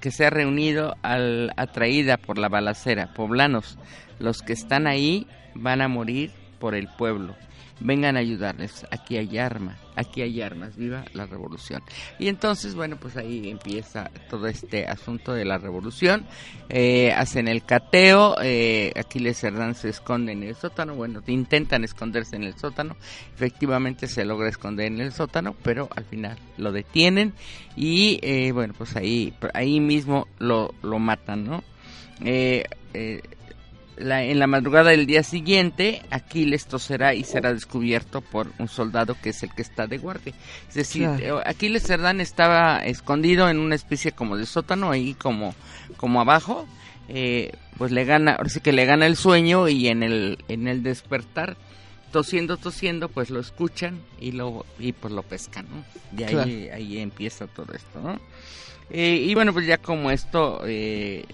que 0.00 0.12
se 0.12 0.26
ha 0.26 0.30
reunido 0.30 0.94
al, 1.02 1.52
atraída 1.56 2.18
por 2.18 2.38
la 2.38 2.48
balacera. 2.48 3.12
Poblanos, 3.14 3.78
los 4.20 4.42
que 4.42 4.52
están 4.52 4.86
ahí 4.86 5.26
van 5.56 5.82
a 5.82 5.88
morir 5.88 6.30
por 6.60 6.76
el 6.76 6.86
pueblo. 6.86 7.34
Vengan 7.80 8.16
a 8.16 8.20
ayudarles, 8.20 8.86
aquí 8.90 9.16
hay 9.16 9.38
armas, 9.38 9.78
aquí 9.94 10.22
hay 10.22 10.40
armas, 10.42 10.76
viva 10.76 11.04
la 11.12 11.26
revolución. 11.26 11.82
Y 12.18 12.28
entonces, 12.28 12.74
bueno, 12.74 12.96
pues 12.96 13.16
ahí 13.16 13.48
empieza 13.48 14.10
todo 14.28 14.46
este 14.48 14.86
asunto 14.86 15.32
de 15.32 15.44
la 15.44 15.58
revolución. 15.58 16.26
Eh, 16.68 17.12
hacen 17.12 17.48
el 17.48 17.64
cateo, 17.64 18.36
eh, 18.42 18.92
Aquiles 18.96 19.38
Cerdán 19.38 19.74
se 19.74 19.90
esconde 19.90 20.32
en 20.32 20.42
el 20.42 20.56
sótano, 20.56 20.94
bueno, 20.94 21.22
intentan 21.26 21.84
esconderse 21.84 22.36
en 22.36 22.44
el 22.44 22.54
sótano, 22.56 22.96
efectivamente 23.34 24.06
se 24.06 24.24
logra 24.24 24.48
esconder 24.48 24.86
en 24.86 25.00
el 25.00 25.12
sótano, 25.12 25.54
pero 25.62 25.88
al 25.94 26.04
final 26.04 26.38
lo 26.56 26.72
detienen 26.72 27.32
y 27.76 28.18
eh, 28.22 28.52
bueno, 28.52 28.74
pues 28.76 28.96
ahí, 28.96 29.32
ahí 29.54 29.80
mismo 29.80 30.26
lo, 30.38 30.74
lo 30.82 30.98
matan, 30.98 31.44
¿no? 31.44 31.62
Eh, 32.24 32.64
eh, 32.94 33.20
la- 34.00 34.22
en 34.24 34.38
la 34.38 34.46
madrugada 34.46 34.90
del 34.90 35.06
día 35.06 35.22
siguiente, 35.22 36.02
Aquiles 36.10 36.66
toserá 36.66 37.14
y 37.14 37.24
será 37.24 37.52
descubierto 37.52 38.20
por 38.20 38.52
un 38.58 38.68
soldado 38.68 39.16
que 39.22 39.30
es 39.30 39.42
el 39.42 39.52
que 39.54 39.62
está 39.62 39.86
de 39.86 39.98
guardia. 39.98 40.32
Es 40.68 40.74
decir, 40.74 41.02
Claro. 41.16 41.40
eh, 41.40 41.42
Aquiles 41.46 41.82
Cerdán 41.82 42.20
estaba 42.20 42.78
escondido 42.84 43.48
en 43.48 43.58
una 43.58 43.74
especie 43.74 44.12
como 44.12 44.36
de 44.36 44.46
sótano, 44.46 44.90
ahí 44.90 45.14
como, 45.14 45.54
como 45.96 46.20
abajo. 46.20 46.66
eh, 47.10 47.52
pues 47.78 47.90
le 47.90 48.04
gana, 48.04 48.32
ahora 48.34 48.50
sí 48.50 48.60
que 48.60 48.70
le 48.72 48.84
gana 48.84 49.06
el 49.06 49.16
sueño 49.16 49.66
y 49.68 49.88
en 49.88 50.02
el, 50.02 50.44
en 50.48 50.68
el 50.68 50.82
despertar, 50.82 51.56
tosiendo, 52.12 52.58
tosiendo, 52.58 53.08
pues 53.08 53.30
lo 53.30 53.40
escuchan 53.40 54.00
y 54.20 54.32
lo, 54.32 54.66
y 54.78 54.92
pues 54.92 55.14
lo 55.14 55.22
pescan, 55.22 55.66
¿no? 55.70 55.84
Y 56.18 56.22
ahí, 56.24 56.30
Claro. 56.32 56.50
ahí 56.74 56.98
empieza 56.98 57.46
todo 57.46 57.72
esto, 57.72 58.00
¿no? 58.02 58.20
Eh, 58.90 59.24
y 59.26 59.34
bueno, 59.34 59.54
pues 59.54 59.66
ya 59.66 59.78
como 59.78 60.10
esto 60.10 60.60
eh, 60.66 61.24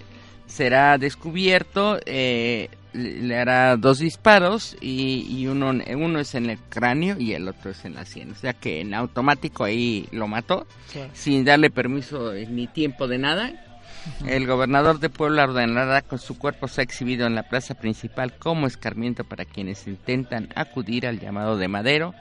será 0.47 0.97
descubierto, 0.97 1.99
eh, 2.05 2.69
le 2.93 3.37
hará 3.37 3.75
dos 3.77 3.99
disparos 3.99 4.77
y, 4.79 5.25
y 5.29 5.47
uno, 5.47 5.73
uno 5.97 6.19
es 6.19 6.35
en 6.35 6.49
el 6.49 6.59
cráneo 6.69 7.19
y 7.19 7.33
el 7.33 7.47
otro 7.47 7.71
es 7.71 7.83
en 7.85 7.95
la 7.95 8.05
sien. 8.05 8.31
O 8.31 8.35
sea 8.35 8.53
que 8.53 8.81
en 8.81 8.93
automático 8.93 9.63
ahí 9.63 10.07
lo 10.11 10.27
mató, 10.27 10.65
sin 11.13 11.43
darle 11.43 11.69
permiso 11.69 12.33
ni 12.33 12.67
tiempo 12.67 13.07
de 13.07 13.17
nada. 13.17 13.61
El 14.27 14.45
gobernador 14.45 14.99
de 14.99 15.09
Puebla 15.09 15.45
ordenará 15.45 16.01
que 16.01 16.19
su 16.19 16.37
cuerpo 16.37 16.67
sea 16.67 16.83
exhibido 16.83 17.25
en 17.25 17.33
la 17.33 17.49
plaza 17.49 17.73
principal 17.73 18.37
como 18.37 18.67
escarmiento 18.67 19.23
para 19.23 19.45
quienes 19.45 19.87
intentan 19.87 20.49
acudir 20.55 21.07
al 21.07 21.19
llamado 21.19 21.57
de 21.57 21.67
Madero 21.67 22.13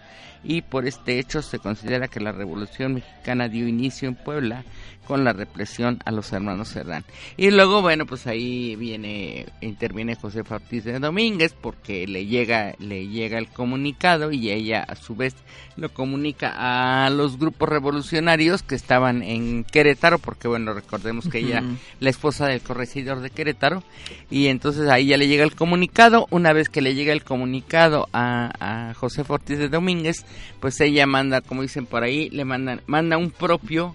y 0.44 0.62
por 0.62 0.86
este 0.86 1.18
hecho 1.18 1.42
se 1.42 1.58
considera 1.58 2.08
que 2.08 2.20
la 2.20 2.32
Revolución 2.32 2.94
Mexicana 2.94 3.48
dio 3.48 3.66
inicio 3.66 4.08
en 4.08 4.14
Puebla 4.14 4.64
con 5.06 5.24
la 5.24 5.32
represión 5.32 5.98
a 6.04 6.10
los 6.10 6.32
hermanos 6.32 6.70
Cerdán. 6.72 7.04
Y 7.36 7.50
luego, 7.50 7.82
bueno, 7.82 8.06
pues 8.06 8.26
ahí 8.26 8.74
viene, 8.76 9.46
interviene 9.60 10.14
José 10.14 10.42
Ortiz 10.48 10.84
de 10.84 10.98
Domínguez 10.98 11.54
porque 11.60 12.06
le 12.06 12.26
llega, 12.26 12.74
le 12.78 13.06
llega 13.08 13.38
el 13.38 13.48
comunicado 13.48 14.32
y 14.32 14.50
ella 14.50 14.82
a 14.82 14.94
su 14.96 15.14
vez 15.14 15.34
lo 15.76 15.92
comunica 15.92 17.04
a 17.04 17.10
los 17.10 17.38
grupos 17.38 17.68
revolucionarios 17.68 18.62
que 18.62 18.76
estaban 18.76 19.22
en 19.22 19.64
Querétaro, 19.64 20.18
porque 20.18 20.48
bueno, 20.48 20.72
recordemos 20.72 21.28
que 21.28 21.38
ella, 21.38 21.60
Ujú. 21.62 21.76
la 22.00 22.10
esposa 22.10 22.46
del 22.46 22.60
corregidor 22.60 23.20
de 23.20 23.30
Querétaro, 23.30 23.82
y 24.30 24.46
entonces 24.46 24.88
ahí 24.88 25.06
ya 25.06 25.16
le 25.16 25.26
llega 25.26 25.44
el 25.44 25.54
comunicado, 25.54 26.26
una 26.30 26.52
vez 26.52 26.68
que 26.68 26.80
le 26.80 26.94
llega 26.94 27.12
el 27.12 27.24
comunicado 27.24 28.08
a, 28.12 28.88
a 28.88 28.94
José 28.94 29.24
Ortiz 29.26 29.58
de 29.58 29.68
Domínguez, 29.68 30.24
pues 30.60 30.80
ella 30.80 31.06
manda, 31.06 31.40
como 31.40 31.62
dicen 31.62 31.86
por 31.86 32.02
ahí, 32.02 32.30
le 32.30 32.44
mandan, 32.44 32.80
manda 32.86 33.16
un 33.18 33.30
propio 33.30 33.94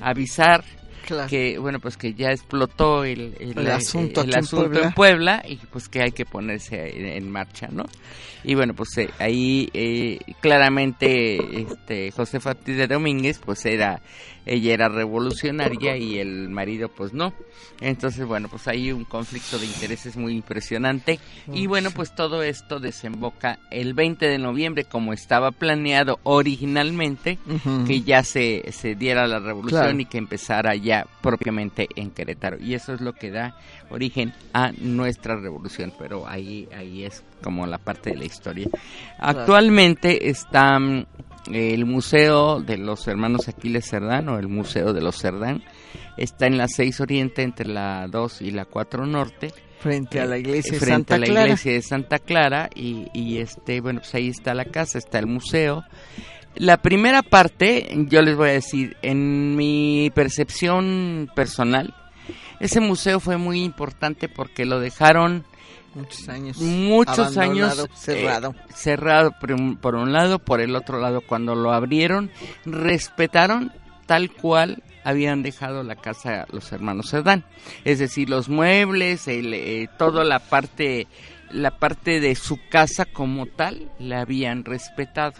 avisar 0.00 0.64
Claro. 1.06 1.28
que 1.28 1.58
bueno 1.58 1.80
pues 1.80 1.96
que 1.96 2.14
ya 2.14 2.30
explotó 2.30 3.02
el, 3.04 3.34
El 3.40 3.68
asunto 3.70 4.20
el 4.20 4.28
aquí 4.28 4.38
en 4.38 4.44
asunto 4.44 4.66
Puebla. 4.70 4.86
en 4.86 4.92
Puebla 4.92 5.42
y 5.48 5.56
pues 5.56 5.88
que 5.88 6.02
hay 6.02 6.12
que 6.12 6.24
ponerse 6.24 6.96
en, 6.96 7.06
en 7.06 7.30
marcha 7.30 7.66
no 7.72 7.84
y 8.44 8.54
bueno 8.54 8.74
pues 8.74 8.96
eh, 8.98 9.10
ahí 9.18 9.68
eh, 9.72 10.20
claramente 10.40 11.62
este 11.62 12.12
José 12.12 12.38
Ortiz 12.44 12.76
de 12.76 12.86
Domínguez 12.86 13.40
pues 13.44 13.64
era 13.66 14.00
ella 14.46 14.74
era 14.74 14.88
revolucionaria 14.88 15.96
y 15.96 16.18
el 16.18 16.48
marido 16.48 16.88
pues 16.88 17.12
no 17.12 17.32
entonces 17.80 18.26
bueno 18.26 18.48
pues 18.48 18.66
hay 18.68 18.90
un 18.92 19.04
conflicto 19.04 19.58
de 19.58 19.66
intereses 19.66 20.16
muy 20.16 20.34
impresionante 20.34 21.18
y 21.52 21.66
bueno 21.66 21.90
pues 21.90 22.14
todo 22.14 22.42
esto 22.42 22.80
desemboca 22.80 23.58
el 23.70 23.94
20 23.94 24.26
de 24.26 24.38
noviembre 24.38 24.84
como 24.84 25.12
estaba 25.12 25.50
planeado 25.50 26.18
originalmente 26.22 27.38
que 27.86 28.00
ya 28.02 28.22
se, 28.22 28.64
se 28.72 28.94
diera 28.94 29.26
la 29.26 29.38
revolución 29.38 29.70
Claro. 29.82 30.00
y 30.00 30.04
que 30.06 30.18
empezara 30.18 30.74
ya 30.74 31.06
propiamente 31.22 31.86
en 31.94 32.10
Querétaro. 32.10 32.58
Y 32.60 32.74
eso 32.74 32.92
es 32.92 33.00
lo 33.00 33.12
que 33.12 33.30
da 33.30 33.56
origen 33.90 34.32
a 34.52 34.72
nuestra 34.78 35.36
revolución, 35.36 35.92
pero 35.98 36.26
ahí, 36.26 36.68
ahí 36.76 37.04
es 37.04 37.22
como 37.42 37.66
la 37.66 37.78
parte 37.78 38.10
de 38.10 38.16
la 38.16 38.24
historia. 38.24 38.68
Actualmente 39.18 40.28
está 40.28 40.78
el 41.54 41.84
Museo 41.86 42.60
de 42.60 42.76
los 42.78 43.06
Hermanos 43.08 43.48
Aquiles 43.48 43.88
Cerdán 43.88 44.28
o 44.28 44.38
el 44.38 44.48
Museo 44.48 44.92
de 44.92 45.00
los 45.00 45.16
Cerdán. 45.20 45.62
Está 46.16 46.46
en 46.46 46.58
la 46.58 46.68
6 46.68 47.00
Oriente 47.00 47.42
entre 47.42 47.66
la 47.68 48.06
2 48.08 48.42
y 48.42 48.50
la 48.50 48.64
4 48.64 49.06
Norte 49.06 49.52
Frente 49.80 50.20
a 50.20 50.26
la 50.26 50.36
iglesia 50.36 50.72
de 50.72 50.78
frente 50.78 50.92
Santa 50.92 51.14
a 51.14 51.18
la 51.18 51.26
Clara. 51.26 51.46
iglesia 51.46 51.72
de 51.72 51.82
Santa 51.82 52.18
Clara 52.18 52.70
y, 52.74 53.06
y 53.14 53.38
este 53.38 53.80
bueno 53.80 54.00
pues 54.00 54.14
ahí 54.14 54.28
está 54.28 54.52
la 54.52 54.66
casa 54.66 54.98
está 54.98 55.18
el 55.18 55.26
museo 55.26 55.84
la 56.54 56.82
primera 56.82 57.22
parte 57.22 57.88
yo 58.08 58.20
les 58.20 58.36
voy 58.36 58.50
a 58.50 58.52
decir 58.52 58.98
en 59.00 59.56
mi 59.56 60.12
percepción 60.14 61.30
personal 61.34 61.94
ese 62.60 62.80
museo 62.80 63.20
fue 63.20 63.38
muy 63.38 63.62
importante 63.64 64.28
porque 64.28 64.66
lo 64.66 64.80
dejaron 64.80 65.46
Muchos 65.94 66.28
años. 66.28 66.56
muchos 66.58 67.36
años 67.36 67.88
cerrado. 67.94 68.54
eh, 68.56 68.72
cerrado 68.74 69.32
por 69.40 69.52
un, 69.52 69.76
por 69.76 69.96
un 69.96 70.12
lado 70.12 70.38
por 70.38 70.60
el 70.60 70.76
otro 70.76 71.00
lado 71.00 71.20
cuando 71.20 71.54
lo 71.54 71.72
abrieron 71.72 72.30
respetaron 72.64 73.72
tal 74.06 74.30
cual 74.30 74.82
habían 75.04 75.42
dejado 75.42 75.82
la 75.82 75.96
casa 75.96 76.46
los 76.52 76.70
hermanos 76.72 77.10
Cerdán 77.10 77.44
es 77.84 77.98
decir 77.98 78.30
los 78.30 78.48
muebles 78.48 79.26
el, 79.28 79.52
eh, 79.54 79.88
toda 79.98 80.24
la 80.24 80.38
parte 80.38 81.08
la 81.50 81.72
parte 81.78 82.20
de 82.20 82.34
su 82.36 82.58
casa 82.68 83.04
como 83.04 83.46
tal 83.46 83.90
la 83.98 84.20
habían 84.20 84.64
respetado 84.64 85.34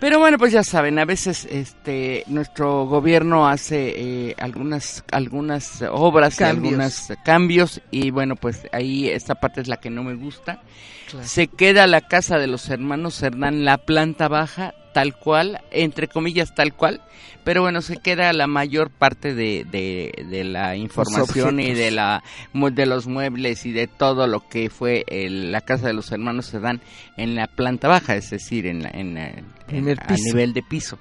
pero 0.00 0.18
bueno, 0.18 0.38
pues 0.38 0.52
ya 0.52 0.62
saben, 0.64 0.98
a 0.98 1.04
veces 1.04 1.46
este 1.50 2.24
nuestro 2.26 2.86
gobierno 2.86 3.46
hace 3.46 3.94
eh, 4.30 4.34
algunas 4.38 5.04
algunas 5.12 5.82
obras 5.90 6.34
y 6.34 6.38
Cambios. 6.38 6.72
algunos 6.72 7.18
cambios 7.24 7.80
y 7.90 8.10
bueno, 8.10 8.34
pues 8.36 8.66
ahí 8.72 9.08
esta 9.08 9.34
parte 9.34 9.60
es 9.60 9.68
la 9.68 9.78
que 9.78 9.90
no 9.90 10.02
me 10.02 10.14
gusta. 10.14 10.62
Claro. 11.10 11.26
Se 11.26 11.48
queda 11.48 11.86
la 11.86 12.00
casa 12.00 12.38
de 12.38 12.46
los 12.46 12.68
hermanos 12.70 13.22
Hernán, 13.22 13.64
la 13.64 13.78
planta 13.78 14.28
baja, 14.28 14.74
tal 14.92 15.14
cual, 15.16 15.60
entre 15.70 16.08
comillas 16.08 16.54
tal 16.54 16.74
cual, 16.74 17.00
pero 17.44 17.62
bueno, 17.62 17.80
se 17.80 17.96
queda 17.96 18.32
la 18.32 18.46
mayor 18.46 18.90
parte 18.90 19.34
de, 19.34 19.64
de, 19.70 20.26
de 20.28 20.44
la 20.44 20.76
información 20.76 21.58
y 21.60 21.72
de 21.74 21.90
la 21.90 22.22
de 22.52 22.86
los 22.86 23.06
muebles 23.06 23.64
y 23.66 23.72
de 23.72 23.86
todo 23.86 24.26
lo 24.26 24.46
que 24.48 24.68
fue 24.70 25.04
el- 25.08 25.50
la 25.52 25.60
casa 25.62 25.86
de 25.86 25.94
los 25.94 26.12
hermanos 26.12 26.52
Hernán 26.52 26.80
en 27.16 27.34
la 27.34 27.46
planta 27.46 27.88
baja, 27.88 28.14
es 28.16 28.30
decir, 28.30 28.66
en, 28.66 28.82
la, 28.82 28.90
en, 28.90 29.14
la- 29.14 29.28
en- 29.28 29.44
Primer 29.66 29.98
a 30.00 30.06
nivel 30.16 30.52
de 30.52 30.62
piso. 30.62 30.98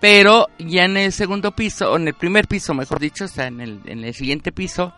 Pero 0.00 0.46
ya 0.58 0.84
en 0.84 0.96
el 0.96 1.12
segundo 1.12 1.52
piso, 1.56 1.92
o 1.92 1.96
en 1.96 2.08
el 2.08 2.14
primer 2.14 2.46
piso, 2.46 2.74
mejor 2.74 3.00
dicho, 3.00 3.24
o 3.24 3.28
sea, 3.28 3.46
en 3.46 3.60
el, 3.60 3.80
en 3.86 4.04
el 4.04 4.14
siguiente 4.14 4.52
piso, 4.52 4.92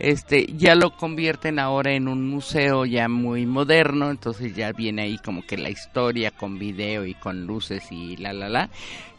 este 0.00 0.46
ya 0.56 0.74
lo 0.74 0.96
convierten 0.96 1.58
ahora 1.58 1.92
en 1.92 2.08
un 2.08 2.26
museo 2.28 2.84
ya 2.86 3.08
muy 3.08 3.46
moderno, 3.46 4.10
entonces 4.10 4.54
ya 4.54 4.72
viene 4.72 5.02
ahí 5.02 5.18
como 5.18 5.42
que 5.46 5.56
la 5.58 5.70
historia 5.70 6.30
con 6.30 6.58
video 6.58 7.04
y 7.06 7.14
con 7.14 7.46
luces 7.46 7.84
y 7.92 8.16
la 8.16 8.32
la 8.32 8.48
la, 8.48 8.70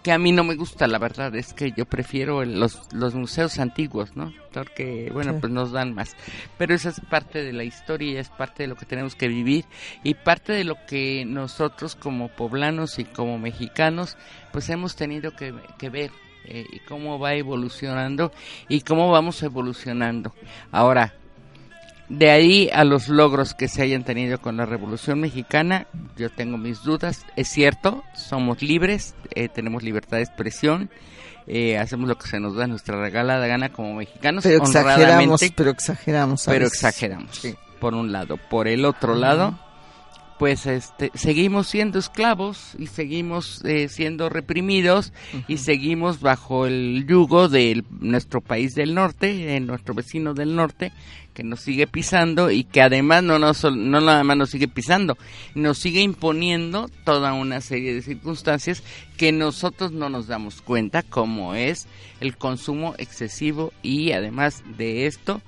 que 0.04 0.12
a 0.12 0.18
mí 0.18 0.32
no 0.32 0.44
me 0.44 0.56
gusta, 0.56 0.88
la 0.88 0.98
verdad 0.98 1.36
es 1.36 1.54
que 1.54 1.72
yo 1.78 1.86
prefiero 1.86 2.44
los 2.44 2.92
los 2.94 3.14
museos 3.14 3.60
antiguos, 3.60 4.16
¿no? 4.16 4.34
Porque 4.54 5.10
bueno, 5.14 5.34
Sí. 5.34 5.38
pues 5.42 5.54
nos 5.54 5.72
dan 5.72 5.94
más. 5.94 6.16
Pero 6.58 6.74
esa 6.74 6.90
es 6.90 7.00
parte 7.00 7.44
de 7.44 7.54
la 7.54 7.64
historia, 7.64 8.20
es 8.20 8.30
parte 8.30 8.64
de 8.64 8.68
lo 8.68 8.76
que 8.76 8.86
tenemos 8.88 9.16
que 9.16 9.28
vivir 9.28 9.66
y 10.04 10.16
parte 10.16 10.54
de 10.54 10.64
lo 10.64 10.76
que 10.88 11.24
nosotros 11.26 11.96
como 11.96 12.30
poblanos 12.30 12.98
y 13.00 13.06
como 13.06 13.38
mexicanos 13.38 14.18
pues 14.52 14.70
hemos 14.70 14.96
tenido 14.96 15.36
que, 15.36 15.54
que 15.78 15.90
ver 15.90 16.12
eh, 16.46 16.66
y 16.72 16.80
cómo 16.80 17.20
va 17.20 17.34
evolucionando 17.34 18.32
y 18.68 18.82
cómo 18.82 19.12
vamos 19.12 19.42
evolucionando. 19.44 20.34
Ahora, 20.72 21.14
de 22.10 22.30
ahí 22.30 22.70
a 22.74 22.84
los 22.84 23.08
logros 23.08 23.54
que 23.54 23.70
se 23.70 23.82
hayan 23.82 24.04
tenido 24.04 24.42
con 24.42 24.58
la 24.58 24.66
Revolución 24.66 25.22
Mexicana, 25.22 25.88
yo 26.18 26.30
tengo 26.30 26.58
mis 26.58 26.84
dudas. 26.84 27.26
Es 27.38 27.48
cierto, 27.48 28.04
somos 28.16 28.62
libres, 28.62 29.16
eh, 29.34 29.48
tenemos 29.48 29.82
libertad 29.82 30.18
de 30.18 30.24
expresión, 30.24 30.90
eh, 31.48 31.78
hacemos 31.78 32.10
lo 32.10 32.18
que 32.18 32.28
se 32.28 32.40
nos 32.40 32.56
da 32.56 32.68
nuestra 32.68 33.00
regalada 33.00 33.48
gana 33.48 33.70
como 33.70 33.94
mexicanos, 33.96 34.44
Pero 34.44 34.58
exageramos, 34.64 35.42
pero 35.56 35.72
exageramos. 35.72 36.44
pero 36.46 36.68
exageramos. 36.68 37.42
Por 37.80 37.94
un 37.94 38.12
lado, 38.12 38.38
por 38.38 38.68
el 38.68 38.84
otro 38.84 39.16
lado, 39.16 39.58
pues 40.42 40.66
este 40.66 41.12
seguimos 41.14 41.68
siendo 41.68 42.00
esclavos 42.00 42.74
y 42.80 42.88
seguimos 42.88 43.64
eh, 43.64 43.90
siendo 43.90 44.28
reprimidos 44.28 45.14
y 45.48 45.58
seguimos 45.58 46.20
bajo 46.20 46.66
el 46.66 47.06
yugo 47.08 47.48
de 47.48 47.84
nuestro 48.00 48.42
país 48.42 48.74
del 48.74 48.96
norte, 48.96 49.36
de 49.36 49.60
nuestro 49.60 49.94
vecino 49.94 50.34
del 50.34 50.56
norte 50.56 50.94
que 51.36 51.44
nos 51.44 51.60
sigue 51.60 51.86
pisando 51.86 52.50
y 52.50 52.64
que 52.64 52.82
además 52.82 53.22
no 53.22 53.38
nos 53.38 53.64
no 53.66 54.02
nada 54.02 54.24
más 54.24 54.36
nos 54.36 54.50
sigue 54.50 54.68
pisando, 54.68 55.16
nos 55.54 55.78
sigue 55.78 56.02
imponiendo 56.02 56.90
toda 57.06 57.34
una 57.34 57.62
serie 57.62 57.94
de 57.94 58.02
circunstancias 58.02 58.82
que 59.18 59.32
nosotros 59.32 59.92
no 59.92 60.10
nos 60.10 60.26
damos 60.26 60.64
cuenta 60.64 61.04
como 61.04 61.54
es 61.54 61.86
el 62.20 62.36
consumo 62.36 62.96
excesivo 62.98 63.74
y 63.84 64.14
además 64.14 64.64
de 64.76 65.06
esto 65.06 65.40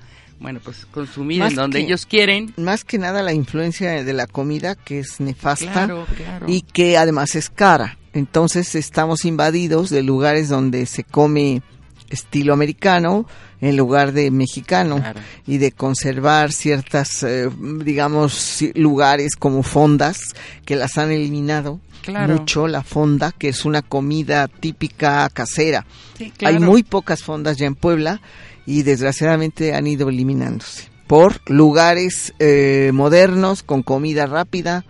bueno, 0.44 0.60
pues 0.62 0.86
consumir 0.92 1.40
Más 1.40 1.50
en 1.50 1.56
donde 1.56 1.78
que- 1.80 1.84
ellos 1.86 2.06
quieren. 2.06 2.54
Más 2.56 2.84
que 2.84 2.98
nada 2.98 3.22
la 3.22 3.32
influencia 3.32 4.04
de 4.04 4.12
la 4.12 4.26
comida, 4.28 4.76
que 4.76 5.00
es 5.00 5.18
nefasta 5.18 5.72
Claro, 5.72 6.06
claro. 6.16 6.46
y 6.48 6.60
que 6.62 6.96
además 6.96 7.34
es 7.34 7.50
cara. 7.50 7.98
Entonces 8.12 8.74
estamos 8.76 9.24
invadidos 9.24 9.90
de 9.90 10.02
lugares 10.04 10.48
donde 10.48 10.86
se 10.86 11.02
come 11.02 11.62
estilo 12.10 12.52
americano 12.52 13.26
en 13.60 13.76
lugar 13.76 14.12
de 14.12 14.30
mexicano 14.30 14.96
Claro. 14.96 15.20
y 15.46 15.56
de 15.58 15.72
conservar 15.72 16.52
ciertas, 16.52 17.22
eh, 17.22 17.48
digamos, 17.82 18.62
lugares 18.74 19.36
como 19.36 19.62
fondas 19.62 20.18
que 20.66 20.76
las 20.76 20.98
han 20.98 21.10
eliminado 21.10 21.80
Claro. 22.02 22.34
mucho, 22.34 22.68
la 22.68 22.82
fonda, 22.84 23.32
que 23.32 23.48
es 23.48 23.64
una 23.64 23.80
comida 23.80 24.46
típica 24.48 25.26
casera. 25.30 25.86
Sí, 26.18 26.30
Hay 26.44 26.58
muy 26.58 26.82
pocas 26.82 27.22
fondas 27.22 27.56
ya 27.56 27.64
en 27.66 27.74
Puebla 27.74 28.20
y 28.66 28.82
desgraciadamente 28.82 29.74
han 29.74 29.86
ido 29.86 30.08
eliminándose 30.08 30.88
por 31.06 31.40
lugares 31.50 32.32
eh, 32.38 32.90
modernos 32.94 33.62
con 33.62 33.82
comida 33.82 34.26
rápida 34.26 34.84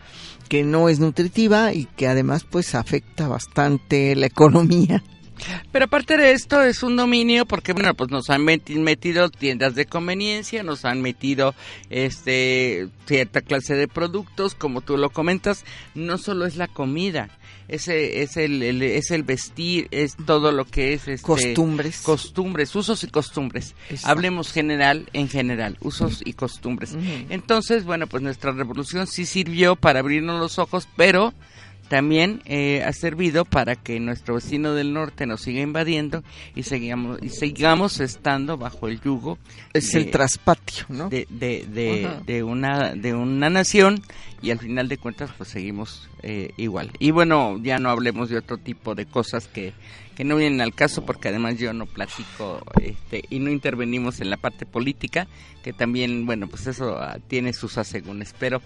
que 0.48 0.62
no 0.62 0.88
es 0.88 1.00
nutritiva 1.00 1.72
y 1.72 1.86
que 1.96 2.06
además 2.06 2.44
pues 2.48 2.74
afecta 2.74 3.26
bastante 3.28 4.14
la 4.14 4.26
economía. 4.26 5.02
Pero 5.72 5.86
aparte 5.86 6.16
de 6.16 6.30
esto 6.30 6.62
es 6.62 6.84
un 6.84 6.94
dominio 6.96 7.44
porque 7.44 7.72
bueno 7.72 7.94
pues 7.94 8.10
nos 8.10 8.30
han 8.30 8.42
meti- 8.42 8.78
metido 8.78 9.28
tiendas 9.30 9.74
de 9.74 9.86
conveniencia, 9.86 10.62
nos 10.62 10.84
han 10.84 11.02
metido 11.02 11.54
este 11.90 12.88
cierta 13.06 13.40
clase 13.40 13.74
de 13.74 13.88
productos 13.88 14.54
como 14.54 14.80
tú 14.80 14.96
lo 14.96 15.10
comentas, 15.10 15.64
no 15.96 16.18
solo 16.18 16.46
es 16.46 16.56
la 16.56 16.68
comida, 16.68 17.30
ese 17.68 18.22
es 18.22 18.36
el, 18.36 18.62
el- 18.62 18.82
es 18.82 19.10
el 19.10 19.22
vestir, 19.22 19.88
es 19.90 20.16
todo 20.26 20.52
lo 20.52 20.64
que 20.64 20.92
es 20.94 21.08
este, 21.08 21.26
Costumbres. 21.26 22.00
costumbres, 22.02 22.74
usos 22.74 23.02
y 23.04 23.08
costumbres. 23.08 23.74
Exacto. 23.90 24.08
Hablemos 24.12 24.52
general 24.52 25.08
en 25.12 25.28
general, 25.28 25.76
usos 25.80 26.22
y 26.24 26.32
costumbres. 26.34 26.96
Entonces, 27.30 27.84
bueno, 27.84 28.06
pues 28.06 28.22
nuestra 28.22 28.52
revolución 28.52 29.06
sí 29.06 29.26
sirvió 29.26 29.76
para 29.76 30.00
abrirnos 30.00 30.38
los 30.40 30.58
ojos, 30.58 30.88
pero 30.96 31.32
también 31.94 32.42
eh, 32.44 32.82
ha 32.84 32.92
servido 32.92 33.44
para 33.44 33.76
que 33.76 34.00
nuestro 34.00 34.34
vecino 34.34 34.74
del 34.74 34.92
norte 34.92 35.26
nos 35.26 35.42
siga 35.42 35.60
invadiendo 35.60 36.24
y 36.56 36.64
sigamos, 36.64 37.20
y 37.22 37.28
sigamos 37.28 38.00
estando 38.00 38.56
bajo 38.58 38.88
el 38.88 39.00
yugo 39.00 39.38
Es 39.72 39.92
de- 39.92 40.00
el 40.00 40.10
traspatio, 40.10 40.86
¿no? 40.88 41.08
de, 41.08 41.28
de, 41.30 41.64
de, 41.68 42.06
Ajá. 42.06 42.20
de 42.26 42.42
una 42.42 42.94
de 42.96 43.14
una 43.14 43.48
nación 43.48 44.02
y 44.42 44.50
al 44.50 44.58
final 44.58 44.88
de 44.88 44.98
cuentas 44.98 45.30
pues 45.38 45.50
seguimos 45.50 46.08
eh, 46.24 46.50
igual 46.56 46.90
y 46.98 47.12
bueno 47.12 47.60
ya 47.62 47.78
no 47.78 47.90
hablemos 47.90 48.28
de 48.28 48.38
otro 48.38 48.58
tipo 48.58 48.96
de 48.96 49.06
cosas 49.06 49.46
que, 49.46 49.72
que 50.16 50.24
no 50.24 50.36
vienen 50.36 50.60
al 50.60 50.74
caso 50.74 51.04
porque 51.04 51.28
además 51.28 51.58
yo 51.58 51.72
no 51.72 51.86
platico 51.86 52.62
este, 52.80 53.24
y 53.30 53.38
no 53.38 53.50
intervenimos 53.50 54.20
en 54.20 54.30
la 54.30 54.36
parte 54.36 54.66
política 54.66 55.26
que 55.62 55.72
también 55.72 56.26
bueno 56.26 56.46
pues 56.46 56.66
eso 56.66 56.96
ah, 56.98 57.18
tiene 57.26 57.52
sus 57.52 57.78
asegúnes. 57.78 58.34
Pero 58.38 58.60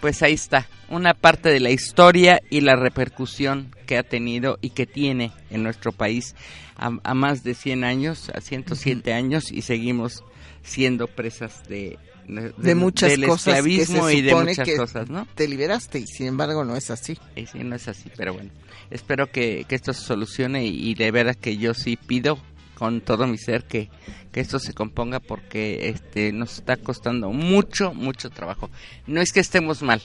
pues 0.00 0.22
ahí 0.22 0.34
está 0.34 0.66
una 0.88 1.14
parte 1.14 1.50
de 1.50 1.60
la 1.60 1.70
historia 1.70 2.40
y 2.50 2.60
la 2.60 2.76
repercusión 2.76 3.74
que 3.86 3.98
ha 3.98 4.02
tenido 4.02 4.58
y 4.60 4.70
que 4.70 4.86
tiene 4.86 5.32
en 5.50 5.62
nuestro 5.62 5.92
país 5.92 6.34
a, 6.76 6.90
a 7.02 7.14
más 7.14 7.44
de 7.44 7.54
100 7.54 7.84
años 7.84 8.30
a 8.30 8.40
107 8.40 9.12
años 9.12 9.52
y 9.52 9.62
seguimos 9.62 10.24
siendo 10.62 11.06
presas 11.06 11.68
de 11.68 11.98
de 12.26 12.74
muchas 12.74 13.10
del 13.10 13.26
cosas 13.26 13.62
que 13.62 13.62
se 13.62 13.82
esclavismo 13.82 14.10
y 14.10 14.22
de 14.22 14.34
muchas 14.34 14.66
que 14.66 14.76
cosas, 14.76 15.10
¿no? 15.10 15.26
te 15.34 15.48
liberaste 15.48 15.98
y 15.98 16.06
sin 16.06 16.26
embargo 16.28 16.64
no 16.64 16.76
es 16.76 16.90
así. 16.90 17.18
Y 17.36 17.46
sí, 17.46 17.64
no 17.64 17.76
es 17.76 17.88
así, 17.88 18.10
pero 18.16 18.34
bueno. 18.34 18.50
Espero 18.90 19.30
que, 19.30 19.64
que 19.68 19.74
esto 19.74 19.92
se 19.92 20.02
solucione 20.02 20.66
y, 20.66 20.90
y 20.90 20.94
de 20.94 21.10
veras 21.10 21.36
que 21.36 21.56
yo 21.56 21.74
sí 21.74 21.96
pido 21.96 22.38
con 22.74 23.00
todo 23.00 23.26
mi 23.26 23.38
ser 23.38 23.64
que, 23.64 23.88
que 24.32 24.40
esto 24.40 24.58
se 24.58 24.74
componga 24.74 25.20
porque 25.20 25.88
este 25.88 26.32
nos 26.32 26.58
está 26.58 26.76
costando 26.76 27.30
mucho, 27.30 27.94
mucho 27.94 28.30
trabajo. 28.30 28.70
No 29.06 29.20
es 29.20 29.32
que 29.32 29.40
estemos 29.40 29.82
mal, 29.82 30.02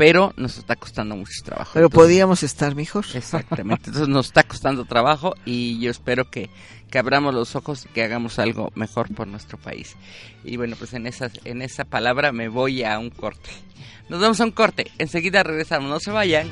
pero 0.00 0.32
nos 0.38 0.56
está 0.56 0.76
costando 0.76 1.14
mucho 1.14 1.42
trabajo. 1.44 1.72
Pero 1.74 1.88
Entonces, 1.88 2.06
podíamos 2.06 2.42
estar 2.42 2.74
mejor. 2.74 3.04
Exactamente, 3.12 3.90
entonces 3.90 4.08
nos 4.08 4.28
está 4.28 4.44
costando 4.44 4.86
trabajo 4.86 5.34
y 5.44 5.78
yo 5.78 5.90
espero 5.90 6.30
que, 6.30 6.48
que 6.90 6.98
abramos 6.98 7.34
los 7.34 7.54
ojos 7.54 7.84
y 7.84 7.90
que 7.90 8.02
hagamos 8.02 8.38
algo 8.38 8.72
mejor 8.74 9.14
por 9.14 9.28
nuestro 9.28 9.58
país. 9.58 9.96
Y 10.42 10.56
bueno, 10.56 10.74
pues 10.78 10.94
en 10.94 11.06
esa, 11.06 11.30
en 11.44 11.60
esa 11.60 11.84
palabra 11.84 12.32
me 12.32 12.48
voy 12.48 12.82
a 12.82 12.98
un 12.98 13.10
corte. 13.10 13.50
Nos 14.08 14.22
vamos 14.22 14.40
a 14.40 14.44
un 14.44 14.52
corte, 14.52 14.90
enseguida 14.96 15.42
regresamos, 15.42 15.90
no 15.90 16.00
se 16.00 16.10
vayan. 16.10 16.48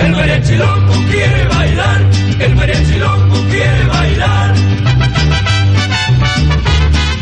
El 0.00 0.12
mariachi 0.12 0.56
loco 0.56 0.92
quiere 1.10 1.48
bailar, 1.48 2.10
el 2.40 2.56
mariachi 2.56 2.98
loco 2.98 3.44
quiere 3.50 3.84
bailar. 3.84 4.54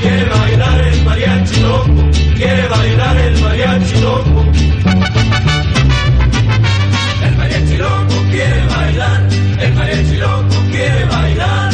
Quiere 0.01 0.25
bailar 0.25 0.81
el 0.87 1.03
mariachi 1.05 1.61
loco, 1.63 2.14
quiere 2.37 2.69
bailar 2.69 3.17
el 3.17 3.41
mariachi 3.41 4.01
loco. 4.01 4.45
El 7.27 7.37
mariachi 7.37 7.77
loco 7.77 8.15
quiere 8.31 8.67
bailar, 8.67 9.29
el 9.61 9.75
mariachi 9.75 10.17
loco 10.17 10.57
quiere 10.71 11.05
bailar. 11.05 11.73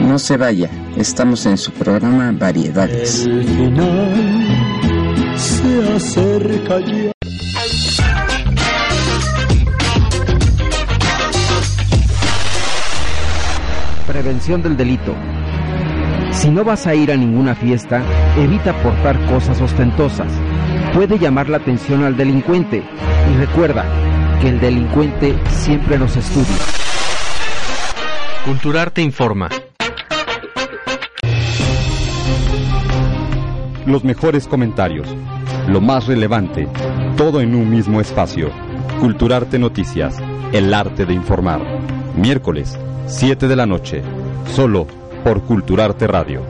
No 0.00 0.18
se 0.18 0.36
vaya, 0.36 0.70
estamos 0.96 1.44
en 1.46 1.58
su 1.58 1.72
programa 1.72 2.30
Variedades. 2.32 3.26
El 3.26 3.44
final 3.44 5.34
se 5.36 5.96
acerca 5.96 6.80
ya. 6.80 7.10
Prevención 14.06 14.62
del 14.62 14.76
delito. 14.76 15.14
Si 16.34 16.50
no 16.50 16.64
vas 16.64 16.86
a 16.86 16.94
ir 16.94 17.10
a 17.10 17.16
ninguna 17.16 17.54
fiesta, 17.54 18.02
evita 18.36 18.74
portar 18.82 19.18
cosas 19.26 19.60
ostentosas. 19.60 20.30
Puede 20.92 21.18
llamar 21.18 21.48
la 21.48 21.56
atención 21.56 22.04
al 22.04 22.16
delincuente. 22.16 22.82
Y 23.32 23.36
recuerda 23.38 23.86
que 24.40 24.48
el 24.48 24.60
delincuente 24.60 25.38
siempre 25.48 25.98
nos 25.98 26.16
estudia. 26.16 26.56
Culturarte 28.44 29.00
informa. 29.00 29.48
Los 33.86 34.04
mejores 34.04 34.46
comentarios, 34.46 35.08
lo 35.68 35.80
más 35.80 36.06
relevante, 36.06 36.68
todo 37.16 37.40
en 37.40 37.54
un 37.54 37.70
mismo 37.70 38.00
espacio. 38.00 38.50
Culturarte 39.00 39.58
Noticias, 39.58 40.16
el 40.52 40.74
arte 40.74 41.06
de 41.06 41.14
informar. 41.14 41.62
Miércoles, 42.16 42.78
7 43.06 43.48
de 43.48 43.56
la 43.56 43.66
noche, 43.66 44.02
solo 44.54 44.86
por 45.24 45.42
Culturarte 45.42 46.06
Radio. 46.06 46.42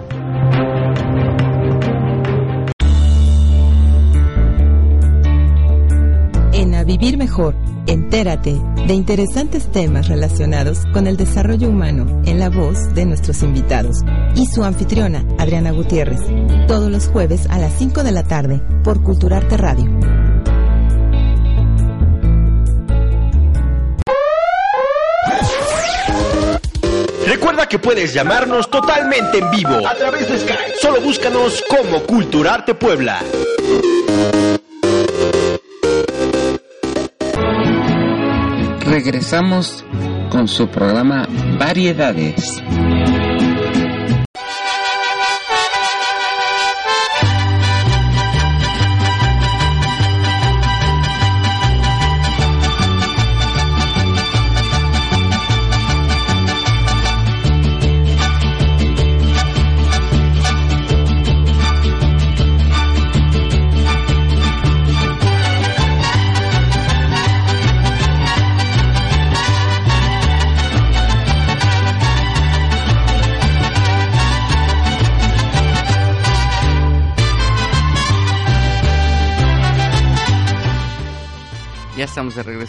En 6.53 6.75
vivir 6.85 7.17
mejor. 7.17 7.55
Entérate 7.87 8.61
de 8.87 8.95
interesantes 8.95 9.71
temas 9.71 10.09
relacionados 10.09 10.85
con 10.93 11.07
el 11.07 11.17
desarrollo 11.17 11.69
humano 11.69 12.23
en 12.25 12.39
la 12.39 12.49
voz 12.49 12.95
de 12.95 13.05
nuestros 13.05 13.43
invitados 13.43 13.99
y 14.35 14.47
su 14.47 14.65
anfitriona, 14.65 15.25
Adriana 15.39 15.71
Gutiérrez, 15.71 16.21
todos 16.67 16.91
los 16.91 17.09
jueves 17.09 17.47
a 17.51 17.59
las 17.59 17.75
5 17.75 18.03
de 18.03 18.13
la 18.13 18.23
tarde 18.23 18.61
por 18.83 19.03
Culturarte 19.03 19.57
Radio. 19.57 20.24
Recuerda 27.55 27.69
que 27.69 27.79
puedes 27.79 28.13
llamarnos 28.13 28.69
totalmente 28.69 29.39
en 29.39 29.49
vivo 29.53 29.87
a 29.87 29.95
través 29.95 30.29
de 30.29 30.41
Skype. 30.41 30.75
Solo 30.83 31.01
búscanos 31.01 31.63
como 31.69 32.03
Culturarte 32.03 32.75
Puebla. 32.75 33.21
Regresamos 38.85 39.85
con 40.31 40.49
su 40.49 40.67
programa 40.67 41.29
Variedades. 41.57 42.61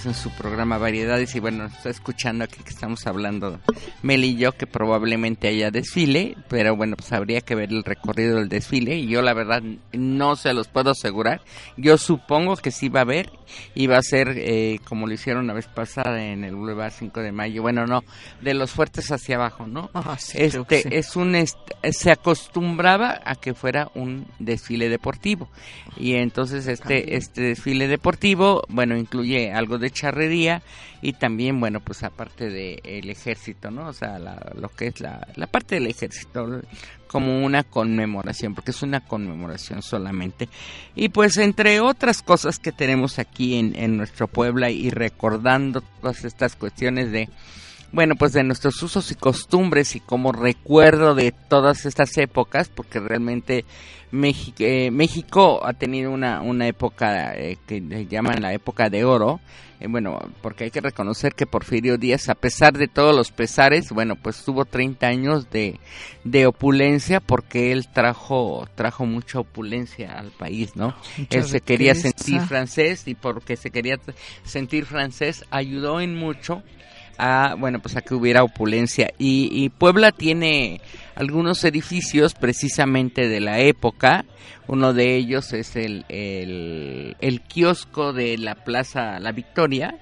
En 0.06 0.14
su 0.14 0.30
programa 0.32 0.78
Variedades 0.78 1.36
y 1.36 1.40
bueno, 1.40 1.66
está 1.66 1.90
escuchando 1.90 2.44
aquí 2.44 2.62
que 2.64 2.70
estamos 2.70 3.06
hablando 3.08 3.60
Mel 4.02 4.24
y 4.24 4.36
yo 4.38 4.52
que 4.54 4.68
probablemente 4.68 5.48
haya 5.48 5.72
desfile, 5.72 6.36
pero 6.48 6.76
bueno, 6.76 6.96
pues 6.96 7.12
habría 7.14 7.42
que 7.42 7.56
ver 7.56 7.70
el 7.72 7.84
recorrido 7.84 8.38
del 8.38 8.50
desfile 8.50 8.96
y 8.98 9.08
yo 9.08 9.22
la 9.22 9.34
verdad 9.34 9.62
no 9.94 10.36
se 10.36 10.54
los 10.54 10.68
puedo 10.68 10.92
asegurar. 10.92 11.42
Yo 11.78 11.98
supongo 11.98 12.56
que 12.58 12.72
sí 12.72 12.90
va 12.90 13.00
a 13.02 13.04
haber 13.04 13.32
y 13.74 13.88
va 13.88 13.98
a 13.98 14.02
ser 14.04 14.34
eh, 14.38 14.80
como 14.88 15.08
lo 15.08 15.14
hicieron 15.14 15.48
la 15.48 15.54
vez 15.54 15.68
pasada 15.68 16.24
en 16.26 16.44
el 16.44 16.56
Boulevard 16.56 16.92
5 16.92 17.20
de 17.22 17.32
Mayo. 17.32 17.62
Bueno, 17.62 17.86
no, 17.86 18.04
de 18.42 18.54
los 18.54 18.72
fuertes 18.72 19.12
hacia 19.12 19.36
abajo, 19.36 19.68
¿no? 19.68 19.90
Ah, 19.94 20.18
sí, 20.20 20.38
este 20.40 20.82
sí. 20.84 20.90
es 20.92 21.16
un 21.16 21.36
est- 21.36 21.58
se 21.92 22.12
acostumbraba 22.12 23.22
a 23.26 23.36
que 23.36 23.54
fuera 23.54 23.90
un 23.96 24.28
desfile 24.40 24.90
deportivo 24.90 25.50
y 25.98 26.14
entonces 26.16 26.68
este 26.68 27.16
este 27.16 27.42
desfile 27.42 27.88
deportivo 27.88 28.64
bueno 28.70 28.98
incluye 28.98 29.52
algo 29.54 29.78
de 29.78 29.92
charrería 29.96 30.62
y 31.02 31.14
también 31.14 31.60
bueno 31.60 31.80
pues 31.80 32.04
aparte 32.04 32.50
de 32.52 32.80
el 32.84 33.10
ejército 33.10 33.72
no 33.72 33.88
o 33.88 33.94
sea 33.94 34.20
la- 34.20 34.52
lo 34.60 34.70
que 34.70 34.88
es 34.88 35.00
la, 35.00 35.28
la 35.36 35.48
parte 35.48 35.76
del 35.76 35.88
ejército 35.88 36.62
como 37.08 37.44
una 37.44 37.64
conmemoración 37.64 38.54
porque 38.54 38.72
es 38.72 38.82
una 38.82 39.00
conmemoración 39.00 39.82
solamente. 39.82 40.50
Y 40.96 41.10
pues 41.10 41.38
entre 41.38 41.80
otras 41.80 42.22
cosas 42.22 42.60
que 42.60 42.72
tenemos 42.74 43.20
aquí 43.20 43.56
en, 43.58 43.74
en 43.76 43.96
nuestro 43.96 44.28
Puebla 44.28 44.70
y 44.70 44.90
recordando 44.90 45.82
todas 46.02 46.26
estas 46.26 46.56
cuestiones 46.58 47.12
de 47.12 47.30
bueno, 47.94 48.16
pues 48.16 48.34
de 48.34 48.44
nuestros 48.44 48.82
usos 48.84 49.10
y 49.12 49.16
costumbres 49.16 49.96
y 49.96 50.02
como 50.02 50.34
recuerdo 50.34 51.16
de 51.16 51.32
todas 51.32 51.86
estas 51.86 52.18
épocas, 52.18 52.68
porque 52.68 53.00
realmente 53.00 53.64
México, 54.12 54.64
México 54.92 55.66
ha 55.66 55.72
tenido 55.74 56.12
una, 56.12 56.42
una 56.42 56.68
época 56.68 57.34
eh, 57.36 57.58
que 57.66 57.82
llaman 58.10 58.42
la 58.42 58.52
época 58.54 58.90
de 58.90 59.06
oro, 59.06 59.40
eh, 59.80 59.88
bueno, 59.88 60.20
porque 60.42 60.66
hay 60.66 60.72
que 60.72 60.82
reconocer 60.82 61.34
que 61.34 61.46
Porfirio 61.46 61.98
Díaz, 61.98 62.30
a 62.30 62.36
pesar 62.36 62.74
de 62.78 62.88
todos 62.88 63.16
los 63.16 63.32
pesares, 63.32 63.92
bueno, 63.92 64.16
pues 64.16 64.44
tuvo 64.44 64.66
30 64.66 65.08
años 65.08 65.50
de, 65.50 65.80
de 66.24 66.48
opulencia 66.48 67.20
porque 67.20 67.72
él 67.72 67.88
trajo, 67.90 68.68
trajo 68.76 69.06
mucha 69.06 69.40
opulencia 69.40 70.18
al 70.18 70.32
país, 70.32 70.76
¿no? 70.76 70.96
Mucha 71.18 71.38
él 71.38 71.44
se 71.46 71.62
quería 71.62 71.96
sentir 71.96 72.42
francés 72.42 73.08
y 73.08 73.16
porque 73.16 73.58
se 73.58 73.72
quería 73.72 74.00
sentir 74.44 74.86
francés 74.86 75.44
ayudó 75.52 76.00
en 76.00 76.16
mucho 76.16 76.64
a 77.18 77.56
bueno 77.58 77.80
pues 77.80 77.96
a 77.96 78.02
que 78.02 78.14
hubiera 78.14 78.44
opulencia. 78.44 79.12
Y, 79.18 79.50
y 79.52 79.70
Puebla 79.70 80.12
tiene 80.12 80.82
algunos 81.16 81.64
edificios 81.64 82.34
precisamente 82.34 83.28
de 83.28 83.40
la 83.40 83.60
época. 83.60 84.26
Uno 84.68 84.94
de 84.94 85.16
ellos 85.16 85.54
es 85.54 85.76
el, 85.76 86.06
el, 86.10 87.16
el 87.22 87.42
kiosco 87.42 88.14
de 88.14 88.38
la 88.38 88.56
plaza 88.56 89.20
La 89.20 89.32
Victoria 89.32 90.00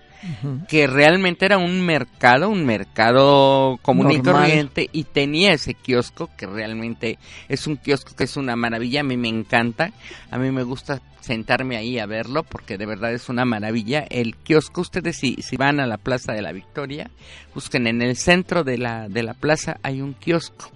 que 0.68 0.88
realmente 0.88 1.46
era 1.46 1.58
un 1.58 1.86
mercado, 1.86 2.50
un 2.50 2.66
mercado 2.66 3.78
común 3.82 4.12
y 4.12 4.22
corriente 4.22 4.90
y 4.92 5.04
tenía 5.04 5.54
ese 5.54 5.74
kiosco 5.74 6.30
que 6.38 6.46
realmente 6.46 7.18
es 7.50 7.68
un 7.68 7.78
kiosco 7.78 8.16
que 8.16 8.24
es 8.24 8.38
una 8.38 8.56
maravilla, 8.56 9.02
a 9.02 9.04
mí 9.04 9.18
me 9.18 9.30
encanta, 9.30 9.92
a 10.32 10.38
mí 10.38 10.52
me 10.52 10.64
gusta 10.64 11.02
sentarme 11.24 11.78
ahí 11.78 12.00
a 12.00 12.06
verlo 12.06 12.44
porque 12.44 12.78
de 12.78 12.86
verdad 12.86 13.14
es 13.14 13.30
una 13.30 13.46
maravilla. 13.46 14.06
El 14.10 14.36
kiosco, 14.36 14.82
ustedes 14.82 15.18
si, 15.18 15.36
si 15.42 15.56
van 15.56 15.80
a 15.80 15.88
la 15.88 15.98
Plaza 15.98 16.34
de 16.34 16.42
la 16.42 16.52
Victoria, 16.52 17.10
busquen 17.56 17.88
en 17.88 18.02
el 18.02 18.18
centro 18.18 18.64
de 18.64 18.78
la, 18.78 19.08
de 19.08 19.24
la 19.24 19.34
plaza 19.34 19.78
hay 19.84 20.02
un 20.02 20.14
kiosco. 20.14 20.72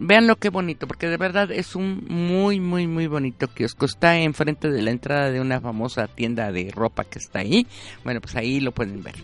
Vean 0.00 0.26
lo 0.26 0.36
que 0.36 0.50
bonito, 0.50 0.86
porque 0.86 1.08
de 1.08 1.16
verdad 1.16 1.50
es 1.50 1.74
un 1.74 2.04
muy, 2.08 2.60
muy, 2.60 2.86
muy 2.86 3.06
bonito 3.06 3.48
kiosco. 3.48 3.86
Está 3.86 4.18
enfrente 4.18 4.70
de 4.70 4.82
la 4.82 4.90
entrada 4.90 5.30
de 5.30 5.40
una 5.40 5.60
famosa 5.60 6.06
tienda 6.06 6.52
de 6.52 6.70
ropa 6.70 7.04
que 7.04 7.18
está 7.18 7.40
ahí. 7.40 7.66
Bueno, 8.04 8.20
pues 8.20 8.36
ahí 8.36 8.60
lo 8.60 8.72
pueden 8.72 9.02
ver. 9.02 9.16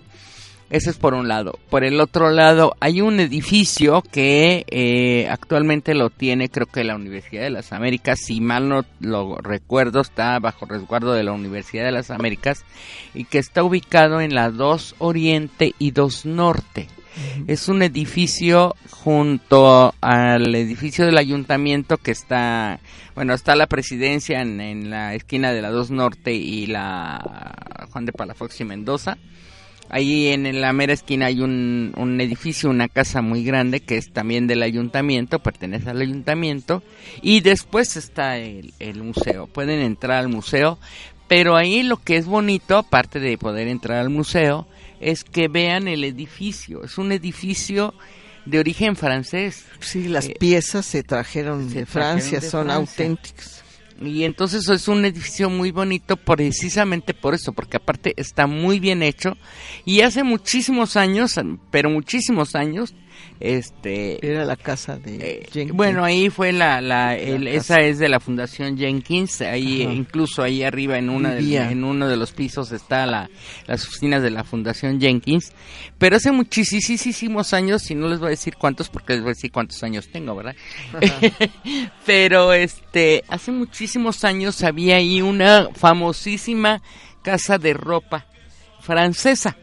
Ese 0.68 0.90
es 0.90 0.96
por 0.96 1.14
un 1.14 1.28
lado. 1.28 1.58
Por 1.70 1.84
el 1.84 2.00
otro 2.00 2.30
lado, 2.30 2.74
hay 2.80 3.00
un 3.00 3.20
edificio 3.20 4.02
que 4.02 4.64
eh, 4.68 5.28
actualmente 5.30 5.94
lo 5.94 6.10
tiene, 6.10 6.48
creo 6.48 6.66
que 6.66 6.82
la 6.82 6.96
Universidad 6.96 7.42
de 7.42 7.50
las 7.50 7.72
Américas. 7.72 8.18
Si 8.18 8.40
mal 8.40 8.68
no 8.68 8.84
lo 8.98 9.36
recuerdo, 9.36 10.00
está 10.00 10.38
bajo 10.40 10.66
resguardo 10.66 11.12
de 11.12 11.22
la 11.22 11.32
Universidad 11.32 11.84
de 11.84 11.92
las 11.92 12.10
Américas 12.10 12.64
y 13.14 13.24
que 13.24 13.38
está 13.38 13.62
ubicado 13.62 14.20
en 14.20 14.34
la 14.34 14.50
2 14.50 14.96
Oriente 14.98 15.72
y 15.78 15.92
2 15.92 16.26
Norte. 16.26 16.88
Es 17.46 17.68
un 17.68 17.82
edificio 17.82 18.74
junto 18.90 19.94
al 20.00 20.54
edificio 20.54 21.06
del 21.06 21.18
ayuntamiento 21.18 21.96
que 21.96 22.10
está, 22.10 22.80
bueno, 23.14 23.34
está 23.34 23.56
la 23.56 23.66
presidencia 23.66 24.40
en, 24.40 24.90
la 24.90 25.14
esquina 25.14 25.52
de 25.52 25.62
la 25.62 25.70
2 25.70 25.90
Norte 25.92 26.34
y 26.34 26.66
la 26.66 27.54
Juan 27.90 28.06
de 28.06 28.12
Palafox 28.12 28.60
y 28.60 28.64
Mendoza. 28.64 29.16
Ahí 29.88 30.28
en 30.28 30.60
la 30.60 30.72
mera 30.72 30.92
esquina 30.92 31.26
hay 31.26 31.40
un, 31.40 31.92
un 31.96 32.20
edificio, 32.20 32.68
una 32.68 32.88
casa 32.88 33.22
muy 33.22 33.44
grande 33.44 33.80
que 33.80 33.96
es 33.96 34.12
también 34.12 34.48
del 34.48 34.64
ayuntamiento, 34.64 35.38
pertenece 35.38 35.90
al 35.90 36.00
ayuntamiento. 36.00 36.82
Y 37.22 37.40
después 37.40 37.96
está 37.96 38.36
el 38.36 39.02
museo. 39.02 39.46
Pueden 39.46 39.80
entrar 39.80 40.18
al 40.18 40.28
museo, 40.28 40.80
pero 41.28 41.56
ahí 41.56 41.82
lo 41.82 41.96
que 41.96 42.16
es 42.16 42.26
bonito, 42.26 42.76
aparte 42.76 43.20
de 43.20 43.38
poder 43.38 43.68
entrar 43.68 43.98
al 43.98 44.10
museo, 44.10 44.66
es 45.00 45.24
que 45.24 45.48
vean 45.48 45.88
el 45.88 46.04
edificio. 46.04 46.84
Es 46.84 46.98
un 46.98 47.12
edificio 47.12 47.94
de 48.44 48.58
origen 48.60 48.96
francés. 48.96 49.64
Sí, 49.80 50.08
las 50.08 50.26
Eh, 50.26 50.36
piezas 50.38 50.86
se 50.86 51.02
trajeron 51.02 51.68
se 51.68 51.80
de 51.80 51.86
trajeron 51.86 51.92
Francia, 52.20 52.40
de 52.40 52.48
son 52.50 52.66
Francia. 52.66 53.04
auténticas. 53.04 53.62
Y 54.00 54.24
entonces 54.24 54.68
es 54.68 54.88
un 54.88 55.04
edificio 55.06 55.48
muy 55.48 55.70
bonito 55.70 56.18
precisamente 56.18 57.14
por 57.14 57.32
eso, 57.34 57.52
porque 57.52 57.78
aparte 57.78 58.12
está 58.18 58.46
muy 58.46 58.78
bien 58.78 59.02
hecho 59.02 59.38
y 59.86 60.02
hace 60.02 60.22
muchísimos 60.22 60.96
años, 60.98 61.40
pero 61.70 61.88
muchísimos 61.88 62.54
años, 62.54 62.94
este 63.40 64.26
Era 64.26 64.44
la 64.44 64.56
casa 64.56 64.96
de 64.98 65.16
eh, 65.16 65.46
Jenkins. 65.52 65.76
bueno 65.76 66.04
ahí 66.04 66.30
fue 66.30 66.52
la, 66.52 66.80
la, 66.80 67.16
el- 67.16 67.44
La 67.44 67.50
esa 67.50 67.80
es 67.80 67.98
de 67.98 68.08
la 68.08 68.18
fundación 68.20 68.78
Jenkins 68.78 69.42
ahí 69.42 69.82
Ajá. 69.82 69.92
incluso 69.92 70.42
ahí 70.42 70.62
arriba 70.62 70.96
en 70.98 71.10
una 71.10 71.32
del- 71.34 71.52
en 71.54 71.84
uno 71.84 72.08
de 72.08 72.16
los 72.16 72.32
pisos 72.32 72.72
está 72.72 73.04
la 73.06 73.28
las 73.66 73.84
oficinas 73.86 74.22
de 74.22 74.30
la 74.30 74.42
fundación 74.44 75.00
Jenkins 75.00 75.52
pero 75.98 76.16
hace 76.16 76.32
muchísimos 76.32 77.52
años 77.52 77.90
y 77.90 77.94
no 77.94 78.08
les 78.08 78.18
voy 78.18 78.28
a 78.28 78.30
decir 78.30 78.56
cuántos 78.56 78.88
porque 78.88 79.12
les 79.14 79.22
voy 79.22 79.30
a 79.30 79.34
decir 79.34 79.52
cuántos 79.52 79.82
años 79.82 80.08
tengo 80.08 80.34
verdad 80.34 80.54
pero 82.06 82.52
este 82.52 83.24
hace 83.28 83.52
muchísimos 83.52 84.24
años 84.24 84.62
había 84.62 84.96
ahí 84.96 85.20
una 85.22 85.68
famosísima 85.74 86.82
casa 87.22 87.58
de 87.58 87.74
ropa 87.74 88.26
francesa 88.80 89.56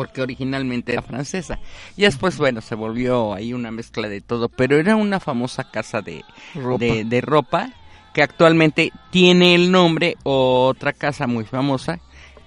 porque 0.00 0.22
originalmente 0.22 0.92
era 0.94 1.02
francesa 1.02 1.58
y 1.94 2.02
después 2.04 2.38
bueno 2.38 2.62
se 2.62 2.74
volvió 2.74 3.34
ahí 3.34 3.52
una 3.52 3.70
mezcla 3.70 4.08
de 4.08 4.22
todo 4.22 4.48
pero 4.48 4.78
era 4.78 4.96
una 4.96 5.20
famosa 5.20 5.70
casa 5.70 6.00
de 6.00 6.24
Ropa. 6.54 6.82
de, 6.82 7.04
de 7.04 7.20
ropa 7.20 7.70
que 8.14 8.22
actualmente 8.22 8.92
tiene 9.10 9.54
el 9.54 9.70
nombre 9.70 10.16
otra 10.22 10.94
casa 10.94 11.26
muy 11.26 11.44
famosa 11.44 12.00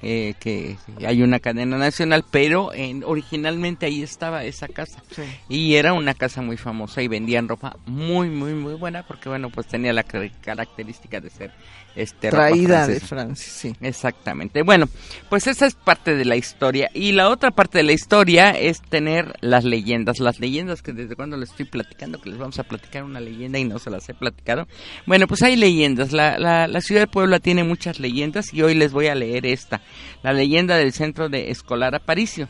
eh, 0.06 0.34
que 0.40 0.76
hay 1.08 1.22
una 1.24 1.40
cadena 1.40 1.78
nacional, 1.78 2.26
pero 2.30 2.74
en, 2.74 3.06
originalmente 3.06 3.86
ahí 3.86 4.04
estaba 4.04 4.44
esa 4.44 4.68
casa. 4.68 5.02
Y 5.48 5.76
era 5.76 5.94
una 5.94 6.14
casa 6.14 6.42
muy 6.42 6.58
famosa 6.58 7.02
y 7.02 7.08
vendían 7.08 7.48
ropa 7.48 7.78
muy, 7.86 8.28
muy, 8.30 8.54
muy 8.54 8.74
buena 8.74 9.04
porque, 9.04 9.30
bueno, 9.30 9.50
pues 9.50 9.66
tenía 9.68 9.94
la 9.94 10.04
car- 10.04 10.30
característica 10.42 11.22
de 11.22 11.30
ser 11.30 11.52
este, 11.96 12.30
Traída 12.30 12.88
de. 12.88 13.00
Francia, 13.00 13.52
sí. 13.52 13.76
Exactamente. 13.82 14.64
Bueno, 14.64 14.88
pues 15.30 15.48
esa 15.48 15.66
es 15.66 15.76
parte 15.76 16.16
de 16.16 16.26
la 16.26 16.36
historia. 16.36 16.90
Y 16.94 17.12
la 17.12 17.30
otra 17.30 17.52
parte 17.52 17.80
de 17.80 17.84
la 17.84 17.94
historia 17.94 18.52
es 18.52 18.82
tener 18.82 19.36
las 19.42 19.64
leyendas. 19.64 20.20
Las 20.20 20.40
leyendas 20.40 20.82
que 20.82 20.94
desde 20.94 21.16
cuando 21.16 21.38
les 21.38 21.52
estoy 21.52 21.66
platicando, 21.66 22.20
que 22.20 22.30
les 22.30 22.40
vamos 22.40 22.58
a 22.60 22.64
platicar 22.64 23.04
una 23.04 23.20
leyenda 23.20 23.60
y 23.60 23.66
no 23.66 23.80
se 23.80 23.90
las 23.90 24.08
he 24.10 24.14
platicado. 24.14 24.68
Bueno, 25.06 25.28
pues 25.28 25.44
hay 25.44 25.56
leyendas. 25.56 26.12
La, 26.12 26.40
la, 26.40 26.68
la 26.68 26.82
ciudad 26.82 27.02
de 27.02 27.08
Puebla 27.08 27.40
tiene 27.40 27.64
muchas 27.64 28.00
leyendas 28.00 28.54
y 28.54 28.62
hoy 28.62 28.74
les 28.74 28.92
voy 28.92 29.08
a 29.08 29.16
leer 29.16 29.46
esta. 29.46 29.82
La 30.24 30.34
leyenda 30.34 30.78
del 30.78 30.94
centro 30.94 31.30
de 31.30 31.52
escolar 31.52 31.96
Aparicio. 31.96 32.50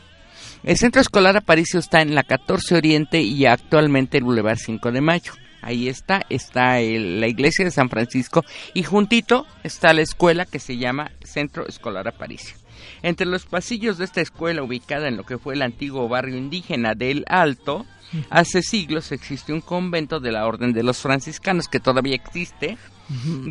El 0.62 0.78
centro 0.78 1.02
escolar 1.02 1.36
Aparicio 1.36 1.78
está 1.78 2.00
en 2.00 2.14
la 2.14 2.22
14 2.22 2.74
Oriente 2.74 3.20
y 3.20 3.44
actualmente 3.44 4.16
el 4.16 4.24
Boulevard 4.24 4.56
5 4.56 4.92
de 4.92 5.00
Mayo. 5.02 5.32
Ahí 5.64 5.88
está, 5.88 6.22
está 6.28 6.80
el- 6.80 7.20
la 7.20 7.26
iglesia 7.28 7.64
de 7.64 7.70
San 7.70 7.88
Francisco 7.88 8.44
y 8.74 8.82
juntito 8.82 9.46
está 9.62 9.92
la 9.92 10.02
escuela 10.02 10.44
que 10.44 10.58
se 10.58 10.76
llama 10.76 11.10
Centro 11.24 11.66
Escolar 11.66 12.06
Aparicio. 12.06 12.56
Entre 13.02 13.26
los 13.26 13.46
pasillos 13.46 13.96
de 13.98 14.04
esta 14.04 14.20
escuela, 14.20 14.62
ubicada 14.62 15.08
en 15.08 15.16
lo 15.16 15.24
que 15.24 15.38
fue 15.38 15.54
el 15.54 15.62
antiguo 15.62 16.08
barrio 16.08 16.36
indígena 16.36 16.94
del 16.94 17.24
Alto, 17.28 17.86
hace 18.30 18.62
siglos 18.62 19.10
existió 19.10 19.54
un 19.54 19.60
convento 19.62 20.20
de 20.20 20.32
la 20.32 20.46
Orden 20.46 20.72
de 20.72 20.82
los 20.82 20.98
Franciscanos 20.98 21.66
que 21.68 21.80
todavía 21.80 22.14
existe. 22.14 22.76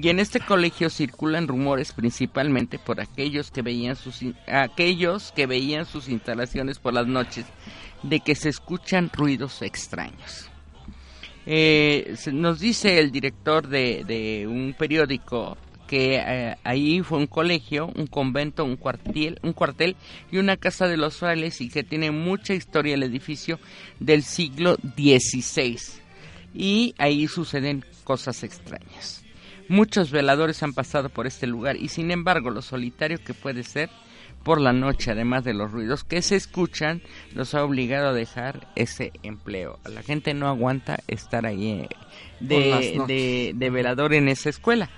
Y 0.02 0.10
en 0.10 0.20
este 0.20 0.40
colegio 0.40 0.90
circulan 0.90 1.48
rumores 1.48 1.92
principalmente 1.94 2.80
por 2.80 3.00
aquellos 3.00 3.52
que 3.52 3.62
veían 3.62 3.96
sus 3.96 4.22
aquellos 4.48 5.32
que 5.36 5.46
veían 5.46 5.86
sus 5.86 6.10
instalaciones 6.10 6.80
por 6.80 6.94
las 6.94 7.06
noches 7.08 7.46
de 8.02 8.20
que 8.20 8.34
se 8.36 8.50
escuchan 8.50 9.12
ruidos 9.14 9.62
extraños. 9.62 10.50
Eh, 11.46 12.16
nos 12.32 12.60
dice 12.60 13.00
el 13.00 13.12
director 13.12 13.68
de, 13.68 14.04
de 14.06 14.48
un 14.48 14.76
periódico 14.78 15.58
que 15.88 16.16
eh, 16.16 16.56
ahí 16.64 17.02
fue 17.02 17.20
un 17.20 17.28
colegio, 17.28 17.92
un 17.96 18.08
convento, 18.08 18.66
un 18.66 18.78
cuartel, 18.78 19.40
un 19.44 19.54
cuartel 19.54 19.96
y 20.32 20.38
una 20.38 20.58
casa 20.58 20.88
de 20.88 20.98
los 20.98 21.18
frailes 21.18 21.62
y 21.62 21.70
que 21.70 21.84
tiene 21.84 22.12
mucha 22.12 22.54
historia 22.54 22.96
el 22.96 23.04
edificio 23.04 23.60
del 24.00 24.24
siglo 24.24 24.76
XVI. 24.96 25.78
Y 26.54 26.96
ahí 26.98 27.28
suceden 27.28 27.86
cosas 28.04 28.44
extrañas. 28.44 29.24
Muchos 29.70 30.12
veladores 30.12 30.62
han 30.64 30.74
pasado 30.74 31.10
por 31.10 31.28
este 31.28 31.48
lugar 31.48 31.78
y 31.78 31.90
sin 31.90 32.12
embargo 32.12 32.50
lo 32.50 32.62
solitario 32.62 33.24
que 33.24 33.34
puede 33.34 33.64
ser 33.64 33.90
por 34.44 34.60
la 34.60 34.74
noche, 34.74 35.12
además 35.12 35.44
de 35.44 35.54
los 35.54 35.72
ruidos 35.72 36.04
que 36.04 36.22
se 36.22 36.36
escuchan, 36.36 37.02
los 37.34 37.56
ha 37.56 37.64
obligado 37.64 38.10
a 38.10 38.14
dejar 38.14 38.68
ese 38.76 39.12
empleo. 39.24 39.80
La 39.90 40.04
gente 40.04 40.34
no 40.34 40.48
aguanta 40.48 41.00
estar 41.08 41.46
ahí 41.46 41.88
eh, 42.50 42.98
de, 43.08 43.54
de 43.56 43.70
velador 43.70 44.14
en 44.14 44.28
esa 44.28 44.50
escuela. 44.50 44.90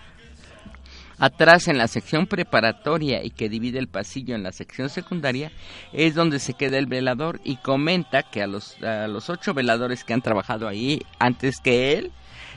Atrás 1.18 1.70
en 1.70 1.78
la 1.78 1.88
sección 1.88 2.28
preparatoria 2.28 3.24
y 3.24 3.30
que 3.30 3.48
divide 3.48 3.80
el 3.80 3.88
pasillo 3.88 4.36
en 4.36 4.44
la 4.44 4.52
sección 4.52 4.90
secundaria 4.90 5.52
es 5.94 6.14
donde 6.14 6.40
se 6.40 6.56
queda 6.56 6.78
el 6.78 6.88
velador 6.88 7.40
y 7.46 7.56
comenta 7.58 8.24
que 8.24 8.42
a 8.42 8.48
los, 8.48 8.82
a 8.84 9.08
los 9.08 9.30
ocho 9.30 9.54
veladores 9.54 10.04
que 10.04 10.14
han 10.14 10.22
trabajado 10.22 10.68
ahí 10.68 11.02
antes 11.18 11.62
que 11.62 11.94
él 11.94 12.12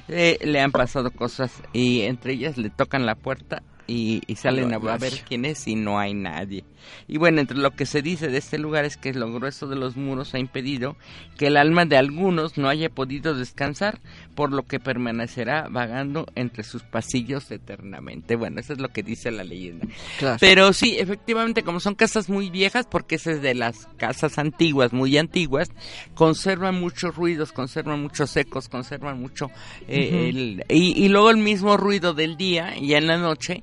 eh, 0.09 0.39
le 0.43 0.61
han 0.61 0.73
pasado 0.73 1.13
cosas 1.13 1.63
y 1.73 2.03
entre 2.03 2.33
ellas 2.33 2.59
le 2.59 2.71
tocan 2.71 3.07
la 3.07 3.15
puerta 3.15 3.63
y, 3.89 4.23
y 4.29 4.37
salen 4.37 4.73
a, 4.73 4.77
a 4.77 4.99
ver 4.99 5.25
quién 5.27 5.45
es 5.45 5.67
y 5.67 5.75
no 5.75 5.99
hay 5.99 6.15
nadie. 6.15 6.63
Y 7.09 7.19
bueno, 7.19 7.41
entre 7.41 7.59
lo 7.59 7.73
que 7.73 7.85
se 7.87 8.01
dice 8.03 8.29
de 8.29 8.39
este 8.39 8.57
lugar 8.57 8.85
es 8.85 8.97
que 8.97 9.13
lo 9.13 9.31
grueso 9.33 9.67
de 9.67 9.77
los 9.77 9.97
muros 9.97 10.33
ha 10.35 10.39
impedido 10.39 10.97
que 11.37 11.49
el 11.49 11.57
alma 11.57 11.85
de 11.85 11.97
algunos 11.97 12.57
no 12.57 12.69
haya 12.69 12.89
podido 12.89 13.35
descansar, 13.35 13.99
por 14.35 14.53
lo 14.53 14.63
que 14.63 14.79
permanecerá 14.81 15.67
vagando 15.69 16.27
entre 16.35 16.63
sus 16.63 16.83
pasillos 16.85 17.51
eternamente. 17.51 18.37
Bueno, 18.37 18.61
eso 18.61 18.73
es 18.73 18.79
lo 18.79 18.89
que 18.91 19.03
dice 19.03 19.31
la 19.31 19.43
leyenda. 19.45 19.87
Claro. 20.19 20.37
Pero 20.41 20.73
sí, 20.73 20.97
efectivamente, 20.99 21.63
como 21.63 21.81
son 21.81 21.95
casas 21.95 22.29
muy 22.31 22.49
viejas, 22.49 22.87
porque 22.91 23.17
esa 23.17 23.33
es 23.33 23.43
de 23.43 23.55
las 23.55 23.87
casas 23.97 24.39
antiguas, 24.39 24.93
muy 24.93 25.19
antiguas, 25.19 25.71
conservan 26.15 26.81
muchos 26.81 27.17
ruidos, 27.17 27.53
conservan 27.53 28.01
muchos 28.01 28.37
ecos, 28.37 28.69
conservan 28.69 29.21
mucho... 29.21 29.51
eh, 29.89 30.29
el- 30.31 30.65
y, 30.69 31.05
y 31.05 31.09
luego 31.09 31.31
el 31.31 31.39
mismo 31.39 31.77
ruido 31.77 32.15
del 32.15 32.37
día 32.37 32.77
y 32.79 32.95
en 32.95 33.07
la 33.07 33.19
noche 33.19 33.63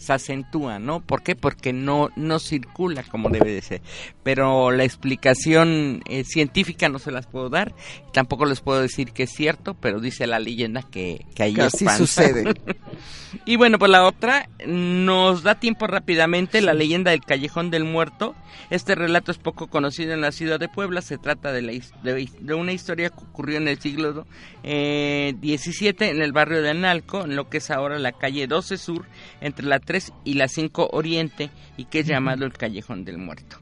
se 0.00 0.14
acentúa, 0.14 0.78
¿no? 0.78 1.00
¿Por 1.00 1.22
qué? 1.22 1.36
Porque 1.36 1.72
no, 1.72 2.10
no 2.16 2.38
circula 2.38 3.02
como 3.02 3.28
debe 3.28 3.52
de 3.52 3.60
ser. 3.60 3.82
Pero 4.22 4.70
la 4.70 4.84
explicación 4.84 6.02
eh, 6.08 6.24
científica 6.24 6.88
no 6.88 6.98
se 6.98 7.10
las 7.10 7.26
puedo 7.26 7.50
dar, 7.50 7.74
tampoco 8.12 8.46
les 8.46 8.60
puedo 8.60 8.80
decir 8.80 9.12
que 9.12 9.24
es 9.24 9.30
cierto, 9.30 9.74
pero 9.74 10.00
dice 10.00 10.26
la 10.26 10.38
leyenda 10.38 10.82
que, 10.82 11.26
que 11.34 11.42
ahí 11.42 11.54
espanta. 11.58 11.96
sucede. 11.96 12.54
y 13.44 13.56
bueno, 13.56 13.78
pues 13.78 13.90
la 13.90 14.06
otra 14.06 14.48
nos 14.66 15.42
da 15.42 15.56
tiempo 15.56 15.86
rápidamente 15.86 16.62
la 16.62 16.72
leyenda 16.72 17.10
del 17.10 17.24
Callejón 17.24 17.70
del 17.70 17.84
Muerto. 17.84 18.34
Este 18.70 18.94
relato 18.94 19.30
es 19.32 19.38
poco 19.38 19.66
conocido 19.66 20.14
en 20.14 20.22
la 20.22 20.32
ciudad 20.32 20.58
de 20.58 20.68
Puebla. 20.68 21.02
Se 21.02 21.18
trata 21.18 21.52
de, 21.52 21.62
la, 21.62 21.72
de, 22.02 22.28
de 22.38 22.54
una 22.54 22.72
historia 22.72 23.10
que 23.10 23.18
ocurrió 23.18 23.58
en 23.58 23.68
el 23.68 23.78
siglo 23.80 24.26
eh, 24.62 25.34
XVII 25.40 26.08
en 26.08 26.22
el 26.22 26.32
barrio 26.32 26.62
de 26.62 26.70
Analco, 26.70 27.24
en 27.24 27.36
lo 27.36 27.48
que 27.48 27.58
es 27.58 27.70
ahora 27.70 27.98
la 27.98 28.12
calle 28.12 28.46
12 28.46 28.78
Sur, 28.78 29.06
entre 29.40 29.66
la 29.66 29.78
3 29.90 30.12
y 30.22 30.34
la 30.34 30.46
5 30.46 30.90
Oriente, 30.92 31.50
y 31.76 31.86
que 31.86 31.98
es 31.98 32.06
llamado 32.06 32.46
el 32.46 32.52
Callejón 32.52 33.04
del 33.04 33.18
Muerto. 33.18 33.56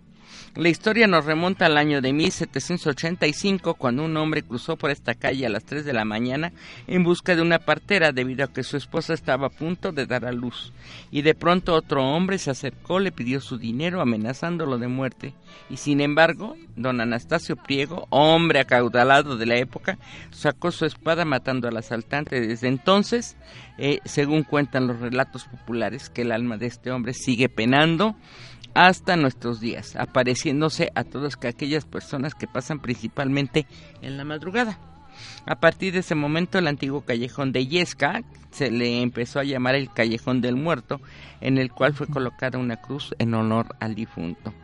La 0.59 0.71
historia 0.71 1.07
nos 1.07 1.25
remonta 1.25 1.67
al 1.67 1.79
año 1.79 2.01
de 2.01 2.13
1785, 2.13 3.75
cuando 3.75 4.05
un 4.05 4.17
hombre 4.17 4.43
cruzó 4.43 4.77
por 4.77 4.91
esta 4.91 5.15
calle 5.15 5.47
a 5.47 5.51
las 5.51 5.63
3 5.63 5.85
de 5.85 5.93
la 5.93 6.05
mañana 6.05 6.53
en 6.89 7.05
busca 7.05 7.37
de 7.37 7.43
una 7.43 7.61
partera 7.61 8.11
debido 8.11 8.45
a 8.45 8.53
que 8.53 8.65
su 8.65 8.77
esposa 8.77 9.15
estaba 9.15 9.47
a 9.47 9.51
punto 9.51 9.93
de 9.93 10.07
dar 10.07 10.25
a 10.25 10.33
luz. 10.33 10.73
Y 11.13 11.23
de 11.23 11.37
pronto 11.37 11.77
otro 11.77 12.03
hombre 12.03 12.39
se 12.39 12.51
acercó, 12.51 12.99
le 12.99 13.13
pidió 13.13 13.41
su 13.41 13.57
dinero 13.57 14.01
amenazándolo 14.01 14.79
de 14.79 14.89
muerte. 14.89 15.33
Y 15.71 15.77
sin 15.77 16.01
embargo, 16.01 16.57
don 16.75 17.01
Anastasio 17.01 17.55
Priego, 17.55 18.09
hombre 18.11 18.59
acaudalado 18.59 19.37
de 19.37 19.47
la 19.47 19.59
época, 19.59 19.97
sacó 20.33 20.73
su 20.73 20.87
espada 20.87 21.25
matando 21.25 21.69
al 21.69 21.77
asaltante. 21.77 22.41
Desde 22.41 22.67
entonces, 22.67 23.37
eh, 23.79 24.01
según 24.05 24.43
cuentan 24.43 24.89
los 24.89 24.99
relatos 24.99 25.45
populares, 25.45 26.11
que 26.11 26.23
el 26.23 26.33
alma 26.33 26.57
de 26.57 26.67
este 26.67 26.91
hombre 26.91 27.15
sigue 27.15 27.49
penando 27.49 28.17
hasta 28.87 29.16
nuestros 29.16 29.59
días, 29.61 29.97
apareciéndose 29.97 30.93
a 30.95 31.03
todas 31.03 31.37
que- 31.37 31.49
aquellas 31.49 31.85
personas 31.85 32.35
que 32.35 32.47
pasan 32.47 32.79
principalmente 32.79 33.66
en 34.03 34.16
la 34.16 34.24
madrugada. 34.24 34.79
A 35.47 35.57
partir 35.57 35.93
de 35.93 35.99
ese 35.99 36.14
momento, 36.14 36.59
el 36.59 36.68
antiguo 36.68 37.01
callejón 37.01 37.51
de 37.51 37.66
Yesca 37.66 38.22
se 38.53 38.70
le 38.70 39.03
empezó 39.03 39.41
a 39.41 39.45
llamar 39.45 39.74
el 39.74 39.91
callejón 39.93 40.41
del 40.41 40.55
muerto, 40.55 41.01
en 41.41 41.59
el 41.59 41.72
cual 41.72 41.93
fue 41.93 42.07
colocada 42.07 42.57
una 42.59 42.76
cruz 42.76 43.14
en 43.18 43.35
honor 43.35 43.74
al 43.81 43.97
difunto. 43.97 44.55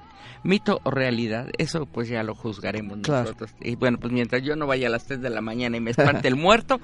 Mito 0.45 0.79
o 0.85 0.91
realidad, 0.91 1.49
eso 1.57 1.87
pues 1.87 2.09
ya 2.09 2.23
lo 2.23 2.35
juzgaremos 2.35 2.99
Claro. 2.99 3.23
nosotros. 3.23 3.51
Y 3.63 3.77
bueno, 3.77 3.99
pues 3.99 4.13
mientras 4.13 4.43
yo 4.43 4.57
no 4.57 4.67
vaya 4.67 4.89
a 4.89 4.91
las 4.91 5.07
3 5.07 5.23
de 5.23 5.31
la 5.31 5.41
mañana 5.41 5.79
y 5.79 5.81
me 5.81 5.91
espante 5.91 6.29
el 6.29 6.37
muerto, 6.37 6.81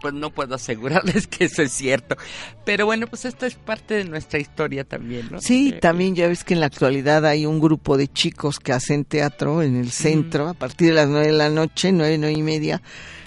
pues 0.00 0.14
no 0.14 0.30
puedo 0.30 0.54
asegurarles 0.54 1.26
que 1.28 1.44
eso 1.44 1.62
es 1.62 1.72
cierto. 1.72 2.16
Pero 2.64 2.86
bueno, 2.86 3.06
pues 3.06 3.24
esta 3.24 3.46
es 3.46 3.54
parte 3.54 3.94
de 3.94 4.04
nuestra 4.04 4.38
historia 4.38 4.84
también, 4.84 5.28
¿no? 5.30 5.40
Sí, 5.40 5.70
Eh, 5.74 5.78
también 5.80 6.14
ya 6.14 6.28
ves 6.28 6.44
que 6.44 6.54
en 6.54 6.60
la 6.60 6.66
actualidad 6.66 7.24
hay 7.26 7.46
un 7.46 7.60
grupo 7.60 7.96
de 7.96 8.08
chicos 8.08 8.58
que 8.58 8.72
hacen 8.72 9.04
teatro 9.04 9.62
en 9.62 9.76
el 9.76 9.90
centro 9.90 10.48
a 10.48 10.54
partir 10.54 10.88
de 10.88 10.94
las 10.94 11.08
nueve 11.08 11.28
de 11.28 11.32
la 11.32 11.50
noche, 11.50 11.92
nueve, 11.92 12.18
nueve 12.18 12.38
y 12.38 12.42
media, 12.42 12.82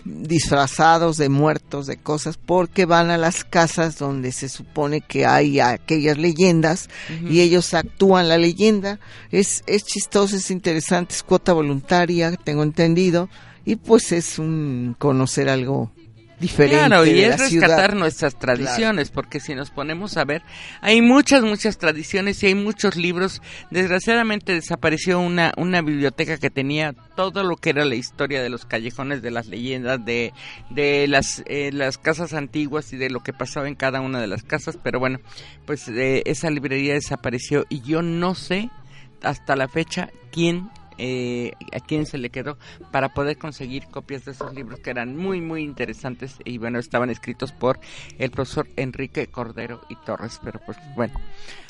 disfrazados 0.06 1.18
de 1.18 1.30
muertos, 1.30 1.88
de 1.88 1.98
cosas, 1.98 2.38
porque 2.38 2.86
van 2.86 3.10
a 3.10 3.18
las 3.18 3.44
casas 3.44 3.98
donde 3.98 4.32
se 4.32 4.50
supone 4.50 5.02
que 5.02 5.26
hay 5.26 5.60
aquellas 5.60 6.18
leyendas 6.18 6.90
y 7.30 7.42
ellos 7.42 7.74
actúan 7.74 8.28
la 8.28 8.38
leyenda. 8.38 9.00
Es, 9.32 9.64
es 9.68 9.84
chistoso, 9.86 10.36
es 10.36 10.52
interesante, 10.52 11.14
es 11.14 11.24
cuota 11.24 11.54
voluntaria, 11.54 12.32
tengo 12.36 12.64
entendido, 12.64 13.30
y 13.66 13.76
pues 13.76 14.12
es 14.12 14.40
un 14.40 14.96
conocer 14.98 15.50
algo 15.50 15.92
diferente. 16.40 16.78
Claro, 16.78 17.06
y 17.06 17.14
de 17.14 17.24
es 17.26 17.30
la 17.30 17.38
rescatar 17.38 17.90
ciudad. 17.92 17.94
nuestras 17.96 18.36
tradiciones, 18.38 19.10
porque 19.12 19.40
si 19.40 19.56
nos 19.56 19.70
ponemos 19.72 20.18
a 20.18 20.26
ver, 20.26 20.42
hay 20.82 21.02
muchas, 21.02 21.44
muchas 21.44 21.78
tradiciones 21.78 22.42
y 22.44 22.48
hay 22.48 22.56
muchos 22.56 22.96
libros. 22.96 23.42
Desgraciadamente 23.72 24.54
desapareció 24.54 25.20
una, 25.20 25.54
una 25.58 25.82
biblioteca 25.82 26.38
que 26.38 26.50
tenía 26.50 26.94
todo 27.16 27.44
lo 27.44 27.56
que 27.58 27.72
era 27.72 27.86
la 27.86 27.96
historia 27.96 28.42
de 28.42 28.50
los 28.50 28.66
callejones, 28.66 29.22
de 29.22 29.32
las 29.32 29.48
leyendas, 29.48 30.04
de, 30.06 30.34
de 30.70 31.08
las, 31.08 31.44
eh, 31.48 31.72
las 31.74 31.98
casas 31.98 32.34
antiguas 32.34 32.94
y 32.94 32.98
de 32.98 33.10
lo 33.10 33.22
que 33.22 33.34
pasaba 33.34 33.68
en 33.68 33.76
cada 33.76 34.02
una 34.02 34.22
de 34.22 34.28
las 34.28 34.44
casas, 34.44 34.78
pero 34.82 35.00
bueno, 35.00 35.20
pues 35.66 35.88
eh, 35.90 36.24
esa 36.26 36.50
librería 36.50 36.94
desapareció 36.94 37.66
y 37.70 37.82
yo 37.82 38.02
no 38.02 38.36
sé 38.36 38.70
hasta 39.22 39.56
la 39.56 39.68
fecha 39.68 40.10
quién 40.32 40.70
eh, 41.00 41.54
a 41.72 41.80
quién 41.80 42.06
se 42.06 42.18
le 42.18 42.30
quedó 42.30 42.58
para 42.92 43.14
poder 43.14 43.38
conseguir 43.38 43.88
copias 43.88 44.26
de 44.26 44.32
esos 44.32 44.54
libros 44.54 44.80
que 44.80 44.90
eran 44.90 45.16
muy 45.16 45.42
muy 45.42 45.64
interesantes 45.64 46.36
y 46.46 46.58
bueno 46.58 46.78
estaban 46.80 47.10
escritos 47.10 47.52
por 47.52 47.80
el 48.18 48.32
profesor 48.32 48.68
Enrique 48.76 49.28
Cordero 49.28 49.82
y 49.90 49.96
Torres 49.96 50.40
pero 50.44 50.60
pues 50.66 50.78
bueno 50.96 51.20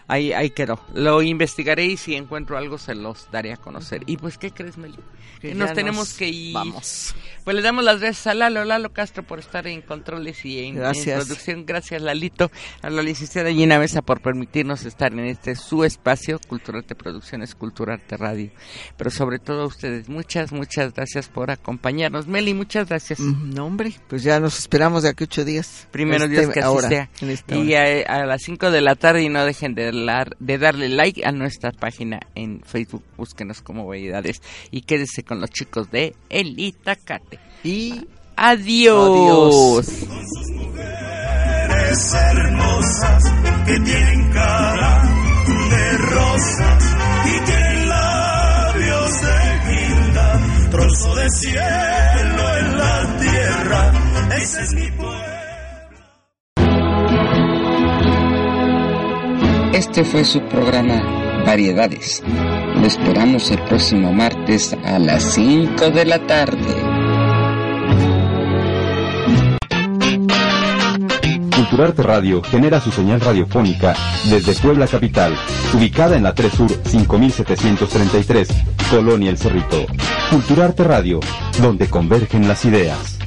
ahí, 0.09 0.33
ahí 0.33 0.49
quedó. 0.49 0.79
Lo 0.93 1.21
investigaré 1.21 1.85
y 1.85 1.95
si 1.95 2.15
encuentro 2.15 2.57
algo 2.57 2.77
se 2.77 2.95
los 2.95 3.29
daré 3.31 3.53
a 3.53 3.57
conocer. 3.57 4.03
Y 4.07 4.17
pues, 4.17 4.37
¿qué 4.37 4.51
crees, 4.51 4.77
Meli? 4.77 4.97
Que 5.39 5.55
nos 5.55 5.73
tenemos 5.73 6.09
nos 6.09 6.13
que 6.17 6.27
ir. 6.27 6.53
vamos. 6.53 7.15
Pues 7.45 7.55
le 7.55 7.61
damos 7.61 7.85
las 7.85 8.01
gracias 8.01 8.27
a 8.27 8.33
Lalo, 8.33 8.65
Lalo 8.65 8.91
Castro 8.91 9.23
por 9.23 9.39
estar 9.39 9.65
en 9.67 9.81
controles 9.81 10.43
y 10.43 10.65
en, 10.65 10.75
producción. 10.75 11.65
Gracias, 11.65 12.01
Lalito. 12.01 12.51
A 12.81 12.89
la 12.89 13.01
licenciada 13.01 13.51
Gina 13.51 13.79
Mesa 13.79 14.01
por 14.01 14.21
permitirnos 14.21 14.83
estar 14.85 15.13
en 15.13 15.19
este 15.19 15.55
su 15.55 15.85
espacio, 15.85 16.39
Culturarte 16.47 16.95
Producciones, 16.95 17.55
Culturarte 17.55 18.17
Radio. 18.17 18.51
Pero 18.97 19.11
sobre 19.19 19.37
todo 19.37 19.63
a 19.63 19.65
ustedes, 19.65 20.07
muchas, 20.07 20.53
muchas 20.53 20.93
gracias 20.93 21.27
por 21.27 21.51
acompañarnos. 21.51 22.25
Meli, 22.25 22.53
muchas 22.53 22.87
gracias. 22.87 23.19
Mm, 23.19 23.53
No, 23.53 23.65
hombre, 23.65 23.91
pues 24.07 24.23
ya 24.23 24.39
nos 24.39 24.57
esperamos 24.57 25.03
de 25.03 25.09
aquí 25.09 25.25
ocho 25.25 25.43
días. 25.43 25.87
Primero 25.91 26.23
Este, 26.23 26.39
Dios 26.39 26.53
que 26.53 26.59
así 26.61 26.65
ahora, 26.67 26.87
sea. 26.87 27.09
Y 27.49 27.73
a, 27.73 28.01
a 28.07 28.25
las 28.25 28.41
5 28.43 28.71
de 28.71 28.79
la 28.79 28.95
tarde 28.95 29.21
y 29.23 29.27
no 29.29 29.43
dejen 29.43 29.75
de, 29.75 29.91
lar- 29.91 30.37
de 30.39 30.57
darle 30.57 30.87
like 30.87 31.25
a 31.25 31.33
nuestra 31.33 31.71
página 31.73 32.21
en 32.33 32.61
Facebook. 32.65 33.03
Búsquenos 33.17 33.61
como 33.61 33.85
Variedades. 33.85 34.41
Y 34.71 34.83
quédese 34.83 35.23
con 35.23 35.41
los 35.41 35.49
chicos 35.49 35.91
de 35.91 36.15
El 36.29 36.57
Itacate. 36.57 37.39
Y 37.65 38.07
adiós. 38.37 39.85
mujeres 40.55 42.13
hermosas 42.13 43.23
que 43.65 43.79
tienen 43.81 44.31
cara 44.31 45.03
de 45.69 45.97
rosas 45.97 46.95
y 47.25 47.45
tienen 47.45 47.68
trozo 50.69 51.15
de 51.15 51.29
cielo 51.29 52.57
en 52.57 52.77
la 52.77 53.17
tierra, 53.19 53.91
ese 54.37 54.61
es 54.61 54.73
mi 54.73 54.91
pueblo. 54.91 55.19
Este 59.73 60.03
fue 60.03 60.23
su 60.25 60.41
programa 60.41 61.43
Variedades. 61.45 62.21
Lo 62.75 62.85
esperamos 62.85 63.49
el 63.51 63.61
próximo 63.63 64.11
martes 64.13 64.75
a 64.85 64.99
las 64.99 65.23
5 65.23 65.89
de 65.89 66.05
la 66.05 66.19
tarde. 66.27 66.98
Culturarte 71.69 72.01
Radio 72.01 72.41
genera 72.41 72.81
su 72.81 72.91
señal 72.91 73.21
radiofónica 73.21 73.93
desde 74.27 74.55
Puebla 74.55 74.87
Capital, 74.87 75.35
ubicada 75.71 76.17
en 76.17 76.23
la 76.23 76.33
3 76.33 76.51
Sur 76.51 76.71
5733, 76.83 78.47
Colonia 78.89 79.29
El 79.29 79.37
Cerrito. 79.37 79.85
Culturarte 80.31 80.83
Radio, 80.83 81.19
donde 81.61 81.87
convergen 81.87 82.47
las 82.47 82.65
ideas. 82.65 83.18